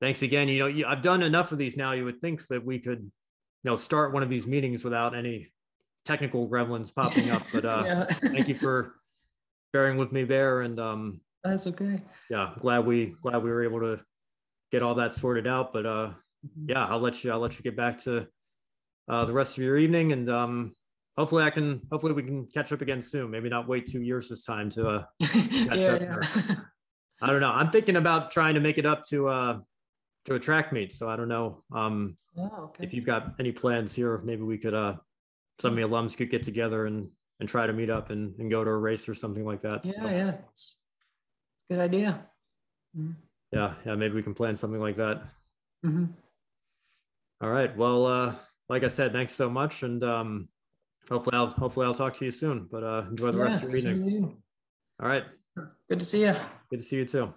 thanks 0.00 0.22
again. 0.22 0.48
You 0.48 0.58
know, 0.60 0.66
you, 0.66 0.86
I've 0.86 1.02
done 1.02 1.22
enough 1.22 1.52
of 1.52 1.58
these 1.58 1.76
now. 1.76 1.92
You 1.92 2.04
would 2.04 2.20
think 2.20 2.46
that 2.48 2.64
we 2.64 2.78
could, 2.78 3.00
you 3.00 3.10
know, 3.70 3.76
start 3.76 4.12
one 4.12 4.22
of 4.22 4.28
these 4.28 4.46
meetings 4.46 4.84
without 4.84 5.16
any 5.16 5.52
technical 6.04 6.48
gremlins 6.48 6.94
popping 6.94 7.30
up. 7.30 7.42
But 7.52 7.64
uh, 7.64 7.82
yeah. 7.86 8.04
thank 8.04 8.48
you 8.48 8.54
for 8.54 8.94
bearing 9.72 9.98
with 9.98 10.12
me 10.12 10.24
there. 10.24 10.60
And 10.62 10.78
um, 10.78 11.20
that's 11.48 11.66
okay. 11.66 12.02
Yeah, 12.30 12.52
glad 12.60 12.86
we 12.86 13.14
glad 13.22 13.42
we 13.42 13.50
were 13.50 13.64
able 13.64 13.80
to 13.80 14.00
get 14.70 14.82
all 14.82 14.94
that 14.96 15.14
sorted 15.14 15.46
out. 15.46 15.72
But 15.72 15.86
uh, 15.86 16.10
mm-hmm. 16.46 16.70
yeah, 16.70 16.86
I'll 16.86 17.00
let 17.00 17.22
you 17.24 17.32
I'll 17.32 17.40
let 17.40 17.56
you 17.56 17.62
get 17.62 17.76
back 17.76 17.98
to 18.04 18.26
uh, 19.08 19.24
the 19.24 19.32
rest 19.32 19.56
of 19.56 19.64
your 19.64 19.78
evening, 19.78 20.12
and 20.12 20.30
um, 20.30 20.74
hopefully 21.16 21.44
I 21.44 21.50
can 21.50 21.80
hopefully 21.90 22.12
we 22.12 22.22
can 22.22 22.46
catch 22.46 22.72
up 22.72 22.80
again 22.80 23.02
soon. 23.02 23.30
Maybe 23.30 23.48
not 23.48 23.68
wait 23.68 23.86
two 23.86 24.02
years 24.02 24.28
this 24.28 24.44
time 24.44 24.70
to 24.70 24.88
uh, 24.88 25.04
catch 25.22 25.76
yeah, 25.76 25.94
up. 25.94 26.00
Yeah. 26.00 26.54
I 27.20 27.26
don't 27.26 27.40
know. 27.40 27.50
I'm 27.50 27.70
thinking 27.70 27.96
about 27.96 28.30
trying 28.30 28.54
to 28.54 28.60
make 28.60 28.78
it 28.78 28.86
up 28.86 29.04
to 29.08 29.28
uh 29.28 29.58
to 30.26 30.34
a 30.34 30.38
track 30.38 30.72
meet. 30.72 30.92
So 30.92 31.08
I 31.08 31.16
don't 31.16 31.28
know. 31.28 31.64
Um, 31.74 32.16
oh, 32.36 32.64
okay. 32.64 32.84
if 32.84 32.94
you've 32.94 33.04
got 33.04 33.34
any 33.40 33.52
plans 33.52 33.94
here, 33.94 34.18
maybe 34.24 34.42
we 34.42 34.58
could 34.58 34.74
uh 34.74 34.94
some 35.60 35.76
of 35.76 35.76
the 35.76 35.82
alums 35.82 36.16
could 36.16 36.30
get 36.30 36.42
together 36.42 36.86
and 36.86 37.08
and 37.40 37.48
try 37.48 37.66
to 37.66 37.72
meet 37.72 37.90
up 37.90 38.10
and, 38.10 38.34
and 38.38 38.50
go 38.50 38.64
to 38.64 38.70
a 38.70 38.76
race 38.76 39.08
or 39.08 39.14
something 39.14 39.44
like 39.44 39.60
that. 39.60 39.84
Yeah, 39.84 39.92
so, 39.92 40.08
yeah. 40.08 40.36
Good 41.70 41.80
idea. 41.80 42.26
Mm-hmm. 42.96 43.12
Yeah, 43.52 43.74
yeah, 43.84 43.94
maybe 43.94 44.14
we 44.14 44.22
can 44.22 44.34
plan 44.34 44.56
something 44.56 44.80
like 44.80 44.96
that. 44.96 45.22
Mm-hmm. 45.84 46.06
All 47.40 47.50
right. 47.50 47.74
Well, 47.76 48.06
uh, 48.06 48.34
like 48.68 48.84
I 48.84 48.88
said, 48.88 49.12
thanks 49.12 49.32
so 49.32 49.48
much. 49.48 49.82
And 49.82 50.02
um, 50.02 50.48
hopefully 51.08 51.36
I'll 51.36 51.46
hopefully 51.46 51.86
I'll 51.86 51.94
talk 51.94 52.14
to 52.14 52.24
you 52.24 52.30
soon. 52.30 52.68
But 52.70 52.82
uh, 52.82 53.04
enjoy 53.10 53.30
the 53.30 53.38
yeah, 53.38 53.44
rest 53.44 53.62
of 53.62 53.70
your 53.70 53.78
evening. 53.78 54.10
You. 54.10 54.36
All 55.00 55.08
right. 55.08 55.24
Good 55.88 56.00
to 56.00 56.04
see 56.04 56.22
you. 56.22 56.34
Good 56.70 56.78
to 56.78 56.82
see 56.82 56.96
you 56.96 57.04
too. 57.04 57.32